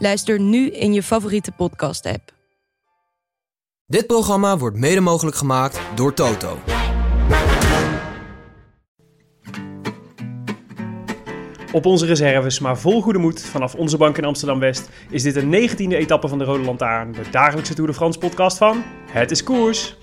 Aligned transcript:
Luister 0.00 0.40
nu 0.40 0.70
in 0.70 0.92
je 0.92 1.02
favoriete 1.02 1.52
podcast-app. 1.52 2.32
Dit 3.86 4.06
programma 4.06 4.58
wordt 4.58 4.76
mede 4.76 5.00
mogelijk 5.00 5.36
gemaakt 5.36 5.80
door 5.94 6.14
Toto. 6.14 6.58
Op 11.72 11.86
onze 11.86 12.06
reserves, 12.06 12.58
maar 12.58 12.78
vol 12.78 13.02
goede 13.02 13.18
moed, 13.18 13.42
vanaf 13.42 13.74
onze 13.74 13.96
bank 13.96 14.18
in 14.18 14.24
Amsterdam-West... 14.24 14.88
is 15.10 15.22
dit 15.22 15.34
de 15.34 15.68
19e 15.68 15.96
etappe 15.96 16.28
van 16.28 16.38
de 16.38 16.44
Rode 16.44 16.64
Lantaarn, 16.64 17.12
de 17.12 17.30
dagelijkse 17.30 17.74
Tour 17.74 17.90
de 17.90 17.96
France 17.96 18.18
podcast 18.18 18.58
van 18.58 18.82
Het 19.10 19.30
is 19.30 19.42
Koers. 19.42 19.96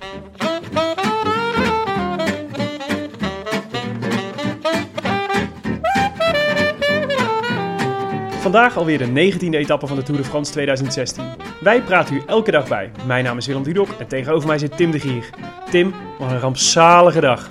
Vandaag 8.56 8.78
alweer 8.78 8.98
de 8.98 9.32
19e 9.34 9.50
etappe 9.50 9.88
van 9.88 9.96
de 9.96 10.04
Tour 10.04 10.22
de 10.22 10.28
France 10.28 10.52
2016. 10.52 11.24
Wij 11.62 11.82
praten 11.82 12.16
u 12.16 12.22
elke 12.26 12.52
dag 12.52 12.68
bij. 12.68 12.92
Mijn 13.06 13.24
naam 13.24 13.38
is 13.38 13.48
Willem 13.48 13.64
Dudok 13.64 13.90
en 14.00 14.08
tegenover 14.08 14.48
mij 14.48 14.58
zit 14.58 14.78
Tim 14.78 14.92
de 14.92 15.00
Gier. 15.00 15.30
Tim, 15.70 15.94
wat 16.20 16.32
een 16.32 16.40
rampzalige 16.40 17.20
dag. 17.20 17.48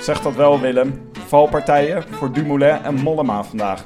Zeg 0.00 0.20
dat 0.20 0.34
wel, 0.34 0.60
Willem. 0.60 1.10
Valpartijen 1.26 2.02
voor 2.10 2.32
Dumoulin 2.32 2.82
en 2.82 2.94
Mollema 2.94 3.44
vandaag. 3.44 3.84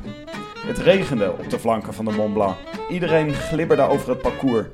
Het 0.66 0.78
regende 0.78 1.33
op 1.33 1.50
de 1.50 1.58
flanken 1.58 1.94
van 1.94 2.05
de 2.05 2.11
Mont 2.11 2.33
Blanc. 2.33 2.56
Iedereen 2.91 3.33
glibberde 3.33 3.83
over 3.83 4.08
het 4.08 4.22
parcours. 4.22 4.66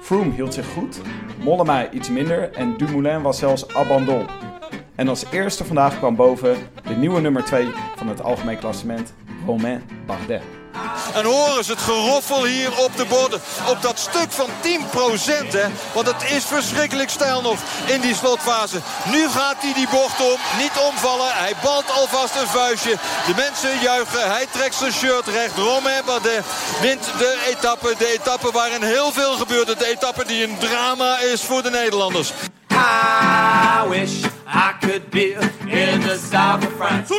Froome 0.00 0.34
hield 0.34 0.54
zich 0.54 0.66
goed, 0.66 1.00
Mollema 1.42 1.90
iets 1.90 2.10
minder 2.10 2.52
en 2.52 2.76
Dumoulin 2.76 3.22
was 3.22 3.38
zelfs 3.38 3.74
abandon. 3.74 4.26
En 4.94 5.08
als 5.08 5.24
eerste 5.30 5.64
vandaag 5.64 5.98
kwam 5.98 6.16
boven 6.16 6.56
de 6.88 6.94
nieuwe 6.94 7.20
nummer 7.20 7.44
2 7.44 7.66
van 7.96 8.08
het 8.08 8.22
algemeen 8.22 8.58
klassement, 8.58 9.14
Romain 9.46 9.82
Bardet. 10.06 10.57
En 11.14 11.24
horen 11.24 11.64
ze 11.64 11.72
het 11.72 11.80
geroffel 11.80 12.44
hier 12.44 12.78
op 12.78 12.96
de 12.96 13.04
borden. 13.04 13.40
Op 13.68 13.82
dat 13.82 13.98
stuk 13.98 14.30
van 14.30 14.48
10%. 14.62 15.52
Hè? 15.52 15.66
Want 15.92 16.06
het 16.06 16.30
is 16.30 16.44
verschrikkelijk 16.44 17.10
stijl 17.10 17.42
nog 17.42 17.58
in 17.86 18.00
die 18.00 18.14
slotfase. 18.14 18.80
Nu 19.04 19.28
gaat 19.28 19.56
hij 19.58 19.72
die 19.74 19.88
bocht 19.90 20.20
om. 20.20 20.38
Niet 20.58 20.72
omvallen. 20.90 21.30
Hij 21.32 21.54
balt 21.62 21.90
alvast 21.90 22.36
een 22.40 22.46
vuistje. 22.46 22.96
De 23.26 23.34
mensen 23.36 23.80
juichen. 23.80 24.30
Hij 24.30 24.46
trekt 24.50 24.74
zijn 24.74 24.92
shirt 24.92 25.26
recht. 25.26 25.56
Romain 25.56 26.02
Bardet 26.04 26.44
wint 26.80 27.04
de 27.18 27.44
etappe. 27.46 27.94
De 27.98 28.12
etappe 28.12 28.50
waarin 28.50 28.82
heel 28.82 29.12
veel 29.12 29.32
gebeurde. 29.36 29.76
De 29.76 29.86
etappe 29.86 30.24
die 30.26 30.44
een 30.44 30.58
drama 30.58 31.18
is 31.18 31.42
voor 31.42 31.62
de 31.62 31.70
Nederlanders. 31.70 32.32
I 32.70 33.84
wish 33.88 34.24
I 34.46 34.72
could 34.80 35.10
be 35.10 35.32
in 35.66 36.00
the 36.00 36.16
south 36.16 36.64
of 36.64 36.72
France. 36.76 37.10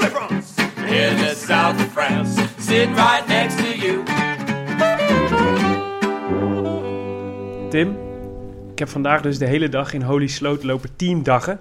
In 0.88 1.18
the 1.18 1.36
south 1.36 1.80
of 1.82 1.92
France. 1.92 2.59
Sitting 2.70 2.96
right 2.96 3.28
next 3.28 3.58
to 3.58 3.64
you. 3.64 4.04
Tim, 7.70 7.98
ik 8.72 8.80
heb 8.80 8.88
vandaag 8.90 9.22
dus 9.22 9.38
de 9.38 9.46
hele 9.46 9.70
dag 9.70 9.94
in 9.94 10.02
Holy 10.02 10.28
Sloot 10.28 10.64
lopen 10.64 10.96
10 10.96 11.24
dagen. 11.24 11.60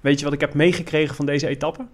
Weet 0.00 0.18
je 0.18 0.24
wat 0.24 0.34
ik 0.34 0.40
heb 0.40 0.54
meegekregen 0.54 1.14
van 1.14 1.26
deze 1.26 1.46
etappe? 1.46 1.86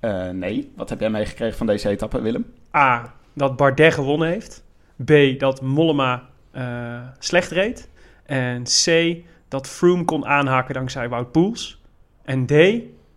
Eh, 0.00 0.28
nee, 0.28 0.72
wat 0.74 0.88
heb 0.88 1.00
jij 1.00 1.10
meegekregen 1.10 1.56
van 1.56 1.66
deze 1.66 1.88
etappe, 1.88 2.20
Willem? 2.20 2.52
A. 2.74 3.14
Dat 3.32 3.56
Bardet 3.56 3.94
gewonnen 3.94 4.28
heeft. 4.28 4.64
B. 5.04 5.12
Dat 5.38 5.62
Mollema 5.62 6.28
eh, 6.50 7.00
slecht 7.18 7.50
reed. 7.50 7.88
En 8.24 8.62
C. 8.62 9.16
Dat 9.48 9.68
Froome 9.68 10.04
kon 10.04 10.26
aanhaken 10.26 10.74
dankzij 10.74 11.08
Wout 11.08 11.32
Poels. 11.32 11.80
En 12.24 12.46
D. 12.46 12.52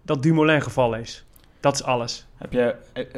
Dat 0.01 0.23
Dumoulin 0.23 0.61
gevallen 0.61 0.99
is. 0.99 1.25
Dat 1.59 1.73
is 1.73 1.83
alles. 1.83 2.28
Eh, 2.39 2.67
eh, 2.67 2.73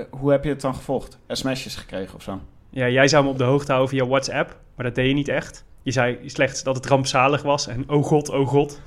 hoe 0.10 0.32
heb 0.32 0.44
je 0.44 0.50
het 0.50 0.62
dan 0.62 0.76
gevolgd? 0.76 1.18
SMS'jes 1.28 1.76
gekregen 1.76 2.16
of 2.16 2.24
zo? 2.24 2.40
Ja, 2.70 2.90
jij 2.90 3.08
zou 3.08 3.24
me 3.24 3.30
op 3.30 3.38
de 3.38 3.44
hoogte 3.44 3.72
houden 3.72 3.98
via 3.98 4.08
WhatsApp, 4.08 4.60
maar 4.76 4.86
dat 4.86 4.96
deed 4.96 5.08
je 5.08 5.14
niet 5.14 5.28
echt. 5.28 5.66
Je 5.82 5.92
zei 5.92 6.20
slechts 6.26 6.64
dat 6.64 6.76
het 6.76 6.86
rampzalig 6.86 7.42
was 7.42 7.68
en 7.68 7.90
oh 7.90 8.04
god, 8.04 8.30
oh 8.30 8.48
god. 8.48 8.82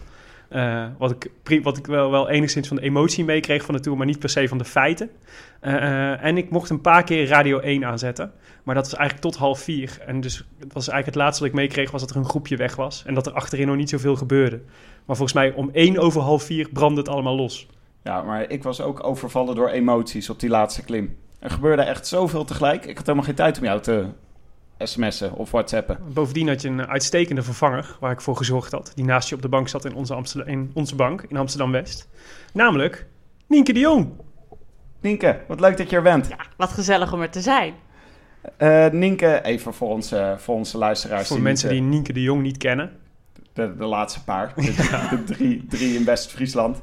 Eh, 0.48 0.86
wat 0.98 1.10
ik, 1.10 1.62
wat 1.62 1.76
ik 1.76 1.86
wel, 1.86 2.10
wel 2.10 2.28
enigszins 2.28 2.68
van 2.68 2.76
de 2.76 2.82
emotie 2.82 3.24
meekreeg 3.24 3.64
van 3.64 3.74
de 3.74 3.80
Tour, 3.80 3.98
maar 3.98 4.06
niet 4.06 4.18
per 4.18 4.28
se 4.28 4.48
van 4.48 4.58
de 4.58 4.64
feiten. 4.64 5.10
En 6.20 6.36
ik 6.36 6.50
mocht 6.50 6.70
een 6.70 6.80
paar 6.80 7.04
keer 7.04 7.26
Radio 7.26 7.58
1 7.58 7.84
aanzetten, 7.84 8.32
maar 8.62 8.74
dat 8.74 8.84
was 8.84 8.94
eigenlijk 8.94 9.28
tot 9.28 9.36
half 9.36 9.60
vier. 9.60 9.98
En 10.06 10.20
dus 10.20 10.36
het 10.36 10.72
was 10.72 10.88
eigenlijk 10.88 11.06
het 11.06 11.14
laatste 11.14 11.42
wat 11.42 11.52
ik 11.52 11.58
meekreeg, 11.58 11.90
was 11.90 12.00
dat 12.00 12.10
er 12.10 12.16
een 12.16 12.24
groepje 12.28 12.56
weg 12.56 12.76
was. 12.76 13.02
En 13.06 13.14
dat 13.14 13.26
er 13.26 13.32
achterin 13.32 13.66
nog 13.66 13.76
niet 13.76 13.88
zoveel 13.88 14.16
gebeurde. 14.16 14.60
Maar 15.04 15.16
volgens 15.16 15.32
mij 15.32 15.52
om 15.52 15.70
één 15.72 15.98
over 15.98 16.20
half 16.20 16.42
vier 16.42 16.68
brandde 16.72 17.00
het 17.00 17.10
allemaal 17.10 17.36
los. 17.36 17.66
Ja, 18.04 18.22
maar 18.22 18.50
ik 18.50 18.62
was 18.62 18.80
ook 18.80 19.04
overvallen 19.06 19.54
door 19.54 19.68
emoties 19.68 20.30
op 20.30 20.40
die 20.40 20.48
laatste 20.50 20.82
klim. 20.84 21.16
Er 21.38 21.50
gebeurde 21.50 21.82
echt 21.82 22.06
zoveel 22.06 22.44
tegelijk. 22.44 22.84
Ik 22.86 22.96
had 22.96 23.06
helemaal 23.06 23.26
geen 23.26 23.34
tijd 23.34 23.58
om 23.58 23.64
jou 23.64 23.80
te 23.80 24.06
sms'en 24.78 25.32
of 25.32 25.50
whatsappen. 25.50 25.98
Bovendien 26.12 26.48
had 26.48 26.62
je 26.62 26.68
een 26.68 26.86
uitstekende 26.86 27.42
vervanger 27.42 27.96
waar 28.00 28.12
ik 28.12 28.20
voor 28.20 28.36
gezorgd 28.36 28.72
had. 28.72 28.92
Die 28.94 29.04
naast 29.04 29.28
je 29.28 29.34
op 29.34 29.42
de 29.42 29.48
bank 29.48 29.68
zat 29.68 29.84
in 29.84 29.94
onze, 29.94 30.14
Amsterdam, 30.14 30.48
in 30.52 30.70
onze 30.74 30.94
bank 30.94 31.22
in 31.28 31.36
Amsterdam-West. 31.36 32.08
Namelijk 32.52 33.06
Nienke 33.46 33.72
de 33.72 33.80
Jong. 33.80 34.08
Nienke, 35.00 35.40
wat 35.48 35.60
leuk 35.60 35.76
dat 35.76 35.90
je 35.90 35.96
er 35.96 36.02
bent. 36.02 36.28
Ja, 36.28 36.36
wat 36.56 36.70
gezellig 36.70 37.12
om 37.12 37.20
er 37.20 37.30
te 37.30 37.40
zijn. 37.40 37.74
Eh, 38.56 38.86
Nienke, 38.90 39.42
even 39.42 39.74
voor 39.74 39.88
onze, 39.88 40.34
voor 40.38 40.54
onze 40.54 40.78
luisteraars. 40.78 41.26
Voor 41.26 41.36
die 41.36 41.44
mensen 41.44 41.70
niet, 41.70 41.80
die 41.80 41.88
Nienke 41.88 42.12
de 42.12 42.22
Jong 42.22 42.42
niet 42.42 42.56
kennen. 42.56 42.90
eh, 43.34 43.42
De, 43.52 43.76
de 43.76 43.84
laatste 43.84 44.24
paar. 44.24 44.52
De, 44.56 44.62
de 45.10 45.22
drie, 45.24 45.66
drie 45.68 45.94
in 45.98 46.04
West-Friesland. 46.04 46.82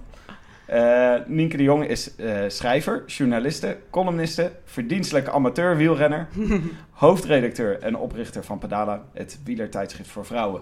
Eh, 0.72 1.16
Nienke 1.26 1.58
de 1.58 1.64
Jong 1.64 1.88
is 1.88 2.16
eh, 2.16 2.44
schrijver, 2.48 3.04
journaliste, 3.06 3.78
columniste, 3.90 4.52
verdienstelijk 4.66 5.28
amateur 5.28 5.78
wielrenner, 5.78 6.28
hoofdredacteur 6.92 7.80
en 7.80 7.96
oprichter 7.96 8.44
van 8.44 8.58
Pedala, 8.58 9.06
het 9.14 9.40
wielertijdschrift 9.44 10.10
voor 10.10 10.26
vrouwen. 10.26 10.62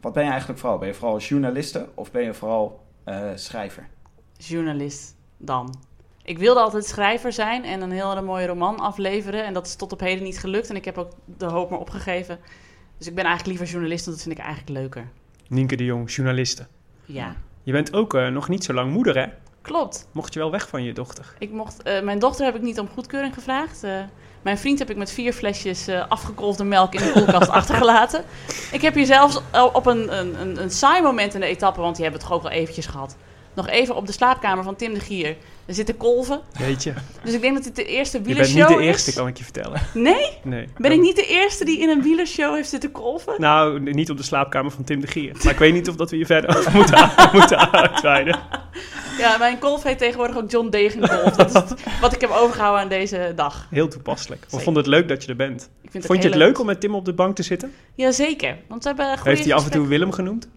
Wat 0.00 0.12
ben 0.12 0.24
je 0.24 0.30
eigenlijk 0.30 0.60
vooral? 0.60 0.78
Ben 0.78 0.88
je 0.88 0.94
vooral 0.94 1.18
journaliste 1.18 1.88
of 1.94 2.10
ben 2.10 2.22
je 2.22 2.34
vooral 2.34 2.84
eh, 3.04 3.30
schrijver? 3.34 3.88
Journalist 4.36 5.14
dan. 5.36 5.74
Ik 6.22 6.38
wilde 6.38 6.60
altijd 6.60 6.84
schrijver 6.84 7.32
zijn 7.32 7.64
en 7.64 7.80
een 7.80 7.90
hele 7.90 8.22
mooie 8.22 8.46
roman 8.46 8.78
afleveren. 8.78 9.44
En 9.44 9.54
dat 9.54 9.66
is 9.66 9.74
tot 9.74 9.92
op 9.92 10.00
heden 10.00 10.24
niet 10.24 10.38
gelukt. 10.38 10.70
En 10.70 10.76
ik 10.76 10.84
heb 10.84 10.98
ook 10.98 11.10
de 11.24 11.46
hoop 11.46 11.70
maar 11.70 11.78
opgegeven. 11.78 12.38
Dus 12.98 13.06
ik 13.06 13.14
ben 13.14 13.24
eigenlijk 13.24 13.58
liever 13.58 13.74
journalist, 13.74 14.04
want 14.04 14.16
dat 14.16 14.26
vind 14.26 14.38
ik 14.38 14.44
eigenlijk 14.44 14.78
leuker. 14.78 15.08
Nienke 15.48 15.76
de 15.76 15.84
Jong, 15.84 16.10
journaliste. 16.12 16.66
Ja, 17.04 17.36
Je 17.62 17.72
bent 17.72 17.92
ook 17.92 18.14
eh, 18.14 18.26
nog 18.26 18.48
niet 18.48 18.64
zo 18.64 18.72
lang 18.72 18.92
moeder, 18.92 19.18
hè? 19.18 19.26
klopt. 19.62 20.08
Mocht 20.12 20.32
je 20.32 20.38
wel 20.38 20.50
weg 20.50 20.68
van 20.68 20.82
je 20.82 20.92
dochter. 20.92 21.34
Ik 21.38 21.50
mocht, 21.50 21.82
eh, 21.82 22.02
mijn 22.02 22.18
dochter 22.18 22.44
heb 22.44 22.54
ik 22.54 22.62
niet 22.62 22.78
om 22.78 22.88
goedkeuring 22.88 23.34
gevraagd. 23.34 23.82
Eh, 23.82 23.92
mijn 24.42 24.58
vriend 24.58 24.78
heb 24.78 24.90
ik 24.90 24.96
met 24.96 25.12
vier 25.12 25.32
flesjes 25.32 25.88
afgekolfde 26.08 26.64
melk 26.64 26.94
in 26.94 27.00
de 27.00 27.12
koelkast 27.12 27.48
achtergelaten. 27.60 28.24
Ik 28.72 28.80
heb 28.80 28.94
hier 28.94 29.06
zelfs 29.06 29.40
op 29.72 29.86
een, 29.86 30.18
een, 30.18 30.40
een, 30.40 30.62
een 30.62 30.70
saai 30.70 31.02
moment 31.02 31.34
in 31.34 31.40
de 31.40 31.46
etappe, 31.46 31.80
want 31.80 31.94
die 31.94 32.04
hebben 32.04 32.20
het 32.22 32.30
toch 32.30 32.38
ook 32.38 32.44
al 32.44 32.50
eventjes 32.50 32.86
gehad. 32.86 33.16
Nog 33.54 33.68
even 33.68 33.96
op 33.96 34.06
de 34.06 34.12
slaapkamer 34.12 34.64
van 34.64 34.76
Tim 34.76 34.94
de 34.94 35.00
Gier. 35.00 35.36
Er 35.66 35.74
zitten 35.74 35.96
kolven. 35.96 36.40
Weet 36.58 36.82
je. 36.82 36.92
Dus 37.24 37.34
ik 37.34 37.40
denk 37.40 37.54
dat 37.54 37.64
dit 37.64 37.76
de 37.76 37.84
eerste 37.84 38.16
Je 38.18 38.22
bent 38.22 38.36
wielershow 38.36 38.68
niet 38.68 38.78
de 38.78 38.84
eerste, 38.84 39.10
is. 39.10 39.16
kan 39.16 39.26
ik 39.26 39.36
je 39.38 39.44
vertellen. 39.44 39.80
Nee? 39.94 40.38
Nee. 40.42 40.68
Ben 40.76 40.92
ik 40.92 41.00
niet 41.00 41.16
de 41.16 41.26
eerste 41.26 41.64
die 41.64 41.80
in 41.80 41.88
een 41.88 42.02
wielershow 42.02 42.54
heeft 42.54 42.68
zitten 42.68 42.90
kolven? 42.92 43.34
Nou, 43.38 43.80
niet 43.92 44.10
op 44.10 44.16
de 44.16 44.22
slaapkamer 44.22 44.70
van 44.70 44.84
Tim 44.84 45.00
de 45.00 45.06
Gier. 45.06 45.36
Maar 45.44 45.52
ik 45.52 45.58
weet 45.58 45.72
niet 45.72 45.88
of 45.88 45.96
dat 45.96 46.10
we 46.10 46.16
hier 46.16 46.26
verder 46.26 46.56
over 46.56 46.72
moeten, 46.72 47.10
moeten 47.32 47.72
uitweiden. 47.72 48.38
Ja, 49.18 49.36
mijn 49.38 49.58
kolf 49.58 49.82
heet 49.82 49.98
tegenwoordig 49.98 50.36
ook 50.36 50.50
John 50.50 50.68
Degenkolf. 50.68 51.36
Dat 51.36 51.46
is 51.48 51.52
het- 51.52 51.74
wat 52.00 52.12
ik 52.14 52.20
heb 52.20 52.30
overgehouden 52.30 52.82
aan 52.82 52.88
deze 52.88 53.32
dag. 53.36 53.66
Heel 53.70 53.88
toepasselijk. 53.88 54.46
We 54.50 54.58
vonden 54.60 54.82
het 54.82 54.92
leuk 54.92 55.08
dat 55.08 55.22
je 55.24 55.28
er 55.30 55.36
bent. 55.36 55.70
Ik 55.82 55.90
vind 55.90 56.06
Vond 56.06 56.22
je 56.22 56.28
het 56.28 56.38
leuk 56.38 56.58
om 56.58 56.66
met 56.66 56.80
Tim 56.80 56.94
op 56.94 57.04
de 57.04 57.12
bank 57.12 57.36
te 57.36 57.42
zitten? 57.42 57.72
Jazeker. 57.94 58.56
Want 58.68 58.82
we 58.82 58.88
hebben 58.88 59.06
goede 59.16 59.30
Heeft 59.30 59.44
hij 59.44 59.54
af 59.54 59.64
en 59.64 59.70
toe. 59.70 59.86
Willem 59.86 60.12
genoemd? 60.12 60.48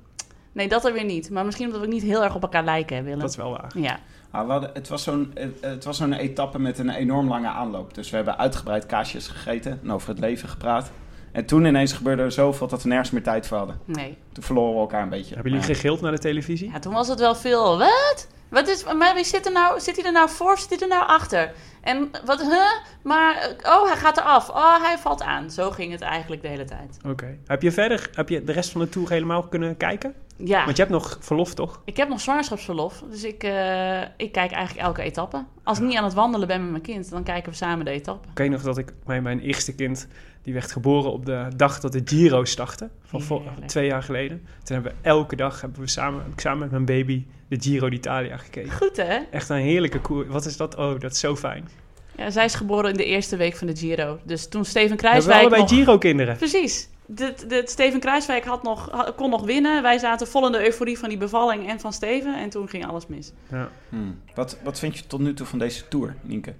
Nee, 0.53 0.67
dat 0.67 0.85
er 0.85 0.93
weer 0.93 1.03
niet. 1.03 1.29
Maar 1.29 1.45
misschien 1.45 1.65
omdat 1.65 1.81
we 1.81 1.87
niet 1.87 2.03
heel 2.03 2.23
erg 2.23 2.35
op 2.35 2.41
elkaar 2.41 2.63
lijken, 2.63 2.95
hè, 2.95 3.03
Willem. 3.03 3.19
Dat 3.19 3.29
is 3.29 3.35
wel 3.35 3.51
waar. 3.51 3.71
Ja. 3.75 3.99
Ah, 4.31 4.45
we 4.45 4.51
hadden, 4.51 4.69
het, 4.73 4.87
was 4.87 5.03
zo'n, 5.03 5.31
het, 5.33 5.57
het 5.61 5.83
was 5.83 5.97
zo'n 5.97 6.13
etappe 6.13 6.59
met 6.59 6.79
een 6.79 6.89
enorm 6.89 7.27
lange 7.27 7.47
aanloop. 7.47 7.93
Dus 7.93 8.09
we 8.09 8.15
hebben 8.15 8.37
uitgebreid 8.37 8.85
kaasjes 8.85 9.27
gegeten 9.27 9.79
en 9.83 9.91
over 9.91 10.09
het 10.09 10.19
leven 10.19 10.49
gepraat. 10.49 10.91
En 11.31 11.45
toen 11.45 11.65
ineens 11.65 11.93
gebeurde 11.93 12.21
er 12.21 12.31
zoveel 12.31 12.67
dat 12.67 12.83
we 12.83 12.89
nergens 12.89 13.11
meer 13.11 13.23
tijd 13.23 13.47
voor 13.47 13.57
hadden. 13.57 13.79
Nee. 13.85 14.17
Toen 14.31 14.43
verloren 14.43 14.73
we 14.73 14.79
elkaar 14.79 15.03
een 15.03 15.09
beetje. 15.09 15.33
Hebben 15.33 15.51
jullie 15.51 15.67
gegild 15.67 16.01
naar 16.01 16.11
de 16.11 16.19
televisie? 16.19 16.71
Ja, 16.71 16.79
toen 16.79 16.93
was 16.93 17.07
het 17.07 17.19
wel 17.19 17.35
veel. 17.35 17.77
Wat? 17.77 18.27
Wat 18.49 18.67
is, 18.67 18.83
maar 18.93 19.15
wie 19.15 19.23
zit, 19.23 19.45
er 19.45 19.51
nou, 19.51 19.79
zit 19.79 19.95
hij 19.95 20.05
er 20.05 20.11
nou 20.11 20.29
voor 20.29 20.51
of 20.51 20.59
zit 20.59 20.69
hij 20.69 20.79
er 20.79 20.87
nou 20.87 21.07
achter? 21.07 21.53
En 21.81 22.11
wat, 22.25 22.41
huh? 22.41 22.71
Maar, 23.03 23.55
oh, 23.63 23.87
hij 23.87 23.95
gaat 23.95 24.17
eraf. 24.17 24.49
Oh, 24.49 24.83
hij 24.83 24.97
valt 24.97 25.21
aan. 25.21 25.51
Zo 25.51 25.71
ging 25.71 25.91
het 25.91 26.01
eigenlijk 26.01 26.41
de 26.41 26.47
hele 26.47 26.65
tijd. 26.65 26.97
Oké. 27.07 27.37
Heb 27.45 27.61
je 27.61 27.71
verder, 27.71 28.09
heb 28.13 28.29
je 28.29 28.43
de 28.43 28.51
rest 28.51 28.71
van 28.71 28.81
de 28.81 28.89
tour 28.89 29.09
helemaal 29.09 29.43
kunnen 29.43 29.77
kijken? 29.77 30.13
Ja, 30.37 30.65
Want 30.65 30.77
je 30.77 30.83
hebt 30.83 30.95
nog 30.95 31.17
verlof, 31.19 31.53
toch? 31.53 31.81
ik 31.85 31.97
heb 31.97 32.09
nog 32.09 32.19
zwangerschapsverlof. 32.21 33.03
Dus 33.09 33.23
ik, 33.23 33.43
eh, 33.43 34.01
ik 34.01 34.31
kijk 34.31 34.51
eigenlijk 34.51 34.87
elke 34.87 35.01
etappe. 35.01 35.43
Als 35.63 35.77
ik 35.77 35.83
niet 35.83 35.97
aan 35.97 36.03
het 36.03 36.13
wandelen 36.13 36.47
ben 36.47 36.61
met 36.61 36.71
mijn 36.71 36.83
kind, 36.83 37.09
dan 37.09 37.23
kijken 37.23 37.51
we 37.51 37.57
samen 37.57 37.85
de 37.85 37.91
etappe. 37.91 38.27
Ik 38.29 38.37
weet 38.37 38.49
nog 38.49 38.61
dat 38.61 38.77
ik 38.77 38.93
mijn, 39.05 39.23
mijn 39.23 39.39
eerste 39.39 39.75
kind, 39.75 40.07
die 40.41 40.53
werd 40.53 40.71
geboren 40.71 41.11
op 41.11 41.25
de 41.25 41.47
dag 41.55 41.79
dat 41.79 41.91
de 41.91 42.01
Giro 42.05 42.45
startte, 42.45 42.89
van 43.03 43.41
twee 43.65 43.85
jaar 43.87 44.03
geleden. 44.03 44.37
Toen 44.63 44.75
hebben 44.75 44.91
we 44.91 45.07
elke 45.09 45.35
dag 45.35 45.61
hebben 45.61 45.79
we 45.81 45.87
samen, 45.87 46.23
ik 46.33 46.39
samen 46.39 46.59
met 46.59 46.71
mijn 46.71 46.85
baby 46.85 47.25
de 47.47 47.57
Giro 47.59 47.89
d'Italia 47.89 48.37
gekeken. 48.37 48.71
Goed, 48.71 48.97
hè? 48.97 49.19
Echt 49.31 49.49
een 49.49 49.57
heerlijke 49.57 50.01
koer. 50.01 50.27
Wat 50.27 50.45
is 50.45 50.57
dat? 50.57 50.75
Oh, 50.75 50.99
dat 50.99 51.11
is 51.11 51.19
zo 51.19 51.35
fijn. 51.35 51.69
Ja, 52.17 52.29
zij 52.29 52.45
is 52.45 52.55
geboren 52.55 52.89
in 52.89 52.97
de 52.97 53.05
eerste 53.05 53.35
week 53.35 53.55
van 53.55 53.67
de 53.67 53.75
Giro. 53.75 54.19
Dus 54.23 54.47
toen 54.47 54.65
Steven 54.65 54.81
We 54.81 54.87
hebben 54.87 54.97
Kruiswijk 54.97 55.39
allebei 55.39 55.61
nog... 55.61 55.69
Giro-kinderen. 55.69 56.37
Precies. 56.37 56.89
De, 57.05 57.33
de, 57.47 57.61
Steven 57.65 57.99
Kruiswijk 57.99 58.45
had 58.45 58.63
nog, 58.63 58.89
had- 58.91 59.15
kon 59.15 59.29
nog 59.29 59.43
winnen. 59.45 59.81
Wij 59.81 59.97
zaten 59.97 60.27
vol 60.27 60.45
in 60.45 60.51
de 60.51 60.65
euforie 60.65 60.99
van 60.99 61.09
die 61.09 61.17
bevalling 61.17 61.67
en 61.69 61.79
van 61.79 61.93
Steven. 61.93 62.35
En 62.37 62.49
toen 62.49 62.69
ging 62.69 62.87
alles 62.87 63.07
mis. 63.07 63.31
Ja. 63.51 63.69
Hmm. 63.89 64.21
Wat, 64.35 64.57
wat 64.63 64.79
vind 64.79 64.97
je 64.97 65.07
tot 65.07 65.19
nu 65.19 65.33
toe 65.33 65.45
van 65.45 65.59
deze 65.59 65.87
tour, 65.87 66.15
Nienke? 66.21 66.53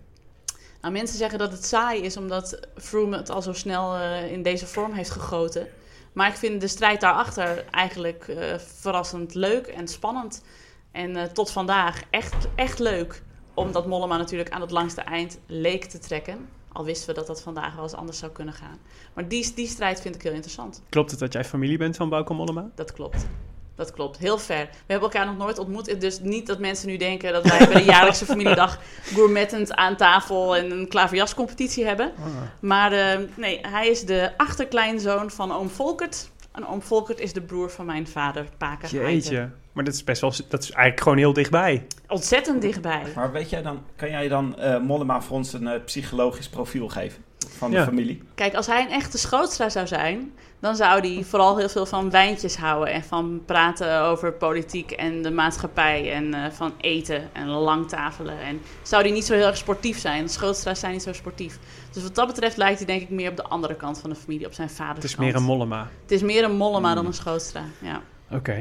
Nou, 0.82 0.94
mensen 0.94 1.18
zeggen 1.18 1.40
dat 1.40 1.52
het 1.52 1.66
saai 1.66 2.02
is 2.02 2.18
omdat 2.18 2.60
Froome 2.78 3.18
het 3.18 3.30
al 3.30 3.42
zo 3.42 3.54
snel 3.54 3.96
eh, 3.96 4.32
in 4.32 4.42
deze 4.44 4.68
vorm 4.68 4.94
heeft 4.94 5.10
gegoten. 5.10 5.68
Maar 6.14 6.28
ik 6.28 6.36
vind 6.36 6.62
de 6.62 6.68
strijd 6.68 7.02
daarachter 7.02 7.66
eigenlijk 7.72 8.28
eh, 8.28 8.58
verrassend 8.58 9.34
leuk 9.34 9.68
en 9.68 9.88
spannend. 9.88 10.44
En 10.92 11.16
eh, 11.16 11.24
tot 11.24 11.52
vandaag 11.52 12.02
echt, 12.10 12.48
echt 12.56 12.80
leuk. 12.80 13.22
Omdat 13.54 13.88
Mollema 13.88 14.18
natuurlijk 14.18 14.50
aan 14.50 14.62
het 14.62 14.72
langste 14.72 15.02
eind 15.02 15.40
leek 15.46 15.86
te 15.86 16.00
trekken. 16.00 16.48
Al 16.74 16.86
wisten 16.86 17.08
we 17.08 17.14
dat 17.14 17.28
dat 17.28 17.42
vandaag 17.42 17.74
wel 17.76 17.84
eens 17.84 17.94
anders 17.94 18.18
zou 18.18 18.32
kunnen 18.32 18.54
gaan. 18.54 18.78
Maar 19.14 19.28
die, 19.28 19.54
die 19.56 19.68
strijd 19.68 20.02
vind 20.02 20.16
ik 20.16 20.22
heel 20.22 20.32
interessant. 20.32 20.82
Klopt 20.90 21.12
het 21.12 21.20
dat 21.20 21.34
jij 21.34 21.46
familie 21.46 21.78
bent 21.78 21.96
van 21.96 22.10
Bauke 22.10 22.34
Mollema? 22.34 22.70
Dat 22.76 22.94
klopt. 22.94 23.26
Dat 23.76 23.92
klopt, 23.92 24.18
heel 24.18 24.38
ver. 24.38 24.66
We 24.66 24.94
hebben 24.94 25.10
elkaar 25.12 25.26
nog 25.26 25.38
nooit 25.38 25.58
ontmoet. 25.58 26.02
Dus 26.02 26.20
niet 26.20 26.48
dat 26.48 26.60
mensen 26.60 26.88
nu 26.88 26.98
denken 26.98 27.34
dat 27.34 27.44
wij 27.44 27.68
bij 27.68 27.74
de 27.74 27.84
jaarlijkse 27.84 28.26
familiedag 28.26 28.80
gourmettend 29.14 29.74
aan 29.74 29.96
tafel 29.96 30.56
en 30.56 30.72
een 30.72 30.88
klaverjascompetitie 30.88 31.86
hebben. 31.86 32.14
Maar 32.60 32.92
eh, 32.92 33.20
nee, 33.36 33.60
hij 33.62 33.88
is 33.88 34.06
de 34.06 34.32
achterkleinzoon 34.38 35.32
van 35.32 35.52
oom 35.52 35.70
Volkert. 35.70 36.32
En 36.52 36.68
oom 36.68 36.82
Volkert 36.82 37.20
is 37.20 37.34
de 37.34 37.42
broer 37.42 37.70
van 37.70 37.86
mijn 37.86 38.08
vader, 38.08 38.46
Paken. 38.58 38.90
Jeetje. 38.90 39.50
Maar 39.74 39.84
dat 39.84 39.94
is 39.94 40.04
best 40.04 40.22
wel, 40.22 40.34
dat 40.50 40.64
is 40.64 40.72
eigenlijk 40.72 41.02
gewoon 41.02 41.18
heel 41.18 41.34
dichtbij. 41.34 41.86
Ontzettend 42.08 42.62
dichtbij. 42.62 43.02
Maar 43.16 43.32
weet 43.32 43.50
jij 43.50 43.62
dan, 43.62 43.82
kan 43.96 44.10
jij 44.10 44.28
dan 44.28 44.58
eh, 44.60 44.80
Mollema 44.80 45.22
voor 45.22 45.38
ons 45.38 45.54
een 45.54 45.68
eh, 45.68 45.84
psychologisch 45.86 46.50
profiel 46.50 46.88
geven 46.90 47.24
van 47.58 47.72
de 47.72 47.78
Ja. 47.78 47.84
familie? 47.84 48.22
Kijk, 48.36 48.54
als 48.56 48.68
hij 48.68 48.82
een 48.82 48.92
echte 48.92 49.18
schootstra 49.18 49.70
zou 49.70 49.88
zijn, 49.88 50.32
dan 50.60 50.76
zou 50.76 51.00
hij 51.00 51.24
vooral 51.24 51.58
heel 51.58 51.70
veel 51.70 51.86
van 51.86 52.10
wijntjes 52.10 52.56
houden. 52.58 52.94
En 52.94 53.04
van 53.04 53.42
praten 53.46 54.02
over 54.02 54.34
politiek 54.34 54.92
en 54.92 55.22
de 55.22 55.32
maatschappij. 55.32 56.12
En 56.14 56.34
eh, 56.34 56.52
van 56.52 56.74
eten 56.82 57.30
en 57.34 57.48
langtafelen. 57.48 58.40
En 58.40 58.62
zou 58.82 59.02
hij 59.04 59.12
niet 59.12 59.26
zo 59.26 59.34
heel 59.34 59.46
erg 59.48 59.58
sportief 59.58 60.00
zijn. 60.00 60.30
Schootstra's 60.30 60.80
zijn 60.80 60.92
niet 60.92 61.04
zo 61.04 61.14
sportief. 61.14 61.60
Dus 61.92 62.04
wat 62.04 62.16
dat 62.16 62.28
betreft 62.28 62.58
lijkt 62.58 62.78
hij 62.78 62.88
denk 62.88 63.02
ik 63.02 63.10
meer 63.10 63.30
op 63.30 63.36
de 63.38 63.44
andere 63.44 63.76
kant 63.76 64.00
van 64.00 64.10
de 64.10 64.16
familie, 64.16 64.46
op 64.46 64.54
zijn 64.54 64.70
vaders 64.70 64.96
Het 64.96 65.04
is 65.04 65.16
kant. 65.16 65.28
meer 65.28 65.36
een 65.36 65.44
Mollema. 65.44 65.90
Het 66.02 66.12
is 66.12 66.22
meer 66.22 66.44
een 66.44 66.56
mollema 66.56 66.94
dan 66.96 67.06
een 67.06 67.14
schootstra, 67.14 67.64
ja. 67.82 68.02
Oké. 68.34 68.58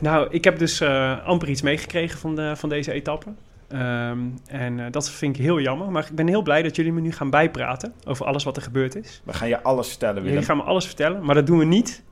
Nou, 0.00 0.26
ik 0.30 0.44
heb 0.44 0.58
dus 0.58 0.80
eh, 0.80 1.26
amper 1.26 1.48
iets 1.48 1.62
meegekregen 1.62 2.18
van, 2.18 2.34
de, 2.34 2.56
van 2.56 2.68
deze 2.68 2.92
etappe. 2.92 3.26
Ehm, 3.68 4.18
en 4.46 4.80
eh, 4.80 4.86
dat 4.90 5.10
vind 5.10 5.36
ik 5.36 5.42
heel 5.42 5.60
jammer. 5.60 5.90
Maar 5.90 6.06
ik 6.10 6.14
ben 6.16 6.26
heel 6.28 6.42
blij 6.42 6.62
dat 6.62 6.76
jullie 6.76 6.92
me 6.92 7.00
nu 7.00 7.12
gaan 7.12 7.30
bijpraten 7.30 7.92
over 8.04 8.26
alles 8.26 8.44
wat 8.44 8.56
er 8.56 8.62
gebeurd 8.62 8.96
is. 8.96 9.22
We 9.24 9.32
gaan 9.32 9.48
je 9.48 9.62
alles 9.62 9.88
vertellen, 9.88 10.14
Willem. 10.14 10.30
Jullie 10.30 10.46
gaan 10.46 10.56
me 10.56 10.62
alles 10.62 10.86
vertellen, 10.86 11.24
maar 11.24 11.34
dat 11.34 11.46
doen 11.46 11.58
we 11.58 11.64
niet 11.64 12.02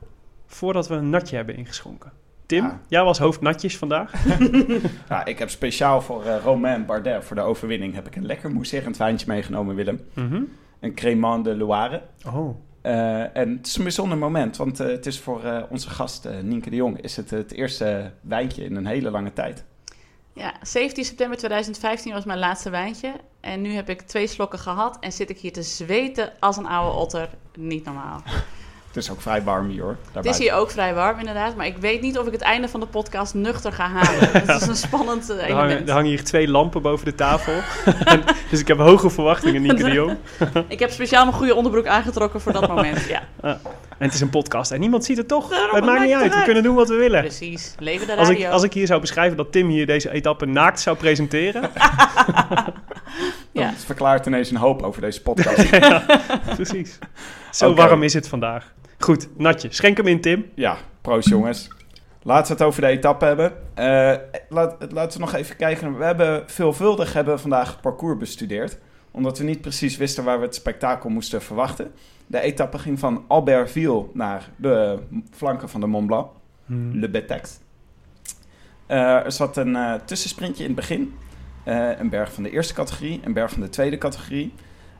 voordat 0.46 0.88
we 0.88 0.94
een 0.94 1.10
natje 1.10 1.36
hebben 1.36 1.56
ingeschonken. 1.56 2.12
Tim, 2.46 2.64
Ja. 2.64 2.80
jij 2.88 3.02
was 3.04 3.18
hoofdnatjes 3.18 3.76
vandaag. 3.78 4.12
Ja, 5.08 5.24
ik 5.32 5.38
heb 5.38 5.50
speciaal 5.50 6.00
voor 6.00 6.24
eh, 6.24 6.34
Romain 6.44 6.86
Bardet, 6.86 7.24
voor 7.24 7.36
de 7.36 7.42
overwinning, 7.42 7.94
heb 7.94 8.06
ik 8.06 8.16
een 8.16 8.26
lekker 8.26 8.50
mousserend 8.52 8.96
wijntje 8.96 9.26
meegenomen, 9.28 9.74
Willem. 9.74 10.00
Mhm. 10.14 10.42
Een 10.80 10.94
Crémant 10.94 11.44
de 11.44 11.56
Loire. 11.56 12.02
Oh, 12.26 12.56
Eh, 12.82 13.37
en 13.37 13.56
het 13.56 13.67
is 13.67 13.77
een 13.77 13.82
bijzonder 13.82 14.19
moment, 14.19 14.56
want 14.56 14.81
eh, 14.81 14.87
het 14.87 15.06
is 15.06 15.21
voor 15.21 15.44
eh, 15.44 15.62
onze 15.69 15.91
gast 15.91 16.29
Nienke 16.43 16.71
de 16.71 16.77
Jong 16.77 17.00
is 17.00 17.17
het 17.17 17.31
het 17.31 17.53
eerste 17.53 18.12
wijntje 18.21 18.65
in 18.65 18.77
een 18.77 18.87
hele 18.87 19.11
lange 19.11 19.32
tijd. 19.32 19.65
Ja, 20.32 20.55
17 20.62 21.05
september 21.05 21.38
2015 21.38 22.12
was 22.12 22.25
mijn 22.25 22.38
laatste 22.38 22.71
wijntje. 22.71 23.12
En 23.41 23.61
nu 23.61 23.73
heb 23.73 23.88
ik 23.88 24.00
twee 24.00 24.27
slokken 24.27 24.59
gehad 24.59 24.99
en 25.00 25.12
zit 25.12 25.31
ik 25.31 25.38
hier 25.38 25.53
te 25.53 25.62
zweten 25.62 26.32
als 26.38 26.56
een 26.56 26.67
oude 26.67 26.99
otter. 26.99 27.29
Niet 27.55 27.85
normaal. 27.85 28.23
Het 28.92 29.02
is 29.02 29.10
ook 29.10 29.20
vrij 29.20 29.42
warm 29.42 29.69
hier 29.69 29.82
hoor. 29.82 29.96
Het 30.12 30.25
is 30.25 30.38
hier 30.38 30.52
ook 30.54 30.70
vrij 30.70 30.94
warm 30.94 31.19
inderdaad, 31.19 31.56
maar 31.56 31.66
ik 31.66 31.76
weet 31.76 32.00
niet 32.00 32.19
of 32.19 32.26
ik 32.26 32.32
het 32.32 32.40
einde 32.40 32.69
van 32.69 32.81
de 32.81 32.87
podcast 32.87 33.34
nuchter 33.34 33.72
ga 33.72 33.88
halen. 33.88 34.31
Het 34.46 34.60
is 34.62 34.66
een 34.69 34.76
spannend 34.76 35.31
eh, 35.31 35.37
er 35.37 35.42
hangen, 35.52 35.64
element. 35.64 35.88
er 35.88 35.94
hangen 35.94 36.08
hier 36.10 36.25
twee 36.25 36.48
lampen 36.48 36.82
boven 36.82 37.04
de 37.04 37.14
tafel. 37.14 37.52
En- 38.04 38.22
dus 38.50 38.60
ik 38.60 38.69
heb 38.69 38.78
hoge 38.78 39.10
verwachtingen, 39.10 39.62
Nienke 39.62 39.82
de 39.84 39.90
Jong. 39.90 40.16
Ik 40.69 40.78
heb 40.78 40.90
speciaal 40.90 41.25
mijn 41.25 41.37
goede 41.37 41.54
onderbroek 41.54 41.87
aangetrokken 41.87 42.40
voor 42.40 42.52
dat 42.52 42.69
moment. 42.69 43.06
Ja, 43.08 43.22
En 43.42 43.58
het 43.98 44.14
is 44.14 44.20
een 44.20 44.31
podcast 44.31 44.70
en 44.70 44.81
niemand 44.81 45.04
ziet 45.04 45.16
het 45.16 45.28
toch. 45.28 45.48
Daarom, 45.50 45.75
het 45.75 45.84
maakt 45.84 46.00
niet 46.04 46.12
uit, 46.14 46.34
we 46.34 46.43
kunnen 46.43 46.62
doen 46.62 46.75
wat 46.75 46.88
we 46.88 46.94
willen. 46.94 47.20
precies. 47.20 47.75
Leven 47.78 48.06
de 48.06 48.16
Als 48.16 48.28
radio. 48.28 48.46
ik, 48.46 48.52
als 48.52 48.62
ik 48.62 48.72
hier 48.72 48.86
zou 48.86 49.00
beschrijven 49.00 49.36
dat 49.36 49.52
Tim 49.52 49.69
hier 49.69 49.86
deze 49.86 50.10
etappe 50.10 50.46
naakt 50.46 50.81
zou 50.81 50.96
presenteren. 50.96 51.70
Ja. 53.52 53.66
Het 53.69 53.84
verklaart 53.84 54.26
ineens 54.26 54.50
een 54.50 54.56
hoop 54.56 54.82
over 54.82 55.00
deze 55.00 55.22
podcast. 55.22 55.70
Precies. 56.54 56.98
Zo 57.50 57.75
warm 57.75 58.02
is 58.02 58.14
het 58.14 58.28
vandaag. 58.28 58.72
Goed, 59.10 59.28
natje. 59.36 59.68
Schenk 59.72 59.96
hem 59.96 60.06
in, 60.06 60.20
Tim. 60.20 60.50
ja, 60.54 60.76
proost 61.00 61.28
jongens. 61.28 61.68
Laten 62.22 62.46
we 62.46 62.52
het 62.52 62.62
over 62.62 62.80
de 62.80 62.86
etappe 62.86 63.24
hebben. 63.24 63.52
Eh, 63.74 64.16
laat, 64.48 64.92
laten 64.92 65.18
we 65.18 65.24
nog 65.24 65.34
even 65.34 65.56
kijken. 65.56 65.98
We 65.98 66.04
hebben 66.04 66.42
veelvuldig 66.46 67.12
hebben 67.12 67.40
vandaag 67.40 67.70
het 67.70 67.80
parcours 67.80 68.18
bestudeerd. 68.18 68.78
Omdat 69.10 69.38
we 69.38 69.44
niet 69.44 69.60
precies 69.60 69.96
wisten 69.96 70.24
waar 70.24 70.38
we 70.38 70.44
het 70.44 70.54
spektakel 70.54 71.10
moesten 71.10 71.42
verwachten. 71.42 71.92
De 72.26 72.40
etappe 72.40 72.78
ging 72.78 72.98
van 72.98 73.24
Albertville 73.28 74.06
naar 74.12 74.48
de 74.56 74.98
flanken 75.30 75.68
van 75.68 75.80
de 75.80 75.86
Mont 75.86 76.06
Blanc. 76.06 76.28
Le 76.92 77.08
Betex. 77.08 77.58
Eh, 78.86 79.24
er 79.24 79.32
zat 79.32 79.56
een 79.56 79.76
eh, 79.76 79.94
tussensprintje 80.04 80.62
in 80.62 80.70
het 80.70 80.78
begin. 80.78 81.14
Eh, 81.64 81.98
een 81.98 82.08
berg 82.08 82.32
van 82.32 82.42
de 82.42 82.50
eerste 82.50 82.74
categorie, 82.74 83.20
een 83.24 83.32
berg 83.32 83.50
van 83.50 83.60
de 83.60 83.68
tweede 83.68 83.98
categorie. 83.98 84.52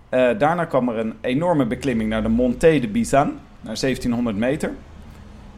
Eh, 0.08 0.38
daarna 0.38 0.64
kwam 0.64 0.88
er 0.88 0.96
een 0.98 1.14
enorme 1.20 1.66
beklimming 1.66 2.10
naar 2.10 2.22
de 2.22 2.28
Monté 2.28 2.78
de 2.78 2.88
Bizan, 2.88 3.38
naar 3.60 3.76
1700 3.80 4.36
meter. 4.36 4.72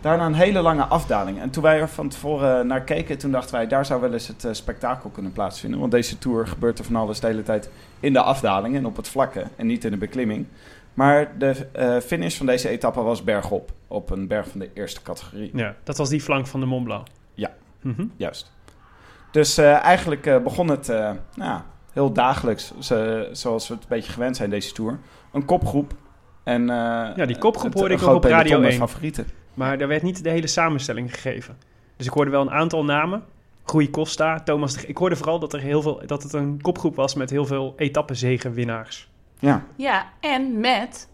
Daarna 0.00 0.26
een 0.26 0.34
hele 0.34 0.60
lange 0.60 0.84
afdaling. 0.84 1.40
En 1.40 1.50
toen 1.50 1.62
wij 1.62 1.80
er 1.80 1.88
van 1.88 2.08
tevoren 2.08 2.66
naar 2.66 2.82
keken, 2.82 3.18
toen 3.18 3.30
dachten 3.30 3.54
wij, 3.54 3.66
daar 3.66 3.86
zou 3.86 4.00
wel 4.00 4.12
eens 4.12 4.26
het 4.28 4.44
eh, 4.44 4.52
spektakel 4.52 5.10
kunnen 5.10 5.32
plaatsvinden. 5.32 5.80
Want 5.80 5.92
deze 5.92 6.18
tour 6.18 6.46
gebeurt 6.46 6.78
er 6.78 6.84
van 6.84 6.96
alles 6.96 7.20
de 7.20 7.26
hele 7.26 7.42
tijd 7.42 7.70
in 8.00 8.12
de 8.12 8.20
afdaling 8.22 8.76
en 8.76 8.86
op 8.86 8.96
het 8.96 9.08
vlakke 9.08 9.44
en 9.56 9.66
niet 9.66 9.84
in 9.84 9.90
de 9.90 9.96
beklimming. 9.96 10.46
Maar 10.94 11.38
de 11.38 11.66
eh, 11.72 11.96
finish 11.98 12.36
van 12.36 12.46
deze 12.46 12.68
etappe 12.68 13.00
was 13.00 13.24
bergop, 13.24 13.72
op 13.88 14.10
een 14.10 14.26
berg 14.26 14.48
van 14.48 14.60
de 14.60 14.70
eerste 14.74 15.02
categorie. 15.02 15.50
Ja, 15.54 15.74
dat 15.84 15.96
was 15.96 16.08
die 16.08 16.20
flank 16.20 16.46
van 16.46 16.60
de 16.60 16.66
Mont 16.66 16.84
Blanc. 16.84 17.06
Ja. 17.34 17.50
Mhm. 17.80 18.04
Juist. 18.16 18.52
Dus 19.30 19.58
eh, 19.58 19.72
eigenlijk 19.82 20.42
begon 20.42 20.68
het 20.68 20.86
nou, 20.88 21.16
ja, 21.34 21.64
heel 21.92 22.12
dagelijks, 22.12 22.72
zo- 22.78 23.24
zoals 23.32 23.68
we 23.68 23.74
het 23.74 23.82
een 23.82 23.88
beetje 23.88 24.12
gewend 24.12 24.36
zijn 24.36 24.50
deze 24.50 24.72
tour. 24.72 24.98
Een 25.32 25.44
kopgroep. 25.44 25.94
En, 26.42 26.70
eh, 26.70 26.76
Ja, 27.16 27.26
die 27.26 27.38
kopgroep 27.38 27.74
hoorde 27.74 27.94
ik 27.94 28.02
ook 28.02 28.14
op 28.14 28.24
Radio 28.24 28.42
peloton 28.42 28.60
met 28.60 28.70
1. 28.70 28.78
favorieten. 28.78 29.26
Maar 29.54 29.78
daar 29.78 29.88
werd 29.88 30.02
niet 30.02 30.22
de 30.22 30.30
hele 30.30 30.46
samenstelling 30.46 31.14
gegeven. 31.14 31.56
Dus 31.96 32.06
ik 32.06 32.12
hoorde 32.12 32.30
wel 32.30 32.40
een 32.40 32.50
aantal 32.50 32.84
namen. 32.84 33.22
Rui 33.66 33.90
Costa, 33.90 34.40
Thomas 34.40 34.74
de... 34.74 34.86
Ik 34.86 34.96
hoorde 34.96 35.16
vooral 35.16 35.38
dat, 35.38 35.52
er 35.52 35.60
heel 35.60 35.82
veel, 35.82 36.02
dat 36.06 36.22
het 36.22 36.32
een 36.32 36.60
kopgroep 36.62 36.96
was 36.96 37.14
met 37.14 37.30
heel 37.30 37.46
veel 37.46 37.74
etappezegenwinnaars. 37.76 39.10
Ja, 39.38 39.64
Ja, 39.76 40.06
en 40.20 40.60
met 40.60 41.08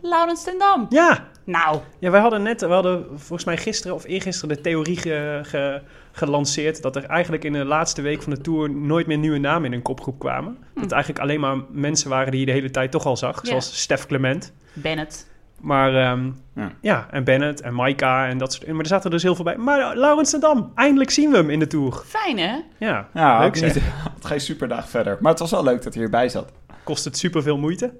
Laurens 0.00 0.44
ten 0.44 0.58
Dam. 0.58 0.86
Ja, 0.88 1.28
Nou, 1.44 1.78
ja, 1.98 2.10
wij 2.10 2.20
hadden 2.20 2.42
net, 2.42 2.60
we 2.60 2.66
hadden 2.66 3.06
volgens 3.14 3.44
mij 3.44 3.56
gisteren 3.56 3.96
of 3.96 4.04
eergisteren 4.04 4.56
de 4.56 4.62
theorie 4.62 4.96
ge- 4.96 5.40
ge- 5.42 5.80
gelanceerd 6.12 6.82
dat 6.82 6.96
er 6.96 7.04
eigenlijk 7.04 7.44
in 7.44 7.52
de 7.52 7.64
laatste 7.64 8.02
week 8.02 8.22
van 8.22 8.32
de 8.34 8.40
Tour 8.40 8.70
nooit 8.70 9.06
meer 9.06 9.18
nieuwe 9.18 9.38
namen 9.38 9.64
in 9.64 9.72
een 9.72 9.82
kopgroep 9.82 10.18
kwamen. 10.18 10.56
Dat 10.74 10.82
het 10.82 10.92
eigenlijk 10.92 11.22
alleen 11.22 11.40
maar 11.40 11.56
mensen 11.70 12.10
waren 12.10 12.30
die 12.30 12.40
je 12.40 12.46
de 12.46 12.52
hele 12.52 12.70
tijd 12.70 12.90
toch 12.90 13.06
al 13.06 13.16
zag, 13.16 13.42
Ja. 13.42 13.48
zoals 13.48 13.80
Stef 13.80 14.06
Clement. 14.06 14.52
Bennett. 14.72 15.32
Maar 15.60 15.94
ehm, 15.94 16.30
Ja. 16.54 16.72
ja. 16.80 17.06
en 17.10 17.24
Bennett 17.24 17.60
en 17.60 17.74
Maika 17.74 18.26
en 18.28 18.38
dat 18.38 18.52
soort 18.52 18.66
Maar 18.66 18.80
er 18.80 18.86
zaten 18.86 19.10
dus 19.10 19.22
heel 19.22 19.34
veel 19.34 19.44
bij. 19.44 19.56
Maar 19.56 19.78
uh, 19.80 19.90
Laurens 20.00 20.30
ten 20.30 20.40
Dam, 20.40 20.72
eindelijk 20.74 21.10
zien 21.10 21.30
we 21.30 21.36
hem 21.36 21.50
in 21.50 21.58
de 21.58 21.66
Tour. 21.66 22.02
Fijn 22.06 22.38
hè? 22.38 22.56
Ja, 22.78 23.08
ja 23.14 23.38
leuk 23.38 23.46
ook 23.48 23.60
niet, 23.62 23.80
had 24.12 24.24
geen 24.24 24.40
superdag 24.40 24.88
verder. 24.88 25.16
Maar 25.20 25.30
het 25.30 25.40
was 25.40 25.50
wel 25.50 25.64
leuk 25.64 25.82
dat 25.82 25.92
hij 25.92 26.02
hierbij 26.02 26.28
zat. 26.28 26.52
Kost 26.82 27.04
het 27.04 27.18
superveel 27.18 27.58
moeite? 27.58 27.92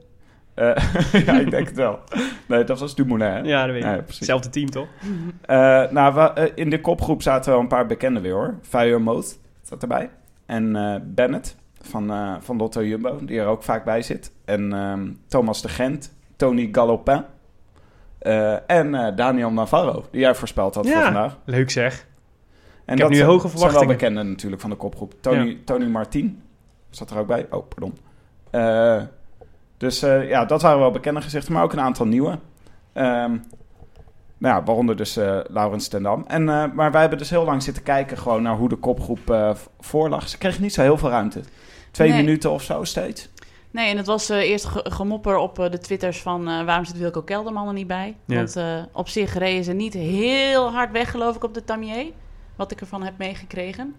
Eh, 0.54 0.76
ja, 1.26 1.38
ik 1.38 1.50
denk 1.50 1.66
het 1.68 1.76
wel. 1.76 1.98
Nee, 2.48 2.64
dat 2.64 2.78
was 2.78 2.94
Dumoulin, 2.94 3.26
hè? 3.28 3.38
Ja, 3.38 3.64
dat 3.66 3.74
weet 3.74 3.84
ik. 3.84 3.90
Ja, 3.90 3.96
precies. 3.96 4.18
Hetzelfde 4.18 4.50
team, 4.50 4.70
toch? 4.70 4.86
Eh, 5.42 5.56
nou, 5.90 6.14
we, 6.14 6.20
eh, 6.20 6.52
in 6.54 6.70
de 6.70 6.80
kopgroep 6.80 7.22
zaten 7.22 7.52
wel 7.52 7.60
een 7.60 7.68
paar 7.68 7.86
bekenden 7.86 8.22
weer, 8.22 8.32
hoor. 8.32 8.54
Fire 8.62 8.98
Mode, 8.98 9.26
zat 9.62 9.82
erbij. 9.82 10.10
En 10.46 10.72
Bennett 11.14 11.56
van, 11.80 12.36
van 12.42 12.56
Lotto 12.56 12.84
Jumbo, 12.84 13.18
die 13.24 13.40
er 13.40 13.46
ook 13.46 13.62
vaak 13.62 13.84
bij 13.84 14.02
zit. 14.02 14.32
En 14.44 14.72
ehm, 14.72 15.10
Thomas 15.26 15.62
de 15.62 15.68
Gent, 15.68 16.14
Tony 16.36 16.68
Galopin. 16.72 17.24
en 18.66 19.12
Daniel 19.16 19.50
Navarro, 19.50 20.04
die 20.10 20.20
jij 20.20 20.34
voorspeld 20.34 20.74
had 20.74 20.86
voor 20.86 20.96
Ja. 20.96 21.04
vandaag. 21.04 21.38
Leuk 21.44 21.70
zeg. 21.70 22.06
En 22.84 22.94
Ik 22.94 23.00
heb 23.00 23.08
nu 23.08 23.14
zijn- 23.16 23.28
hoge 23.28 23.40
zijn 23.40 23.52
wel 23.52 23.60
verwachtingen. 23.62 23.96
bekenden 23.96 24.28
natuurlijk 24.28 24.60
van 24.60 24.70
de 24.70 24.76
kopgroep. 24.76 25.14
Tony, 25.20 25.48
Ja. 25.48 25.54
Tony 25.64 25.86
Martin 25.86 26.42
zat 26.90 27.10
er 27.10 27.18
ook 27.18 27.26
bij. 27.26 27.46
Oh, 27.50 27.68
pardon. 27.68 27.96
Eh, 28.50 29.02
dus 29.76 30.02
eh, 30.02 30.28
ja, 30.28 30.44
dat 30.44 30.62
waren 30.62 30.78
wel 30.78 30.90
bekende 30.90 31.20
gezichten, 31.20 31.52
maar 31.52 31.62
ook 31.62 31.72
een 31.72 31.80
aantal 31.80 32.06
nieuwe. 32.06 32.38
Ehm, 32.92 33.30
nou 34.38 34.54
ja, 34.56 34.62
waaronder 34.62 34.96
dus 34.96 35.16
eh 35.16 35.38
Laurens 35.48 35.88
ten 35.88 36.02
Dam. 36.02 36.24
En, 36.26 36.48
eh, 36.48 36.64
maar 36.72 36.90
wij 36.90 37.00
hebben 37.00 37.18
dus 37.18 37.30
heel 37.30 37.44
lang 37.44 37.62
zitten 37.62 37.82
kijken 37.82 38.18
gewoon 38.18 38.42
naar 38.42 38.54
hoe 38.56 38.68
de 38.68 38.76
kopgroep 38.76 39.30
eh, 39.30 39.54
voorlag. 39.80 40.28
Ze 40.28 40.38
kregen 40.38 40.62
niet 40.62 40.74
zo 40.74 40.82
heel 40.82 40.98
veel 40.98 41.08
ruimte. 41.10 41.40
Twee 41.90 42.08
Nee. 42.10 42.22
minuten 42.24 42.50
of 42.50 42.62
zo 42.62 42.84
steeds. 42.84 43.28
Nee, 43.70 43.90
en 43.90 43.96
het 43.96 44.06
was 44.06 44.28
eh, 44.30 44.38
eerst 44.38 44.64
ge- 44.64 44.86
gemopper 44.90 45.36
op 45.36 45.58
eh, 45.58 45.70
de 45.70 45.78
twitters 45.78 46.22
van 46.22 46.48
eh, 46.48 46.64
waarom 46.64 46.84
zit 46.84 46.98
Wilco 46.98 47.22
Kelderman 47.22 47.66
er 47.66 47.72
niet 47.72 47.86
bij. 47.86 48.16
Ja. 48.24 48.36
Want 48.36 48.56
eh, 48.56 48.82
op 48.92 49.08
zich 49.08 49.34
reden 49.38 49.64
ze 49.64 49.72
niet 49.72 49.94
heel 49.94 50.72
hard 50.72 50.90
weg, 50.92 51.10
geloof 51.10 51.36
ik, 51.36 51.44
op 51.44 51.54
de 51.54 51.64
Tamier. 51.64 52.06
Wat 52.56 52.70
ik 52.70 52.80
ervan 52.80 53.02
heb 53.02 53.18
meegekregen. 53.18 53.94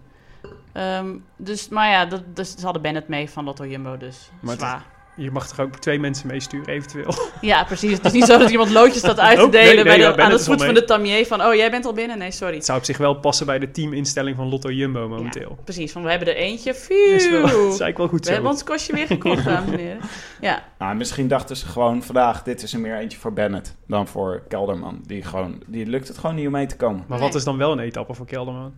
Ehm, 0.72 1.06
dus, 1.36 1.68
maar 1.68 1.90
ja, 1.90 2.06
dat, 2.06 2.22
dus, 2.34 2.54
ze 2.54 2.64
hadden 2.64 2.82
Bennett 2.82 3.08
mee 3.08 3.30
van 3.30 3.44
Lotto 3.44 3.66
Jumbo, 3.66 3.96
dus 3.96 4.30
Maar 4.40 4.54
zwaar. 4.56 4.84
Je 5.16 5.30
mag 5.30 5.48
toch 5.48 5.60
ook 5.60 5.76
twee 5.76 5.98
mensen 5.98 6.26
meesturen, 6.26 6.66
eventueel. 6.68 7.14
Ja, 7.40 7.64
precies. 7.64 7.92
Het 7.92 8.04
is 8.04 8.12
niet 8.12 8.24
zo 8.24 8.38
dat 8.38 8.50
iemand 8.50 8.70
loodjes 8.70 8.98
staat 8.98 9.18
uit 9.20 9.38
te 9.38 9.44
Oh, 9.44 9.50
nee, 9.50 9.62
delen 9.62 9.74
nee, 9.74 9.84
bij 9.84 9.96
de, 10.14 10.22
aan 10.22 10.32
al 10.32 10.38
voet 10.38 10.64
van 10.64 10.74
de 10.74 10.84
Tamier. 10.84 11.26
Van, 11.26 11.42
oh, 11.42 11.54
jij 11.54 11.70
bent 11.70 11.84
al 11.84 11.92
binnen? 11.92 12.18
Nee, 12.18 12.30
sorry. 12.30 12.54
Het 12.54 12.64
zou 12.64 12.78
op 12.78 12.84
zich 12.84 12.96
wel 12.98 13.14
passen 13.14 13.46
bij 13.46 13.58
de 13.58 13.70
teaminstelling 13.70 14.36
van 14.36 14.48
Lotto 14.48 14.70
Jumbo 14.70 15.08
momenteel. 15.08 15.48
Ja, 15.56 15.62
precies, 15.64 15.92
van 15.92 16.02
we 16.02 16.10
hebben 16.10 16.28
er 16.28 16.36
eentje. 16.36 16.72
Dat 16.72 16.90
is, 16.90 17.30
wel, 17.30 17.40
dat 17.46 17.50
is 17.50 17.54
Phew. 17.56 17.66
eigenlijk 17.68 17.96
wel 17.98 18.08
goed 18.08 18.18
We 18.18 18.26
zo. 18.26 18.32
hebben 18.32 18.50
ons 18.50 18.64
kostje 18.64 18.92
weer 18.92 19.06
gekocht, 19.06 19.44
dames 19.44 19.70
en 19.72 19.78
heren. 19.86 20.00
Ja, 20.40 20.62
Nou, 20.78 20.96
misschien 20.96 21.28
dachten 21.28 21.56
ze 21.56 21.66
gewoon 21.66 22.02
vandaag, 22.02 22.42
dit 22.42 22.62
is 22.62 22.72
er 22.72 22.80
meer 22.80 22.96
eentje 22.98 23.18
voor 23.18 23.32
Bennett 23.32 23.76
dan 23.86 24.06
voor 24.08 24.42
Kelderman. 24.48 25.00
Die, 25.06 25.22
gewoon, 25.22 25.62
die 25.66 25.86
lukt 25.86 26.08
het 26.08 26.18
gewoon 26.18 26.36
niet 26.36 26.46
om 26.46 26.52
mee 26.52 26.66
te 26.66 26.76
komen. 26.76 27.04
Maar 27.08 27.18
Nee. 27.18 27.26
wat 27.26 27.36
is 27.36 27.44
dan 27.44 27.56
wel 27.58 27.72
een 27.72 27.78
etappe 27.78 28.14
voor 28.14 28.26
Kelderman? 28.26 28.74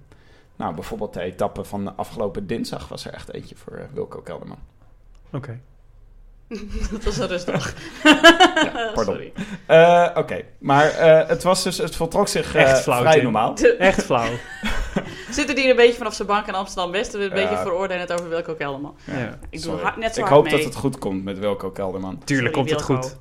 Nou, 0.57 0.75
bijvoorbeeld 0.75 1.15
de 1.15 1.21
etappe 1.21 1.65
van 1.65 1.85
de 1.85 1.93
afgelopen 1.93 2.47
dinsdag 2.47 2.89
was 2.89 3.05
er 3.07 3.13
echt 3.13 3.33
eentje 3.35 3.57
voor 3.57 3.73
eh, 3.73 3.85
Wilco 3.95 4.21
Kelderman. 4.21 4.59
Oké. 5.33 5.61
dat 6.93 7.05
was 7.05 7.19
een 7.19 7.27
rustig. 7.29 7.75
pardon. 8.95 9.05
Sorry. 9.05 9.33
Eh, 9.67 10.09
Oké, 10.15 10.41
maar 10.59 10.91
eh, 10.91 11.29
het, 11.29 11.43
was 11.43 11.63
dus, 11.63 11.79
het 11.79 11.97
voltrok 11.97 12.29
zich 12.29 12.55
eh, 12.55 12.63
Echt 12.63 12.81
flauw, 12.83 13.01
vrij 13.01 13.13
Tim. 13.13 13.23
normaal. 13.23 13.55
Echt 13.79 14.03
flauw. 14.03 14.31
Zitten 15.31 15.55
die 15.55 15.71
een 15.71 15.77
beetje 15.77 15.97
vanaf 15.99 16.15
zijn 16.15 16.29
bank 16.29 16.47
in 16.47 16.55
Amsterdam-West 16.55 17.15
een 17.15 17.21
Ja. 17.21 17.29
beetje 17.29 17.57
veroordelend 17.57 18.13
over 18.13 18.29
Wilco 18.29 18.55
Kelderman. 18.55 18.97
Ja. 19.05 19.39
Ik 19.51 19.63
doe 19.63 19.73
net 19.97 20.15
zo 20.15 20.21
Ik 20.21 20.27
hard 20.27 20.29
hoop 20.31 20.45
mee. 20.45 20.53
dat 20.53 20.65
het 20.65 20.75
goed 20.75 20.99
komt 20.99 21.25
met 21.25 21.39
Wilco 21.39 21.71
Kelderman. 21.71 22.19
Tuurlijk 22.25 22.55
Sorry, 22.55 22.69
komt 22.69 22.79
het 22.81 22.87
Wilco. 22.89 23.03
goed. 23.09 23.17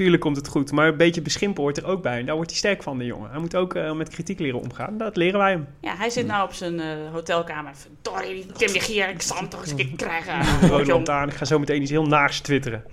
Tuurlijk 0.00 0.22
komt 0.22 0.36
het 0.36 0.48
goed. 0.48 0.72
Maar 0.72 0.88
een 0.88 0.96
beetje 0.96 1.22
beschimpen 1.22 1.62
hoort 1.62 1.76
er 1.76 1.86
ook 1.86 2.02
bij. 2.02 2.18
En 2.18 2.26
daar 2.26 2.34
wordt 2.34 2.50
hij 2.50 2.58
sterk 2.58 2.82
van, 2.82 2.98
de 2.98 3.04
jongen. 3.04 3.30
Hij 3.30 3.40
moet 3.40 3.56
ook 3.56 3.74
eh, 3.74 3.92
met 3.92 4.08
kritiek 4.08 4.38
leren 4.38 4.60
omgaan. 4.60 4.98
Dat 4.98 5.16
leren 5.16 5.38
wij 5.38 5.50
hem. 5.50 5.66
Ja, 5.80 5.96
hij 5.96 6.10
zit 6.10 6.26
nou 6.26 6.44
op 6.44 6.52
zijn 6.52 6.80
eh, 6.80 6.86
hotelkamer. 7.12 7.72
Verdorie, 7.74 8.34
die 8.34 8.52
Tim 8.52 8.72
de 8.72 8.80
Gier, 8.80 9.08
ik 9.08 9.22
zal 9.22 9.36
hem 9.36 9.48
toch 9.48 9.60
eens 9.60 9.70
een 9.70 9.76
keer 9.76 9.96
krijgen. 9.96 10.68
Rode 10.68 10.76
Jong. 10.76 10.86
lantaarn. 10.86 11.28
Ik 11.28 11.34
ga 11.34 11.44
zo 11.44 11.58
meteen 11.58 11.82
iets 11.82 11.90
heel 11.90 12.06
naars 12.06 12.40
twitteren. 12.40 12.84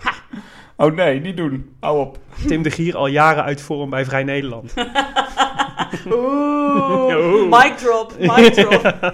Oh 0.77 0.95
nee, 0.95 1.19
niet 1.19 1.37
doen. 1.37 1.75
Hou 1.79 1.99
op. 1.99 2.19
Tim 2.47 2.61
de 2.61 2.71
Gier 2.71 2.97
al 2.97 3.07
jaren 3.07 3.43
uit 3.43 3.61
vorm 3.61 3.89
bij 3.89 4.05
Vrij 4.05 4.23
Nederland. 4.23 4.73
Oeh, 6.05 7.17
Oeh. 7.17 7.63
mic 7.63 7.77
drop, 7.77 8.13
mic 8.19 8.53
drop. 8.63 9.11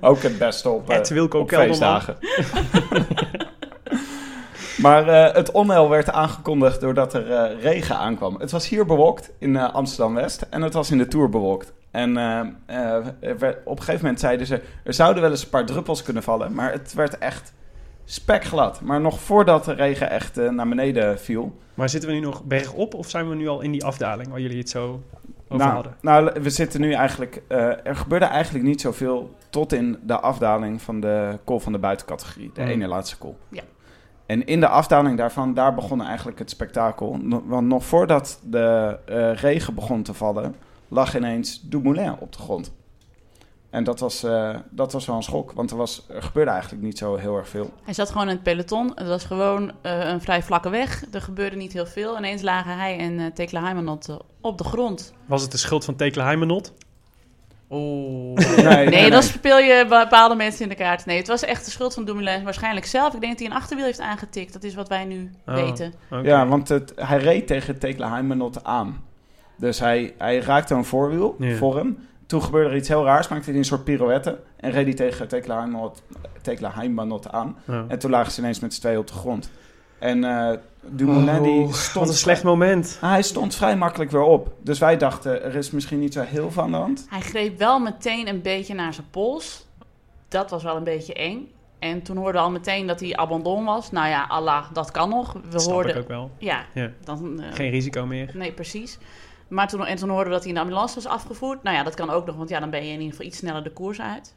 Ook 0.00 0.22
het 0.22 0.38
beste 0.38 0.68
op, 0.68 0.90
eh, 0.90 0.96
Het 0.96 1.08
Wilco 1.08 1.38
op 1.38 1.48
feestdagen. 1.48 2.16
maar 4.82 5.08
eh, 5.08 5.34
het 5.34 5.50
onheil 5.50 5.88
werd 5.88 6.10
aangekondigd 6.10 6.80
doordat 6.80 7.14
er 7.14 7.32
eh, 7.32 7.60
regen 7.62 7.96
aankwam. 7.96 8.36
Het 8.40 8.50
was 8.50 8.68
hier 8.68 8.86
bewolkt 8.86 9.30
in 9.38 9.56
eh, 9.56 9.74
Amsterdam-West 9.74 10.46
en 10.50 10.62
het 10.62 10.72
was 10.74 10.90
in 10.90 10.98
de 10.98 11.08
Tour 11.08 11.28
bewolkt. 11.28 11.72
En 11.90 12.16
eh, 12.16 12.40
eh, 12.66 13.06
er 13.20 13.38
werd- 13.38 13.58
op 13.64 13.76
een 13.76 13.82
gegeven 13.84 14.00
moment 14.02 14.20
zeiden 14.20 14.46
ze, 14.46 14.60
er 14.84 14.94
zouden 14.94 15.22
wel 15.22 15.30
eens 15.30 15.42
een 15.42 15.48
paar 15.50 15.66
druppels 15.66 16.02
kunnen 16.02 16.22
vallen. 16.22 16.54
Maar 16.54 16.72
het 16.72 16.94
werd 16.94 17.18
echt 17.18 17.52
spekglad. 18.04 18.80
Maar 18.80 19.00
nog 19.00 19.20
voordat 19.20 19.64
de 19.64 19.72
regen 19.72 20.10
echt 20.10 20.36
naar 20.36 20.68
beneden 20.68 21.18
viel... 21.18 21.56
Maar 21.74 21.88
zitten 21.88 22.08
we 22.10 22.14
nu 22.14 22.20
nog 22.20 22.44
bergop 22.44 22.94
of 22.94 23.10
zijn 23.10 23.28
we 23.28 23.34
nu 23.34 23.48
al 23.48 23.60
in 23.60 23.70
die 23.72 23.84
afdaling 23.84 24.28
waar 24.28 24.40
jullie 24.40 24.58
het 24.58 24.68
zo 24.70 25.00
over 25.48 25.64
Nou, 25.66 25.72
hadden? 25.74 25.94
nou, 26.00 26.30
we 26.42 26.50
zitten 26.50 26.80
nu 26.80 26.92
eigenlijk. 26.92 27.42
eh, 27.48 27.58
er 27.86 27.96
gebeurde 27.96 28.24
eigenlijk 28.24 28.64
niet 28.64 28.80
zoveel 28.80 29.34
tot 29.50 29.72
in 29.72 29.98
de 30.02 30.20
afdaling 30.20 30.82
van 30.82 31.00
de 31.00 31.38
call 31.44 31.58
van 31.58 31.72
de 31.72 31.78
buitencategorie, 31.78 32.50
de 32.54 32.60
Hmm. 32.62 32.70
ene 32.70 32.86
laatste 32.86 33.18
call. 33.18 33.34
Ja. 33.48 33.62
En 34.34 34.46
in 34.46 34.60
de 34.60 34.68
afdaling 34.68 35.18
daarvan, 35.18 35.54
daar 35.54 35.74
begon 35.74 36.02
eigenlijk 36.02 36.38
het 36.38 36.50
spektakel. 36.50 37.18
Want 37.44 37.66
nog 37.66 37.84
voordat 37.84 38.40
de 38.42 38.98
eh, 39.06 39.34
regen 39.34 39.74
begon 39.74 40.02
te 40.02 40.14
vallen, 40.14 40.54
lag 40.88 41.16
ineens 41.16 41.60
Dumoulin 41.62 42.16
op 42.18 42.32
de 42.32 42.38
grond. 42.38 42.72
En 43.70 43.84
dat 43.84 44.00
was, 44.00 44.22
eh, 44.22 44.56
dat 44.70 44.92
was 44.92 45.06
wel 45.06 45.16
een 45.16 45.22
schok, 45.22 45.52
want 45.52 45.70
er, 45.70 45.76
was, 45.76 46.06
er 46.08 46.22
gebeurde 46.22 46.50
eigenlijk 46.50 46.82
niet 46.82 46.98
zo 46.98 47.16
heel 47.16 47.36
erg 47.36 47.48
veel. 47.48 47.70
Hij 47.82 47.94
zat 47.94 48.10
gewoon 48.10 48.28
in 48.28 48.34
het 48.34 48.42
peloton. 48.42 48.92
Het 48.94 49.06
was 49.06 49.24
gewoon 49.24 49.72
eh, 49.82 50.08
een 50.08 50.20
vrij 50.20 50.42
vlakke 50.42 50.68
weg. 50.68 51.04
Er 51.12 51.22
gebeurde 51.22 51.56
niet 51.56 51.72
heel 51.72 51.86
veel. 51.86 52.16
Ineens 52.16 52.42
lagen 52.42 52.78
hij 52.78 52.98
en 52.98 53.12
uh, 53.18 53.26
Tekla 53.26 53.60
Heimanot 53.62 54.16
op 54.40 54.58
de 54.58 54.64
grond. 54.64 55.12
Was 55.26 55.42
het 55.42 55.50
de 55.50 55.58
schuld 55.58 55.84
van 55.84 55.96
Tekla 55.96 56.24
Heimanot? 56.24 56.72
Oh. 57.68 58.34
Nee, 58.56 58.88
Nee, 58.88 59.10
dan 59.10 59.22
speel 59.22 59.58
je 59.58 59.86
bepaalde 59.88 60.34
mensen 60.34 60.62
in 60.62 60.68
de 60.68 60.74
kaart. 60.74 61.06
Nee, 61.06 61.16
het 61.16 61.26
was 61.26 61.42
echt 61.44 61.64
de 61.64 61.70
schuld 61.70 61.94
van 61.94 62.04
Dumoulin 62.04 62.44
waarschijnlijk 62.44 62.86
zelf. 62.86 63.14
Ik 63.14 63.20
denk 63.20 63.32
dat 63.32 63.40
hij 63.42 63.50
een 63.50 63.56
achterwiel 63.62 63.84
heeft 63.84 64.00
aangetikt. 64.00 64.52
Dat 64.52 64.64
is 64.64 64.74
wat 64.74 64.88
wij 64.88 65.04
nu 65.04 65.30
Oh. 65.46 65.54
weten. 65.54 65.94
Ja, 66.22 66.46
want 66.46 66.68
het, 66.68 66.92
hij 66.96 67.18
reed 67.18 67.46
tegen 67.46 67.78
Tekla 67.78 68.10
Heimanot 68.10 68.64
aan. 68.64 69.04
Dus 69.58 69.78
hij, 69.78 70.14
hij 70.18 70.38
raakte 70.38 70.74
een 70.74 70.84
voorwiel 70.84 71.36
voor 71.58 71.76
hem. 71.76 71.98
Toen 72.26 72.42
gebeurde 72.42 72.70
er 72.70 72.76
iets 72.76 72.88
heel 72.88 73.04
raars, 73.04 73.28
maakte 73.28 73.48
hij 73.50 73.58
een 73.58 73.64
soort 73.64 73.84
pirouette. 73.84 74.38
En 74.56 74.70
reed 74.70 74.84
hij 74.84 74.94
tegen 74.94 75.28
Tekla 76.42 76.70
Heimanot 76.74 77.30
aan. 77.32 77.56
En 77.88 77.98
toen 77.98 78.10
lagen 78.10 78.32
ze 78.32 78.40
ineens 78.40 78.60
met 78.60 78.74
z'n 78.74 78.80
tweeën 78.80 78.98
op 78.98 79.06
de 79.06 79.12
grond. 79.12 79.50
En 79.98 80.24
eh 80.24 80.56
Dumoulin 80.86 81.42
die 81.42 81.60
Oh, 81.62 81.72
stond... 81.72 81.94
Wat 82.06 82.08
een 82.08 82.20
slecht 82.20 82.42
moment. 82.42 82.98
Ah, 83.00 83.10
hij 83.10 83.22
stond 83.22 83.54
vrij 83.54 83.76
makkelijk 83.76 84.10
weer 84.10 84.22
op. 84.22 84.52
Dus 84.62 84.78
wij 84.78 84.96
dachten, 84.96 85.42
er 85.42 85.54
is 85.54 85.70
misschien 85.70 85.98
niet 85.98 86.12
zo 86.12 86.22
heel 86.22 86.50
veel 86.50 86.62
aan 86.62 86.70
de 86.70 86.76
hand. 86.76 87.06
Hij 87.10 87.20
greep 87.20 87.58
wel 87.58 87.78
meteen 87.78 88.28
een 88.28 88.42
beetje 88.42 88.74
naar 88.74 88.94
zijn 88.94 89.06
pols. 89.10 89.66
Dat 90.28 90.50
was 90.50 90.62
wel 90.62 90.76
een 90.76 90.84
beetje 90.84 91.14
eng. 91.14 91.48
En 91.78 92.02
toen 92.02 92.16
hoorden 92.16 92.34
we 92.34 92.46
al 92.46 92.50
meteen 92.50 92.86
dat 92.86 93.00
hij 93.00 93.16
abandon 93.16 93.64
was. 93.64 93.90
Nou 93.90 94.08
ja, 94.08 94.24
Allah, 94.28 94.64
dat 94.72 94.90
kan 94.90 95.08
nog. 95.08 95.32
We 95.32 95.40
Dat 95.50 95.62
snap 95.62 95.74
hoorden. 95.74 95.94
ik 95.96 96.02
ook 96.02 96.08
wel. 96.08 96.30
Ja, 96.38 96.64
Ja. 96.74 96.90
dan. 97.04 97.40
eh, 97.42 97.54
Geen 97.54 97.70
risico 97.70 98.06
meer. 98.06 98.30
Nee, 98.34 98.52
precies. 98.52 98.98
Maar 99.48 99.68
toen, 99.68 99.86
en 99.86 99.96
toen 99.96 100.08
hoorden 100.08 100.26
we 100.28 100.32
dat 100.32 100.40
hij 100.40 100.48
in 100.48 100.54
de 100.54 100.60
ambulance 100.60 100.94
was 100.94 101.06
afgevoerd. 101.06 101.62
Nou 101.62 101.76
ja, 101.76 101.82
dat 101.82 101.94
kan 101.94 102.10
ook 102.10 102.26
nog, 102.26 102.36
want 102.36 102.48
ja, 102.48 102.60
dan 102.60 102.70
ben 102.70 102.80
je 102.80 102.86
in 102.92 102.92
ieder 102.98 103.10
geval 103.10 103.26
iets 103.26 103.38
sneller 103.38 103.62
de 103.64 103.72
koers 103.72 104.00
uit. 104.00 104.34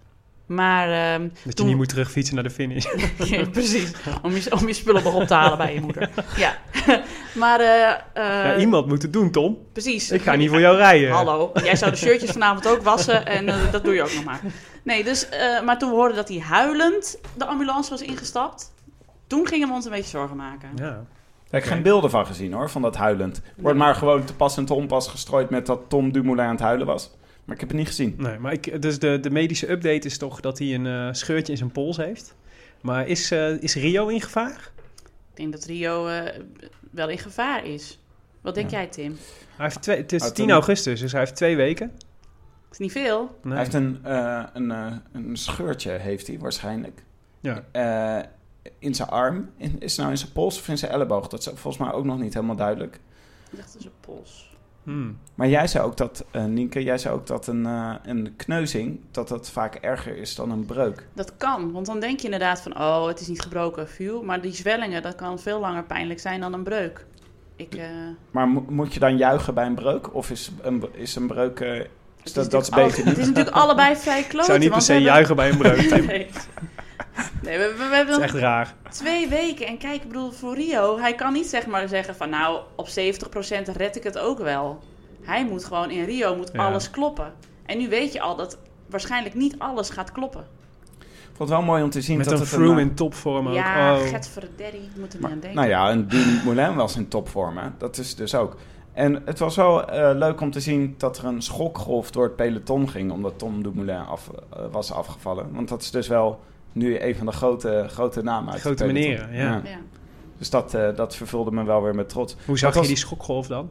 Maar 0.48 1.14
ehm, 1.14 1.28
Dat 1.44 1.58
je 1.58 1.64
niet 1.64 1.76
moet 1.76 1.90
terugfietsen 1.90 2.36
naar 2.36 2.44
de 2.44 2.50
finish. 2.50 2.86
Ja, 3.18 3.46
precies. 3.50 3.92
Om 4.22 4.32
je, 4.32 4.52
om 4.60 4.68
je 4.68 4.74
spullen 4.74 5.04
nog 5.04 5.14
op 5.14 5.28
te 5.28 5.34
halen 5.34 5.58
bij 5.58 5.74
je 5.74 5.82
moeder. 5.82 6.10
Ja. 6.38 6.58
maar, 7.44 7.60
eh, 7.60 7.90
eh, 7.92 8.00
ja, 8.14 8.58
iemand 8.58 8.88
moet 8.88 9.02
het 9.02 9.14
doen, 9.14 9.32
Tom. 9.32 9.58
precies. 9.74 10.12
Ik 10.12 10.22
ga 10.22 10.36
niet 10.36 10.50
voor 10.50 10.60
jou 10.60 10.78
rijden. 10.78 11.12
Hallo. 11.12 11.52
Jij 11.64 11.76
zou 11.76 11.92
de 11.92 11.98
shirtjes 11.98 12.32
vanavond 12.32 12.68
ook 12.68 12.82
wassen 12.82 13.26
en 13.26 13.50
eh, 13.50 13.72
dat 13.72 13.84
doe 13.84 13.94
je 13.94 14.02
ook 14.02 14.14
nog 14.14 14.24
maar. 14.24 14.40
Nee, 14.84 15.04
dus, 15.04 15.30
eh, 15.30 15.62
maar 15.62 15.78
toen 15.80 15.90
we 15.90 15.96
hoorden 15.96 16.16
dat 16.16 16.28
hij 16.28 16.40
huilend 16.40 17.20
de 17.38 17.46
ambulance 17.46 17.90
was 17.90 18.02
ingestapt. 18.02 18.74
Toen 19.28 19.48
gingen 19.48 19.68
we 19.68 19.74
ons 19.74 19.86
een 19.86 19.92
beetje 19.92 20.10
zorgen 20.10 20.36
maken. 20.38 20.70
Ja. 20.76 20.84
Daar 20.84 21.06
heb 21.50 21.62
ik 21.64 21.70
geen 21.70 21.82
beelden 21.84 22.10
van 22.10 22.26
gezien 22.26 22.54
hoor, 22.54 22.70
van 22.70 22.82
dat 22.82 22.96
huilend. 22.96 23.42
Wordt 23.58 23.78
maar 23.78 23.96
gewoon 23.96 24.24
te 24.24 24.34
pas 24.36 24.58
en 24.58 24.66
te 24.66 24.74
onpas 24.74 25.08
gestrooid 25.08 25.50
met 25.50 25.66
dat 25.66 25.80
Tom 25.88 26.12
Dumoulin 26.12 26.46
aan 26.46 26.52
het 26.52 26.60
huilen 26.60 26.88
was. 26.88 27.12
Maar 27.48 27.56
ik 27.56 27.62
heb 27.62 27.70
het 27.70 27.78
niet 27.78 27.88
gezien. 27.88 28.14
Nee, 28.18 28.38
maar 28.40 28.54
ik, 28.54 28.82
dus 28.82 29.00
de, 29.00 29.20
de 29.20 29.30
medische 29.30 29.72
update 29.72 30.08
is 30.08 30.18
toch 30.18 30.40
dat 30.40 30.60
hij 30.60 30.74
een 30.74 30.86
eh, 30.86 31.08
scheurtje 31.12 31.52
in 31.52 31.58
zijn 31.58 31.72
pols 31.72 31.98
heeft. 31.98 32.36
Maar 32.82 33.08
is, 33.08 33.32
eh, 33.32 33.62
is 33.62 33.76
Rio 33.76 34.08
in 34.08 34.22
gevaar? 34.22 34.72
Ik 35.32 35.36
denk 35.44 35.52
dat 35.52 35.66
Rio 35.66 36.08
eh, 36.08 36.40
wel 36.92 37.10
in 37.10 37.18
gevaar 37.18 37.66
is. 37.66 38.00
Wat 38.42 38.56
denk 38.56 38.70
jij, 38.70 38.88
Tim? 38.88 39.18
Hij 39.56 39.66
heeft 39.66 39.82
twee, 39.82 39.98
het 39.98 40.12
is 40.12 40.24
Uit 40.24 40.36
10 40.36 40.46
een- 40.46 40.52
augustus, 40.52 41.00
dus 41.00 41.12
hij 41.12 41.22
heeft 41.22 41.36
twee 41.36 41.56
weken. 41.56 41.92
Is 42.72 42.78
niet 42.78 42.92
veel. 42.92 43.38
Nee. 43.44 43.54
Hij 43.54 43.62
heeft 43.62 43.74
een, 43.74 44.00
eh, 44.04 44.44
een, 44.54 44.72
eh, 44.72 44.94
een 45.12 45.38
scheurtje, 45.38 45.92
heeft 45.92 46.28
hij 46.28 46.40
waarschijnlijk. 46.40 47.04
Ja. 47.40 47.64
Eh, 47.72 48.24
in 48.80 48.96
zijn 48.96 49.10
arm. 49.10 49.50
In, 49.58 49.76
is 49.80 49.92
het 49.92 50.00
nou 50.00 50.12
in 50.12 50.18
zijn 50.18 50.32
pols 50.32 50.60
of 50.60 50.68
in 50.68 50.78
zijn 50.78 50.92
elleboog? 50.92 51.28
Dat 51.28 51.40
is 51.40 51.46
volgens 51.46 51.78
mij 51.78 51.92
ook 51.92 52.06
nog 52.06 52.20
niet 52.20 52.34
helemaal 52.34 52.56
duidelijk. 52.56 52.96
Ik 53.52 53.58
dacht, 53.58 53.74
dat 53.74 53.80
is 53.82 53.86
een 53.86 53.92
pols. 54.00 54.57
Hmm. 54.88 55.18
Maar 55.36 55.48
jij 55.48 55.68
zei 55.68 55.84
ook 55.84 55.98
dat, 55.98 56.26
eh 56.32 56.44
Nienke, 56.46 56.84
jij 56.84 56.98
zei 56.98 57.14
ook 57.14 57.28
dat 57.28 57.48
een, 57.48 57.66
eh, 57.66 57.94
een 58.04 58.34
kneuzing, 58.38 59.00
dat 59.12 59.28
dat 59.28 59.50
vaak 59.50 59.76
erger 59.76 60.18
is 60.18 60.36
dan 60.36 60.52
een 60.52 60.66
breuk. 60.66 61.08
Dat 61.14 61.38
kan, 61.38 61.72
want 61.72 61.86
dan 61.86 62.00
denk 62.00 62.20
je 62.20 62.24
inderdaad 62.26 62.62
van, 62.62 62.78
oh, 62.80 63.08
het 63.08 63.20
is 63.20 63.28
niet 63.28 63.42
gebroken, 63.42 63.88
viel. 63.90 64.24
Maar 64.24 64.42
die 64.42 64.54
zwellingen, 64.54 65.02
dat 65.02 65.16
kan 65.16 65.40
veel 65.40 65.60
langer 65.60 65.84
pijnlijk 65.84 66.20
zijn 66.20 66.40
dan 66.42 66.54
een 66.54 66.64
breuk. 66.64 67.06
Ik, 67.56 67.74
eh, 67.76 67.86
Maar 68.32 68.48
mo- 68.48 68.66
moet 68.70 68.94
je 68.94 69.00
dan 69.00 69.18
juichen 69.18 69.54
bij 69.54 69.66
een 69.66 69.76
breuk? 69.76 70.14
Of 70.16 70.30
is 70.30 70.52
een, 70.62 70.84
is 70.94 71.16
een 71.16 71.28
breuk 71.28 71.60
Het 71.60 71.90
dat, 72.34 72.52
dat 72.52 72.62
is 72.64 72.70
natuurlijk 72.70 72.72
beter 72.72 73.04
al- 73.04 73.06
Het 73.06 73.06
niet. 73.06 73.18
is 73.18 73.28
natuurlijk 73.28 73.56
allebei 73.64 73.96
vrij 73.96 74.22
kloten. 74.22 74.40
Ik 74.40 74.46
zou 74.46 74.60
niet 74.60 74.70
per 74.72 74.82
se 74.82 74.92
hebben- 74.92 75.12
juichen 75.12 75.36
bij 75.36 75.50
een. 75.50 75.88
Tim. 75.88 76.06
Nee. 76.16 76.28
Nee, 77.42 77.58
we, 77.58 77.74
we, 77.78 77.88
we 77.90 77.96
hebben 77.96 78.22
echt 78.22 78.34
raar. 78.34 78.74
twee 78.90 79.28
weken. 79.28 79.68
En 79.68 79.78
kijk, 79.78 80.02
ik 80.02 80.08
bedoel, 80.08 80.32
voor 80.32 80.56
Rio, 80.56 81.00
hij 81.00 81.16
kan 81.16 81.34
niet 81.34 81.48
zeg 81.48 81.68
maar 81.68 81.88
zeggen 81.88 82.16
van 82.16 82.30
nou, 82.30 82.60
op 82.76 82.88
70% 82.88 82.92
red 83.76 83.96
ik 83.96 84.04
het 84.04 84.18
ook 84.18 84.40
wel. 84.40 84.80
Hij 85.22 85.46
moet 85.46 85.66
gewoon 85.66 85.90
in 85.90 86.04
Rio 86.04 86.36
moet 86.36 86.50
Ja. 86.54 86.66
alles 86.66 86.90
kloppen. 86.90 87.34
En 87.66 87.78
nu 87.78 87.90
weet 87.90 88.14
je 88.14 88.22
al 88.22 88.36
dat 88.36 88.58
waarschijnlijk 88.90 89.36
niet 89.36 89.56
alles 89.60 89.90
gaat 89.90 90.12
kloppen. 90.12 90.46
Ik 91.00 91.44
vond 91.44 91.50
het 91.50 91.58
wel 91.58 91.68
mooi 91.68 91.84
om 91.84 91.90
te 91.90 92.02
zien 92.02 92.18
Met 92.18 92.26
dat 92.26 92.34
een 92.34 92.40
het 92.40 92.50
Froome 92.50 92.82
in 92.82 92.94
topvorm 92.96 93.48
ook. 93.48 93.54
Ja, 93.54 93.96
oh. 93.96 94.02
Moet 94.96 95.14
er 95.14 95.20
niet 95.20 95.32
aan 95.32 95.40
denken. 95.40 95.54
Nou 95.54 95.68
ja, 95.68 95.90
en 95.90 96.08
Dumoulin 96.08 96.76
was 96.76 96.96
in 96.96 97.08
topvorm. 97.08 97.58
Hè? 97.58 97.68
Dat 97.78 97.98
is 97.98 98.16
dus 98.16 98.36
ook. 98.36 98.56
En 98.94 99.22
het 99.26 99.40
was 99.40 99.56
wel 99.56 99.90
eh, 99.90 100.16
leuk 100.16 100.42
om 100.42 100.52
te 100.52 100.60
zien 100.60 100.96
dat 100.98 101.18
er 101.18 101.26
een 101.26 101.42
schokgolf 101.42 102.12
door 102.12 102.24
het 102.24 102.36
peloton 102.36 102.90
ging. 102.90 103.12
Omdat 103.12 103.40
Tom 103.40 103.64
Dumoulin 103.64 104.06
af, 104.06 104.32
eh, 104.54 104.60
was 104.72 104.92
afgevallen. 104.92 105.54
Want 105.54 105.70
dat 105.70 105.82
is 105.82 105.92
dus 105.92 106.08
wel 106.08 106.40
nu 106.72 107.00
een 107.02 107.16
van 107.16 107.26
de 107.26 107.32
grote, 107.32 107.86
grote 107.90 108.24
namen 108.24 108.52
uit 108.54 108.62
Grote 108.62 108.86
meneren, 108.86 109.34
ja. 109.34 109.62
Ja. 109.64 109.80
Dus 110.38 110.50
dat, 110.50 110.74
eh, 110.74 110.96
dat 110.96 111.16
vervulde 111.16 111.52
me 111.52 111.64
wel 111.64 111.84
weer 111.84 111.96
met 111.96 112.10
trots. 112.10 112.36
Hoe 112.46 112.58
zag 112.58 112.64
Dat 112.66 112.74
je 112.74 112.80
was- 112.80 112.88
die 112.88 112.98
schokgolf 112.98 113.48
dan? 113.48 113.70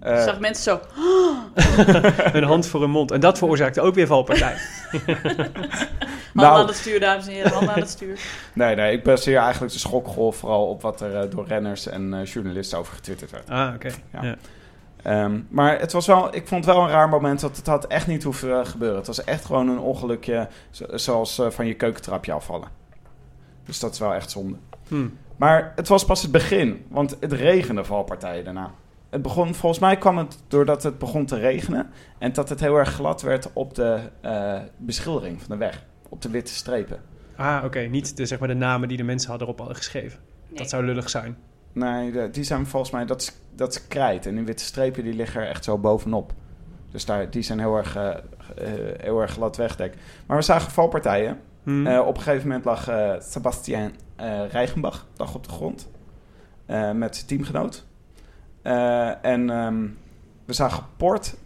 Eh, 0.00 0.12
Ik 0.16 0.20
zag 0.22 0.40
mensen 0.40 0.62
zo, 0.64 0.80
Een 2.38 2.44
hand 2.44 2.66
voor 2.66 2.82
een 2.82 2.90
mond. 2.90 3.10
En 3.10 3.20
dat 3.20 3.38
veroorzaakte 3.38 3.80
ook 3.80 3.94
weer 3.94 4.06
valpartij. 4.06 4.54
handen 4.90 5.50
Nou. 6.32 6.60
aan 6.60 6.66
het 6.66 6.76
stuur, 6.76 7.00
dames 7.00 7.26
en 7.26 7.32
heren, 7.32 7.52
handen 7.52 7.74
aan 7.74 7.80
het 7.80 7.88
stuur. 7.90 8.20
nee, 8.54 8.74
nee, 8.74 8.92
ik 8.96 9.02
baseer 9.04 9.36
eigenlijk 9.38 9.72
de 9.72 9.78
schokgolf 9.78 10.36
vooral 10.36 10.66
op 10.66 10.82
wat 10.82 11.00
er 11.00 11.16
eh, 11.16 11.30
door 11.30 11.46
renners 11.46 11.86
en 11.86 12.14
eh, 12.14 12.24
journalisten 12.24 12.78
over 12.78 12.94
getwitterd 12.94 13.30
werd. 13.30 13.48
Ah, 13.50 13.74
oké. 13.74 13.90
Ja. 14.12 14.22
Ja. 14.22 14.36
Ehm, 15.02 15.40
maar 15.48 15.80
het 15.80 15.92
was 15.92 16.06
wel, 16.06 16.34
ik 16.34 16.48
vond 16.48 16.64
het 16.64 16.74
wel 16.74 16.84
een 16.84 16.90
raar 16.90 17.08
moment 17.08 17.40
dat 17.40 17.56
het 17.56 17.66
had 17.66 17.86
echt 17.86 18.06
niet 18.06 18.22
hoeven 18.22 18.60
eh, 18.60 18.66
gebeuren. 18.66 18.96
Het 18.98 19.06
was 19.06 19.24
echt 19.24 19.44
gewoon 19.44 19.68
een 19.68 19.78
ongelukje 19.78 20.48
zo- 20.70 20.96
zoals 20.96 21.38
eh, 21.38 21.50
van 21.50 21.66
je 21.66 21.74
keukentrapje 21.74 22.32
afvallen. 22.32 22.68
Dus 23.64 23.78
dat 23.80 23.92
is 23.92 23.98
wel 23.98 24.14
echt 24.14 24.30
zonde. 24.30 24.56
Hm. 24.88 25.06
Maar 25.36 25.72
het 25.76 25.88
was 25.88 26.04
pas 26.04 26.22
het 26.22 26.30
begin, 26.30 26.84
want 26.88 27.16
het 27.20 27.32
regende 27.32 27.84
valpartijen 27.84 28.44
daarna. 28.44 28.70
Het 29.10 29.22
begon, 29.22 29.54
volgens 29.54 29.80
mij 29.80 29.96
kwam 29.96 30.18
het 30.18 30.38
doordat 30.48 30.82
het 30.82 30.98
begon 30.98 31.26
te 31.26 31.36
regenen 31.38 31.90
en 32.18 32.32
dat 32.32 32.48
het 32.48 32.60
heel 32.60 32.76
erg 32.76 32.92
glad 32.92 33.22
werd 33.22 33.48
op 33.52 33.74
de 33.74 33.98
eh, 34.20 34.58
beschildering 34.76 35.40
van 35.42 35.50
de 35.50 35.56
weg, 35.56 35.84
op 36.08 36.22
de 36.22 36.30
witte 36.30 36.54
strepen. 36.54 37.00
Ah, 37.36 37.62
oké. 37.64 37.78
Niet 37.80 38.16
de, 38.16 38.26
zeg 38.26 38.38
maar, 38.38 38.48
de 38.48 38.54
namen 38.54 38.88
die 38.88 38.96
de 38.96 39.02
mensen 39.02 39.28
hadden 39.28 39.46
erop 39.46 39.58
hadden 39.58 39.76
geschreven. 39.78 40.18
Nee. 40.48 40.58
Dat 40.58 40.68
zou 40.70 40.84
lullig 40.84 41.10
zijn. 41.10 41.36
Nee, 41.72 42.30
die 42.30 42.44
zijn 42.44 42.66
volgens 42.66 42.92
mij, 42.92 43.06
dat 43.06 43.20
is, 43.20 43.32
dat 43.54 43.70
is 43.74 43.86
krijt. 43.86 44.26
En 44.26 44.34
die 44.34 44.44
witte 44.44 44.64
strepen 44.64 45.04
die 45.04 45.14
liggen 45.14 45.40
er 45.40 45.48
echt 45.48 45.64
zo 45.64 45.78
bovenop. 45.78 46.32
Dus 46.90 47.04
daar, 47.04 47.30
die 47.30 47.42
zijn 47.42 47.58
heel 47.58 47.76
erg, 47.76 47.96
eh, 47.96 48.16
heel 48.96 49.20
erg 49.20 49.32
glad 49.32 49.56
wegdek. 49.56 49.94
Maar 50.26 50.36
we 50.36 50.42
zagen 50.42 50.70
valpartijen. 50.70 51.40
Hm. 51.62 51.86
Eh, 51.86 52.06
op 52.06 52.16
een 52.16 52.22
gegeven 52.22 52.46
moment 52.46 52.64
lag 52.64 52.90
Sebastian 53.22 53.92
Reichenbach 54.50 55.06
lag 55.16 55.34
op 55.34 55.44
de 55.44 55.50
grond. 55.52 55.88
met 56.94 57.16
zijn 57.16 57.26
teamgenoot. 57.26 57.86
En 59.22 59.50
ehm, 59.50 59.86
we 60.44 60.52
zagen 60.52 60.84
Port, 60.96 61.36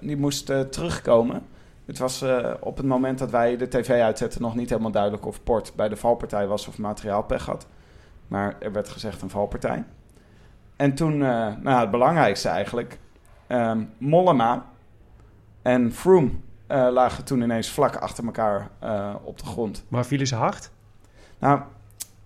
die 0.00 0.16
moest 0.16 0.46
terugkomen. 0.46 1.42
Het 1.86 1.98
was 1.98 2.24
op 2.60 2.76
het 2.76 2.86
moment 2.86 3.18
dat 3.18 3.30
wij 3.30 3.56
de 3.56 3.68
tv 3.68 4.00
uitzetten 4.00 4.42
nog 4.42 4.54
niet 4.54 4.68
helemaal 4.68 4.90
duidelijk 4.90 5.26
of 5.26 5.42
Port 5.42 5.72
bij 5.76 5.88
de 5.88 5.96
valpartij 5.96 6.46
was 6.46 6.68
of 6.68 6.78
materiaalpech 6.78 7.46
had. 7.46 7.66
Maar 8.32 8.56
er 8.58 8.72
werd 8.72 8.88
gezegd 8.88 9.22
een 9.22 9.30
valpartij. 9.30 9.84
En 10.76 10.94
toen, 10.94 11.12
eh, 11.12 11.46
nou, 11.60 11.80
het 11.80 11.90
belangrijkste 11.90 12.48
eigenlijk, 12.48 12.98
ehm, 13.46 13.84
Mollema 13.98 14.66
en 15.62 15.92
Froome 15.92 16.30
eh, 16.66 16.88
lagen 16.90 17.24
toen 17.24 17.42
ineens 17.42 17.70
vlak 17.70 17.96
achter 17.96 18.24
elkaar 18.24 18.70
eh, 18.78 19.14
op 19.24 19.38
de 19.38 19.44
grond. 19.44 19.84
Maar 19.88 20.06
vielen 20.06 20.26
ze 20.26 20.34
hard? 20.34 20.70
Nou, 21.38 21.60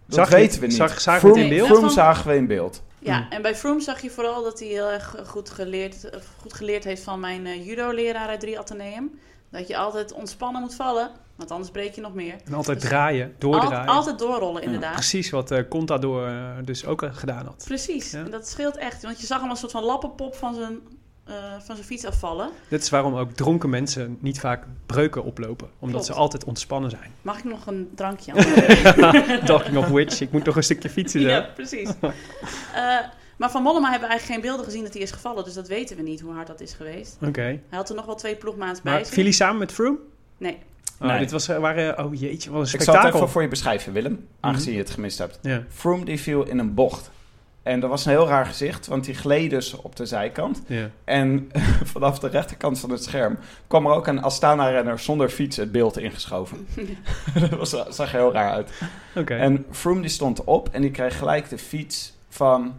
dat 0.06 0.14
Zag 0.14 0.28
weten 0.30 0.60
we 0.60 0.66
niet. 0.66 0.76
Zag- 0.76 1.00
zagen 1.00 1.22
we 1.22 1.28
het 1.28 1.36
in 1.36 1.42
Froome- 1.42 1.56
beeld? 1.66 1.78
Froome 1.78 1.92
zagen 1.92 2.30
we 2.30 2.36
in 2.36 2.46
beeld. 2.46 2.82
Ja, 2.98 3.26
Hm. 3.28 3.32
en 3.32 3.42
bij 3.42 3.54
Froome 3.54 3.80
zag 3.80 4.00
je 4.00 4.10
vooral 4.10 4.42
dat 4.42 4.58
hij 4.58 4.68
heel 4.68 4.90
erg 4.90 5.16
goed 5.26 5.50
geleerd, 5.50 6.10
goed 6.40 6.52
geleerd 6.52 6.84
heeft 6.84 7.02
van 7.02 7.20
mijn 7.20 7.46
eh, 7.46 7.66
judo-leraar 7.66 8.28
uit 8.28 8.40
3 8.40 8.58
Atheneum. 8.58 9.19
Dat 9.50 9.69
je 9.69 9.76
altijd 9.76 10.13
ontspannen 10.13 10.61
moet 10.61 10.75
vallen, 10.75 11.11
want 11.37 11.50
anders 11.50 11.71
breek 11.71 11.95
je 11.95 12.00
nog 12.00 12.15
meer. 12.15 12.35
En 12.45 12.54
altijd 12.54 12.80
Dus 12.80 12.89
draaien, 12.89 13.26
Al- 13.26 13.32
doordraaien. 13.39 13.89
altijd 13.89 14.19
doorrollen, 14.19 14.63
inderdaad. 14.63 14.93
Precies 14.95 15.30
wat 15.30 15.50
eh 15.50 15.63
Contador 15.69 16.26
eh, 16.26 16.35
dus 16.65 16.85
ook 16.87 17.02
eh, 17.02 17.11
gedaan 17.13 17.47
had. 17.47 17.65
Precies, 17.67 18.11
Ja. 18.11 18.19
en 18.25 18.30
dat 18.30 18.49
scheelt 18.49 18.76
echt. 18.76 19.02
Want 19.02 19.21
je 19.21 19.26
zag 19.26 19.41
hem 19.41 19.50
als 19.50 19.63
een 19.63 19.69
soort 19.71 19.82
van 19.82 19.91
lappenpop 19.93 20.35
van 20.35 20.54
zijn, 20.54 20.78
van 21.65 21.75
zijn 21.76 21.87
fiets 21.87 22.04
afvallen. 22.04 22.50
Dit 22.69 22.82
is 22.82 22.91
waarom 22.91 23.15
ook 23.17 23.30
dronken 23.32 23.71
mensen 23.71 24.19
niet 24.21 24.41
vaak 24.41 24.65
breuken 24.87 25.25
oplopen. 25.25 25.67
Omdat 25.78 25.91
Klopt. 25.91 26.04
ze 26.06 26.13
altijd 26.13 26.45
ontspannen 26.45 26.91
zijn. 26.91 27.13
Mag 27.23 27.39
ik 27.39 27.45
nog 27.45 27.67
een 27.67 27.91
drankje? 27.95 28.32
Talking 29.45 29.76
of 29.76 29.89
which, 29.89 30.21
ik 30.21 30.32
moet 30.32 30.45
nog 30.45 30.56
een 30.56 30.63
stukje 30.63 30.91
fietsen 30.91 31.21
ja, 31.21 31.41
precies. 31.54 31.91
Maar 33.36 33.50
van 33.50 33.62
Mollema 33.62 33.90
hebben 33.90 34.08
we 34.08 34.14
eigenlijk 34.14 34.40
geen 34.40 34.50
beelden 34.50 34.64
gezien 34.66 34.84
dat 34.84 34.92
hij 34.92 35.02
is 35.02 35.10
gevallen. 35.10 35.44
Dus 35.44 35.54
dat 35.54 35.68
weten 35.68 35.96
we 35.96 36.02
niet 36.02 36.20
hoe 36.20 36.32
hard 36.32 36.46
dat 36.46 36.60
is 36.60 36.72
geweest. 36.72 37.16
Oké. 37.22 37.40
Hij 37.42 37.60
had 37.70 37.88
er 37.88 37.94
nog 37.94 38.06
wel 38.06 38.14
twee 38.14 38.36
ploegmaats 38.36 38.82
bij 38.82 39.04
zich. 39.04 39.14
viel 39.14 39.22
hij 39.25 39.32
samen 39.32 39.58
met 39.58 39.72
Froome? 39.72 39.99
Nee. 40.38 40.58
Oh, 41.00 41.08
Nee. 41.08 41.18
dit 41.18 41.30
was, 41.30 41.49
eh, 41.49 41.58
waren, 41.58 42.04
oh 42.04 42.14
jeetje, 42.14 42.50
wat 42.50 42.58
een 42.60 42.64
Ik 42.64 42.70
zal 42.70 42.78
het 42.78 42.82
spektakel. 42.82 43.18
even 43.18 43.28
voor 43.28 43.42
je 43.42 43.49
beschrijven, 43.49 43.92
Willem. 43.92 44.26
Aangezien 44.40 44.72
je 44.72 44.78
het 44.78 44.90
gemist 44.90 45.18
hebt. 45.18 45.38
Ja. 45.42 45.64
Froome 45.68 46.04
die 46.04 46.20
viel 46.20 46.42
in 46.46 46.58
een 46.58 46.75
bocht. 46.75 47.10
En 47.62 47.80
dat 47.80 47.90
was 47.90 48.04
een 48.04 48.10
heel 48.10 48.26
raar 48.28 48.46
gezicht, 48.46 48.86
want 48.86 49.04
die 49.04 49.14
gleed 49.14 49.50
dus 49.50 49.75
op 49.75 49.96
de 49.96 50.06
zijkant. 50.06 50.62
Ja. 50.66 50.90
En 51.04 51.50
vanaf 51.92 52.18
de 52.18 52.28
rechterkant 52.28 52.78
van 52.78 52.90
het 52.90 53.04
scherm 53.04 53.38
kwam 53.66 53.86
er 53.86 53.92
ook 53.92 54.06
een 54.06 54.22
Astana-renner 54.22 54.99
zonder 54.99 55.28
fiets 55.28 55.56
het 55.56 55.72
beeld 55.72 55.99
ingeschoven. 55.99 56.66
dat 57.40 57.50
was, 57.50 57.70
zag 57.70 58.12
er 58.12 58.18
heel 58.18 58.32
raar 58.32 58.50
uit. 58.50 58.70
Oké. 59.14 59.34
En 59.34 59.64
Froome 59.70 60.00
die 60.00 60.10
stond 60.10 60.44
op 60.44 60.68
en 60.72 60.82
die 60.82 60.90
kreeg 60.90 61.18
gelijk 61.18 61.49
de 61.49 61.58
fiets 61.58 62.12
van... 62.28 62.75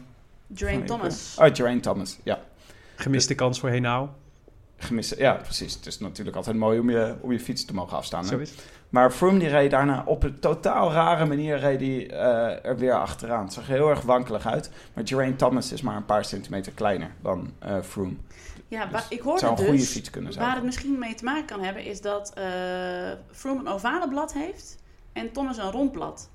Van- 0.55 0.85
Thomas. 0.85 1.35
Oh, 1.39 1.45
Geraint 1.53 1.83
Thomas, 1.83 2.17
ja. 2.23 2.39
Gemiste 2.95 3.35
kans 3.35 3.59
voor 3.59 3.69
Henao. 3.69 4.09
Gemiste, 4.77 5.17
ja, 5.17 5.33
precies. 5.33 5.73
Het 5.73 5.85
is 5.85 5.99
natuurlijk 5.99 6.35
altijd 6.37 6.55
mooi 6.55 6.79
om 6.79 6.89
je, 6.89 7.15
om 7.21 7.31
je 7.31 7.39
fiets 7.39 7.65
te 7.65 7.73
mogen 7.73 7.97
afstaan. 7.97 8.21
hè? 8.23 8.27
Zo 8.29 8.37
is 8.37 8.49
het. 8.49 8.63
Maar 8.89 9.11
Froome 9.11 9.39
die 9.39 9.47
reed 9.47 9.71
daarna 9.71 10.03
op 10.05 10.23
een 10.23 10.39
totaal 10.39 10.91
rare 10.91 11.25
manier 11.25 11.57
reed 11.59 11.79
die, 11.79 12.07
eh, 12.13 12.65
er 12.65 12.77
weer 12.77 12.93
achteraan. 12.93 13.43
Het 13.43 13.53
zag 13.53 13.67
er 13.67 13.73
heel 13.73 13.89
erg 13.89 14.01
wankelig 14.01 14.45
uit. 14.47 14.69
Maar 14.93 15.07
Geraint 15.07 15.37
Thomas 15.37 15.71
is 15.71 15.81
maar 15.81 15.95
een 15.95 16.05
paar 16.05 16.25
centimeter 16.25 16.71
kleiner 16.71 17.11
dan 17.21 17.51
eh 17.59 17.81
Froome. 17.81 18.13
Ja, 18.67 18.83
Dus 18.83 18.91
waar, 18.91 19.05
ik 19.09 19.17
Het 19.17 19.25
hoorde 19.25 19.39
zou 19.39 19.51
een 19.51 19.57
dus... 19.57 19.67
goede 19.67 19.83
fiets 19.83 20.09
kunnen 20.09 20.33
zijn. 20.33 20.45
Waar 20.45 20.55
het 20.55 20.63
misschien 20.63 20.99
mee 20.99 21.15
te 21.15 21.23
maken 21.23 21.45
kan 21.45 21.61
hebben, 21.63 21.83
is 21.85 22.01
dat 22.01 22.33
eh 22.33 22.43
Froome 23.31 23.59
een 23.59 23.67
ovale 23.67 24.07
blad 24.09 24.33
heeft 24.33 24.77
en 25.13 25.31
Thomas 25.31 25.57
een 25.57 25.71
rond 25.71 25.91
blad. 25.91 26.29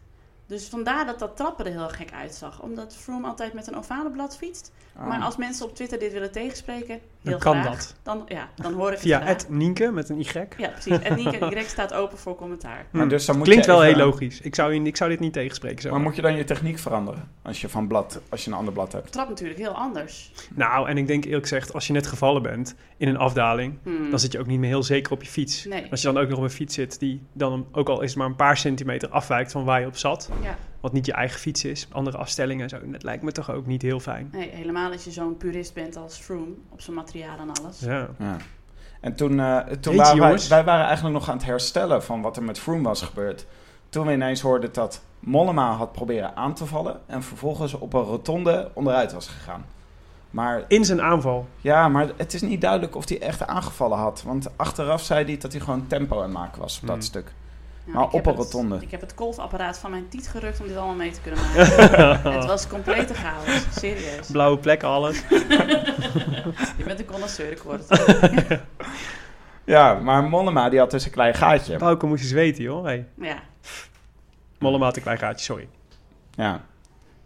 Dus 0.52 0.68
vandaar 0.68 1.06
dat 1.06 1.18
dat 1.18 1.36
trappen 1.36 1.66
er 1.66 1.70
heel 1.72 1.88
gek 1.88 2.12
uitzag. 2.12 2.60
Omdat 2.62 2.96
Froome 2.96 3.26
altijd 3.26 3.52
met 3.52 3.66
een 3.68 3.76
ovale 3.76 4.10
blad 4.10 4.36
fietst. 4.36 4.72
Ah. 4.96 5.06
Maar 5.08 5.20
als 5.20 5.36
mensen 5.36 5.66
op 5.66 5.74
Twitter 5.74 5.98
dit 5.98 6.12
willen 6.12 6.32
tegenspreken, 6.32 6.98
heel 7.22 7.30
Dan 7.30 7.38
kan 7.38 7.60
graag. 7.62 7.76
dat. 7.76 7.94
Dan, 8.02 8.22
ja, 8.28 8.48
dan 8.54 8.72
hoor 8.72 8.92
ik 8.92 8.98
Via 8.98 9.20
het 9.20 9.42
het 9.42 9.50
Nienke 9.50 9.90
met 9.92 10.08
een 10.08 10.20
Y. 10.20 10.24
Ja, 10.56 10.68
precies. 10.68 10.98
En 10.98 11.14
Nienke 11.16 11.56
Y 11.60 11.62
staat 11.66 11.92
open 11.94 12.18
voor 12.18 12.36
commentaar. 12.36 12.86
Maar 12.90 13.08
dus 13.08 13.24
dan 13.26 13.36
moet 13.36 13.44
Klinkt 13.46 13.64
je 13.64 13.70
wel 13.70 13.84
even- 13.84 13.96
heel 13.98 14.06
logisch. 14.06 14.40
Ik 14.40 14.54
zou, 14.54 14.74
ik 14.84 14.96
zou 14.96 15.10
dit 15.10 15.20
niet 15.20 15.32
tegenspreken 15.32 15.82
zo. 15.82 15.90
Maar 15.90 16.00
moet 16.00 16.16
je 16.16 16.22
dan 16.22 16.36
je 16.36 16.44
techniek 16.44 16.78
veranderen? 16.78 17.30
Als 17.42 17.60
je, 17.60 17.68
van 17.68 17.86
blad, 17.86 18.20
als 18.28 18.44
je 18.44 18.50
een 18.50 18.56
ander 18.56 18.72
blad 18.72 18.92
hebt. 18.92 19.12
Trap 19.12 19.28
natuurlijk 19.28 19.58
heel 19.58 19.74
anders. 19.74 20.32
Nou, 20.54 20.88
en 20.88 20.98
ik 20.98 21.06
denk 21.06 21.24
eerlijk 21.24 21.42
gezegd, 21.42 21.72
als 21.72 21.86
je 21.86 21.92
net 21.92 22.06
gevallen 22.06 22.42
bent 22.42 22.74
in 22.96 23.08
een 23.08 23.16
afdaling, 23.18 23.78
Hmm. 23.82 24.10
dan 24.10 24.18
zit 24.18 24.32
je 24.32 24.38
ook 24.40 24.46
niet 24.46 24.58
meer 24.58 24.68
heel 24.68 24.82
zeker 24.82 25.12
op 25.12 25.22
je 25.22 25.30
fiets. 25.30 25.64
Nee. 25.64 25.86
Als 25.90 26.02
je 26.02 26.12
dan 26.12 26.22
ook 26.22 26.28
nog 26.28 26.38
op 26.38 26.44
een 26.44 26.50
fiets 26.50 26.74
zit 26.74 26.98
die 26.98 27.22
dan 27.32 27.66
ook 27.72 27.88
al 27.88 28.00
is 28.00 28.08
het 28.08 28.18
maar 28.18 28.26
een 28.26 28.36
paar 28.36 28.56
centimeter 28.56 29.08
afwijkt 29.08 29.52
van 29.52 29.64
waar 29.64 29.80
je 29.80 29.86
op 29.86 29.96
zat, 29.96 30.28
Ja, 30.42 30.56
wat 30.80 30.92
niet 30.92 31.06
je 31.06 31.12
eigen 31.12 31.40
fiets 31.40 31.64
is, 31.64 31.86
andere 31.92 32.16
afstellingen, 32.16 32.68
zo, 32.68 32.78
dat 32.84 33.02
lijkt 33.02 33.22
me 33.22 33.32
toch 33.32 33.50
ook 33.50 33.66
niet 33.66 33.82
heel 33.82 34.00
fijn. 34.00 34.28
nee, 34.32 34.50
helemaal 34.52 34.92
als 34.92 35.04
je 35.04 35.10
zo'n 35.10 35.36
purist 35.36 35.74
bent 35.74 35.96
als 35.96 36.16
Froome 36.18 36.52
op 36.68 36.80
zijn 36.80 36.96
materiaal 36.96 37.38
en 37.38 37.52
alles. 37.62 37.80
Ja. 37.80 38.08
Ja. 38.18 38.36
En 39.00 39.14
toen, 39.14 39.40
eh, 39.40 39.58
toen 39.58 39.96
waren 39.96 40.18
wij, 40.20 40.38
wij 40.48 40.64
waren 40.64 40.86
eigenlijk 40.86 41.14
nog 41.14 41.28
aan 41.28 41.36
het 41.36 41.46
herstellen 41.46 42.02
van 42.02 42.22
wat 42.22 42.36
er 42.36 42.42
met 42.42 42.58
Froome 42.58 42.82
was 42.82 43.02
gebeurd. 43.02 43.46
Toen 43.88 44.06
we 44.06 44.12
ineens 44.12 44.40
hoorden 44.40 44.72
dat 44.72 45.02
Mollema 45.20 45.72
had 45.72 45.92
proberen 45.92 46.36
aan 46.36 46.54
te 46.54 46.66
vallen 46.66 47.00
en 47.06 47.22
vervolgens 47.22 47.74
op 47.74 47.92
een 47.94 48.00
rotonde 48.02 48.70
onderuit 48.74 49.12
was 49.12 49.26
gegaan. 49.28 49.64
Maar 50.30 50.64
In 50.68 50.84
zijn 50.84 51.02
aanval. 51.02 51.46
ja, 51.60 51.88
maar 51.88 52.08
het 52.16 52.34
is 52.34 52.42
niet 52.42 52.60
duidelijk 52.60 52.96
of 52.96 53.08
hij 53.08 53.20
echt 53.20 53.46
aangevallen 53.46 53.98
had. 53.98 54.22
Want 54.26 54.48
achteraf 54.56 55.02
zei 55.02 55.24
hij 55.24 55.36
dat 55.38 55.52
hij 55.52 55.60
gewoon 55.60 55.86
tempo 55.86 56.16
aan 56.16 56.22
het 56.22 56.32
maken 56.32 56.60
was 56.60 56.80
op 56.80 56.86
dat 56.86 56.96
Hmm. 56.96 57.04
stuk. 57.04 57.32
Ja, 57.86 57.92
Maar 57.92 58.02
ik 58.02 58.12
op 58.12 58.24
heb 58.24 58.26
een 58.34 58.40
het- 58.40 58.52
rotonde. 58.52 58.78
Ik 58.80 58.90
heb 58.90 59.00
het 59.00 59.12
golfapparaat 59.16 59.78
van 59.78 59.90
mijn 59.90 60.08
tiet 60.08 60.28
gerukt 60.28 60.60
om 60.60 60.66
dit 60.66 60.76
allemaal 60.76 60.94
mee 60.94 61.10
te 61.10 61.20
kunnen 61.20 61.40
maken. 61.46 62.32
het 62.32 62.44
was 62.44 62.66
complete 62.66 63.14
chaos. 63.14 63.64
Serieus. 63.80 64.30
Blauwe 64.30 64.58
plekken, 64.58 64.88
alles. 64.88 65.22
Je 66.78 66.82
bent 66.84 66.98
een 66.98 67.06
connoisseur, 67.06 67.50
ik 67.50 67.58
hoor 67.58 67.78
het. 67.86 68.60
Ja, 69.64 69.94
maar 69.94 70.22
Mollema 70.24 70.68
die 70.68 70.78
had 70.78 70.90
dus 70.90 71.04
een 71.04 71.10
klein 71.10 71.34
gaatje. 71.34 71.76
Bouke 71.78 72.06
moest 72.06 72.22
eens 72.22 72.32
weten, 72.32 72.62
joh. 72.62 72.84
Hey. 72.84 73.06
Ja, 73.14 73.36
Mollema 74.58 74.84
had 74.84 74.96
een 74.96 75.02
klein 75.02 75.18
gaatje, 75.18 75.44
sorry. 75.44 75.68
Ja. 76.34 76.60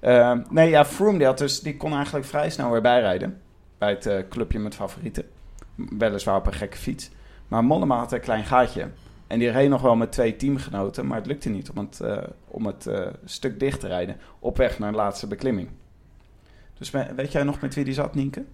Ehm, 0.01 0.43
nee, 0.51 0.69
ja, 0.71 0.85
Froome 0.85 1.19
die, 1.19 1.27
had 1.27 1.39
dus, 1.39 1.61
die 1.61 1.77
kon 1.77 1.93
eigenlijk 1.95 2.27
vrij 2.27 2.51
snel 2.51 2.71
weer 2.71 2.81
bijrijden. 2.81 3.41
Bij 3.79 3.91
het 3.91 4.07
eh, 4.07 4.19
clubje 4.31 4.59
met 4.59 4.75
favorieten. 4.75 5.25
Weliswaar 5.75 6.37
op 6.37 6.47
een 6.47 6.53
gekke 6.53 6.77
fiets. 6.77 7.11
Maar 7.49 7.65
Mollema 7.65 7.97
had 7.99 8.13
een 8.13 8.21
klein 8.21 8.45
gaatje. 8.45 8.89
En 9.27 9.39
die 9.39 9.51
reed 9.51 9.69
nog 9.69 9.83
wel 9.83 9.97
met 9.97 10.13
twee 10.13 10.37
teamgenoten, 10.37 11.07
maar 11.07 11.17
het 11.17 11.27
lukte 11.27 11.49
niet 11.49 11.71
om 11.71 11.79
het, 11.79 12.01
eh, 12.01 12.19
om 12.47 12.67
het 12.67 12.87
eh, 12.87 13.07
stuk 13.25 13.61
dicht 13.61 13.81
te 13.81 13.87
rijden. 13.87 14.17
Op 14.39 14.57
weg 14.57 14.79
naar 14.79 14.91
de 14.91 14.97
laatste 14.97 15.27
beklimming. 15.27 15.69
Dus 16.79 16.91
we- 16.91 17.15
weet 17.17 17.33
jij 17.33 17.43
nog 17.43 17.61
met 17.61 17.75
wie 17.75 17.85
die 17.85 17.95
zat, 17.95 18.15
Nienke? 18.15 18.45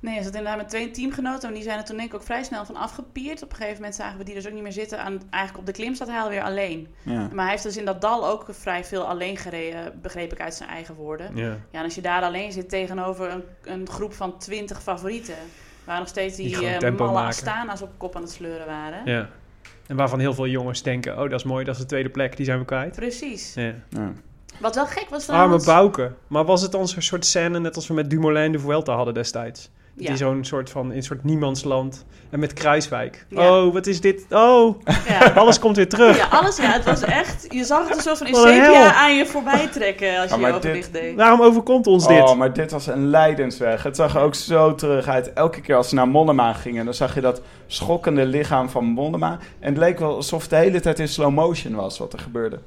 Nee, 0.00 0.14
hij 0.14 0.22
zat 0.22 0.34
inderdaad 0.34 0.56
met 0.60 0.68
twee 0.68 0.90
teamgenoten. 0.90 1.48
En 1.48 1.54
die 1.54 1.62
zijn 1.62 1.78
er 1.78 1.84
toen 1.84 1.96
denk 1.96 2.08
ik 2.08 2.14
ook 2.14 2.22
vrij 2.22 2.42
snel 2.42 2.64
van 2.64 2.76
afgepierd. 2.76 3.42
Op 3.42 3.50
een 3.50 3.56
gegeven 3.56 3.76
moment 3.76 3.94
zagen 3.94 4.18
we 4.18 4.24
die 4.24 4.34
dus 4.34 4.46
ook 4.46 4.52
niet 4.52 4.62
meer 4.62 4.72
zitten. 4.72 5.02
Aan, 5.02 5.20
eigenlijk 5.30 5.58
op 5.58 5.66
de 5.74 5.80
klim 5.82 5.94
zat 5.94 6.08
hij 6.08 6.20
alweer 6.20 6.42
alleen. 6.42 6.88
Ja. 7.02 7.28
Maar 7.32 7.42
hij 7.42 7.50
heeft 7.50 7.62
dus 7.62 7.76
in 7.76 7.84
dat 7.84 8.00
dal 8.00 8.26
ook 8.28 8.46
vrij 8.50 8.84
veel 8.84 9.02
alleen 9.08 9.36
gereden, 9.36 9.98
begreep 10.02 10.32
ik 10.32 10.40
uit 10.40 10.54
zijn 10.54 10.68
eigen 10.68 10.94
woorden. 10.94 11.36
Ja. 11.36 11.46
Ja, 11.48 11.78
en 11.78 11.84
als 11.84 11.94
je 11.94 12.00
daar 12.00 12.22
alleen 12.22 12.52
zit 12.52 12.68
tegenover 12.68 13.30
een, 13.30 13.42
een 13.64 13.88
groep 13.88 14.12
van 14.12 14.38
twintig 14.38 14.82
favorieten... 14.82 15.34
waar 15.84 15.98
nog 15.98 16.08
steeds 16.08 16.36
Die 16.36 16.58
die, 16.58 16.68
eh, 16.68 16.76
tempo 16.78 17.04
malle. 17.04 17.26
Astana's 17.26 17.82
op 17.82 17.90
kop 17.96 18.16
aan 18.16 18.22
het 18.22 18.30
sleuren 18.30 18.66
waren. 18.66 19.00
ja. 19.04 19.28
En 19.88 19.96
waarvan 19.96 20.18
heel 20.18 20.34
veel 20.34 20.46
jongens 20.46 20.82
denken, 20.82 21.12
oh 21.12 21.30
dat 21.30 21.32
is 21.32 21.44
mooi, 21.44 21.64
dat 21.64 21.74
is 21.74 21.80
de 21.80 21.86
tweede 21.86 22.08
plek, 22.08 22.36
die 22.36 22.44
zijn 22.44 22.58
we 22.58 22.64
kwijt. 22.64 22.96
Precies. 22.96 23.54
Ja. 23.54 23.74
Ja. 23.88 24.12
Wat 24.60 24.74
wel 24.74 24.86
gek 24.86 25.06
was 25.08 25.28
Arme 25.28 25.40
trouwens... 25.40 25.64
Bouke. 25.64 26.12
Maar 26.26 26.44
was 26.44 26.62
het 26.62 26.72
dan 26.72 26.88
zo'n 26.88 27.02
soort 27.02 27.24
scène, 27.24 27.60
net 27.60 27.76
als 27.76 27.86
we 27.86 27.94
met 27.94 28.10
Dumoulin 28.10 28.52
de 28.52 28.58
Vuelta 28.58 28.94
hadden 28.94 29.14
destijds? 29.14 29.70
Ja. 29.98 30.06
Die 30.06 30.16
zo'n 30.16 30.44
soort 30.44 30.70
van, 30.70 30.90
in 30.90 30.96
een 30.96 31.02
soort 31.02 31.24
niemandsland. 31.24 32.04
En 32.30 32.40
met 32.40 32.52
Kruiswijk. 32.52 33.26
Ja. 33.28 33.62
Oh, 33.64 33.72
wat 33.72 33.86
is 33.86 34.00
dit? 34.00 34.26
Oh, 34.30 34.82
Ja. 35.08 35.32
alles 35.40 35.58
komt 35.58 35.76
weer 35.76 35.88
terug. 35.88 36.16
Ja, 36.16 36.26
alles, 36.26 36.56
ja, 36.56 36.72
het 36.72 36.84
was 36.84 37.02
echt... 37.02 37.46
Je 37.48 37.64
zag 37.64 37.88
het 37.88 37.96
een 37.96 38.02
soort 38.02 38.18
van 38.18 38.28
aan 38.94 39.16
je 39.16 39.26
voorbij 39.26 39.68
trekken 39.68 40.18
als 40.20 40.30
je 40.30 40.36
maar 40.36 40.50
je 40.50 40.56
ogen 40.56 40.72
dicht 40.72 40.92
deed. 40.92 41.14
Waarom 41.16 41.42
overkomt 41.42 41.86
ons 41.86 42.06
dit? 42.06 42.20
Oh, 42.20 42.36
maar 42.36 42.52
dit 42.52 42.70
was 42.70 42.86
een 42.86 43.06
lijdensweg. 43.06 43.82
Het 43.82 43.96
zag 43.96 44.14
er 44.14 44.22
ook 44.22 44.34
zo 44.34 44.74
terug 44.74 45.06
uit. 45.08 45.32
Elke 45.32 45.60
keer 45.60 45.76
als 45.76 45.88
ze 45.88 45.94
naar 45.94 46.08
Mollema 46.08 46.52
gingen, 46.52 46.84
dan 46.84 46.94
zag 46.94 47.14
je 47.14 47.20
dat 47.20 47.42
schokkende 47.66 48.26
lichaam 48.26 48.68
van 48.68 48.84
Mollema. 48.84 49.38
En 49.60 49.68
het 49.68 49.78
leek 49.78 49.98
wel 49.98 50.14
alsof 50.14 50.40
het 50.40 50.50
de 50.50 50.56
hele 50.56 50.80
tijd 50.80 50.98
in 50.98 51.08
slow 51.08 51.32
motion 51.32 51.74
was 51.74 51.98
wat 51.98 52.12
er 52.12 52.18
gebeurde. 52.18 52.58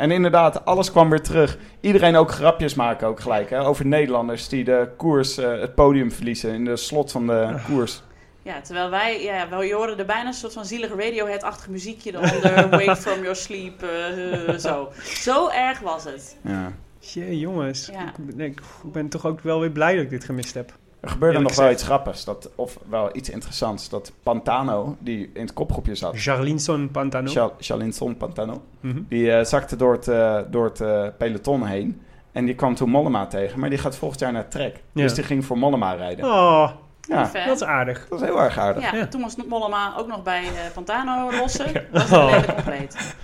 En 0.00 0.10
inderdaad, 0.10 0.64
alles 0.64 0.90
kwam 0.90 1.10
weer 1.10 1.20
terug. 1.20 1.58
Iedereen 1.80 2.16
ook 2.16 2.30
grapjes 2.32 2.74
maken 2.74 3.06
ook 3.08 3.20
gelijk. 3.20 3.50
Hè, 3.50 3.66
over 3.66 3.86
Nederlanders 3.86 4.48
die 4.48 4.64
de 4.64 4.88
koers, 4.96 5.38
eh, 5.38 5.60
het 5.60 5.74
podium 5.74 6.12
verliezen 6.12 6.52
in 6.54 6.64
de 6.64 6.76
slot 6.76 7.12
van 7.12 7.26
de 7.26 7.54
koers. 7.66 8.02
Ja, 8.42 8.60
terwijl 8.60 8.90
wij, 8.90 9.22
ja, 9.22 9.48
wel, 9.48 9.62
je 9.62 9.74
hoorde 9.74 9.94
er 9.94 10.06
bijna 10.06 10.26
een 10.26 10.34
soort 10.34 10.52
van 10.52 10.64
zielig 10.64 10.90
Radiohead-achtig 10.96 11.68
muziekje 11.68 12.10
eronder. 12.14 12.68
Wake 12.86 12.96
from 12.96 13.20
your 13.20 13.36
sleep, 13.36 13.82
eh, 13.82 14.48
eh, 14.48 14.58
zo. 14.58 14.88
Zo 15.02 15.48
erg 15.48 15.80
was 15.80 16.04
het. 16.04 16.36
Ja. 16.42 16.72
Jee, 16.98 17.38
jongens. 17.38 17.88
Ja. 17.92 18.08
Ik, 18.08 18.36
ben- 18.36 18.46
ik 18.46 18.60
ben 18.82 19.08
toch 19.08 19.26
ook 19.26 19.40
wel 19.40 19.60
weer 19.60 19.70
blij 19.70 19.94
dat 19.94 20.04
ik 20.04 20.10
dit 20.10 20.24
gemist 20.24 20.54
heb. 20.54 20.72
Er 21.00 21.08
gebeurde 21.08 21.34
Eerlijk 21.36 21.54
nog 21.56 21.64
wel 21.64 21.74
iets 21.74 21.82
grappigs, 21.82 22.24
dat, 22.24 22.50
of 22.54 22.78
wel 22.88 23.16
iets 23.16 23.30
interessants. 23.30 23.88
Dat 23.88 24.12
Pantano, 24.22 24.96
die 24.98 25.30
in 25.34 25.40
het 25.40 25.52
kopgroepje 25.52 25.94
zat, 25.94 26.12
Charlinson 26.16 26.90
Pantano. 26.90 27.52
Chalinson 27.58 28.16
Pantano, 28.16 28.62
Mhm. 28.80 29.00
Die 29.08 29.32
eh, 29.32 29.44
zakte 29.44 29.76
door 29.76 29.92
het, 29.92 30.08
eh, 30.08 30.38
door 30.50 30.64
het 30.64 30.80
eh, 30.80 31.06
peloton 31.18 31.66
heen. 31.66 32.02
En 32.32 32.44
die 32.44 32.54
kwam 32.54 32.74
toen 32.74 32.90
Mollema 32.90 33.26
tegen. 33.26 33.60
Maar 33.60 33.70
die 33.70 33.78
gaat 33.78 33.96
volgend 33.96 34.20
jaar 34.20 34.32
naar 34.32 34.48
Trek. 34.48 34.74
Ja. 34.92 35.02
Dus 35.02 35.14
die 35.14 35.24
ging 35.24 35.44
voor 35.44 35.58
Mollema 35.58 35.92
rijden. 35.92 36.24
Oh, 36.24 36.70
Ja, 37.00 37.30
dat 37.46 37.56
is 37.56 37.62
aardig. 37.64 38.06
dat 38.08 38.20
is 38.20 38.26
heel 38.26 38.40
erg 38.42 38.58
aardig. 38.58 38.82
Ja, 38.90 38.94
Ja. 38.96 39.06
toen 39.06 39.20
was 39.20 39.36
Mollema 39.48 39.94
ook 39.98 40.06
nog 40.06 40.22
bij 40.22 40.42
eh, 40.42 40.72
Pantano 40.74 41.30
lossen. 41.40 41.72
Dat 41.92 42.08
was 42.08 42.10
het 42.10 42.20
redelijk 42.30 42.54
compleet. 42.54 43.14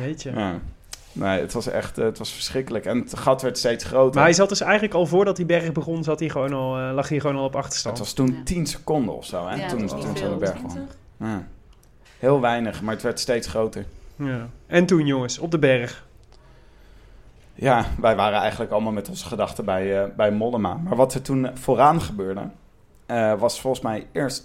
Jeetje. 0.00 0.32
Ja. 0.34 0.52
Nee, 1.20 1.40
het 1.40 1.52
was 1.52 1.66
echt 1.66 1.98
eh, 1.98 2.04
het 2.04 2.18
was 2.18 2.32
verschrikkelijk. 2.32 2.84
En 2.84 2.98
het 2.98 3.18
gat 3.18 3.42
werd 3.42 3.58
steeds 3.58 3.84
groter. 3.84 4.14
Maar 4.14 4.24
hij 4.24 4.32
zat 4.32 4.48
dus 4.48 4.60
eigenlijk 4.60 4.94
al 4.94 5.06
voordat 5.06 5.36
die 5.36 5.44
berg 5.46 5.72
begon, 5.72 6.04
zat 6.04 6.20
hij 6.20 6.28
gewoon 6.28 6.52
al, 6.52 6.78
eh, 6.78 6.94
lag 6.94 7.08
hij 7.08 7.20
gewoon 7.20 7.36
al 7.36 7.44
op 7.44 7.56
achterstand. 7.56 7.98
Het 7.98 8.06
was 8.06 8.14
toen 8.14 8.26
Ja. 8.26 8.42
10 8.44 8.66
seconden 8.66 9.16
of 9.16 9.24
zo. 9.24 9.46
Hè? 9.46 9.54
Ja, 9.54 9.68
toen 9.68 9.86
toen 9.86 10.14
de 10.14 10.36
berg 10.38 10.52
kwam. 10.58 10.70
20. 10.70 10.96
Ja. 11.16 11.46
Heel 12.18 12.40
weinig, 12.40 12.82
maar 12.82 12.94
het 12.94 13.02
werd 13.02 13.20
steeds 13.20 13.46
groter. 13.48 13.84
Ja. 14.16 14.48
En 14.66 14.86
toen 14.86 15.06
jongens, 15.06 15.38
op 15.38 15.50
de 15.50 15.58
berg. 15.58 16.06
Ja, 17.54 17.84
wij 18.00 18.16
waren 18.16 18.38
eigenlijk 18.40 18.72
allemaal 18.72 18.92
met 18.92 19.08
onze 19.08 19.26
gedachten 19.26 19.64
bij, 19.64 20.02
eh, 20.02 20.08
bij 20.16 20.30
Mollema. 20.30 20.74
Maar 20.74 20.96
wat 20.96 21.14
er 21.14 21.22
toen 21.22 21.50
vooraan 21.54 22.00
gebeurde, 22.00 22.48
eh, 23.06 23.38
was 23.38 23.60
volgens 23.60 23.82
mij 23.82 24.06
eerst 24.12 24.44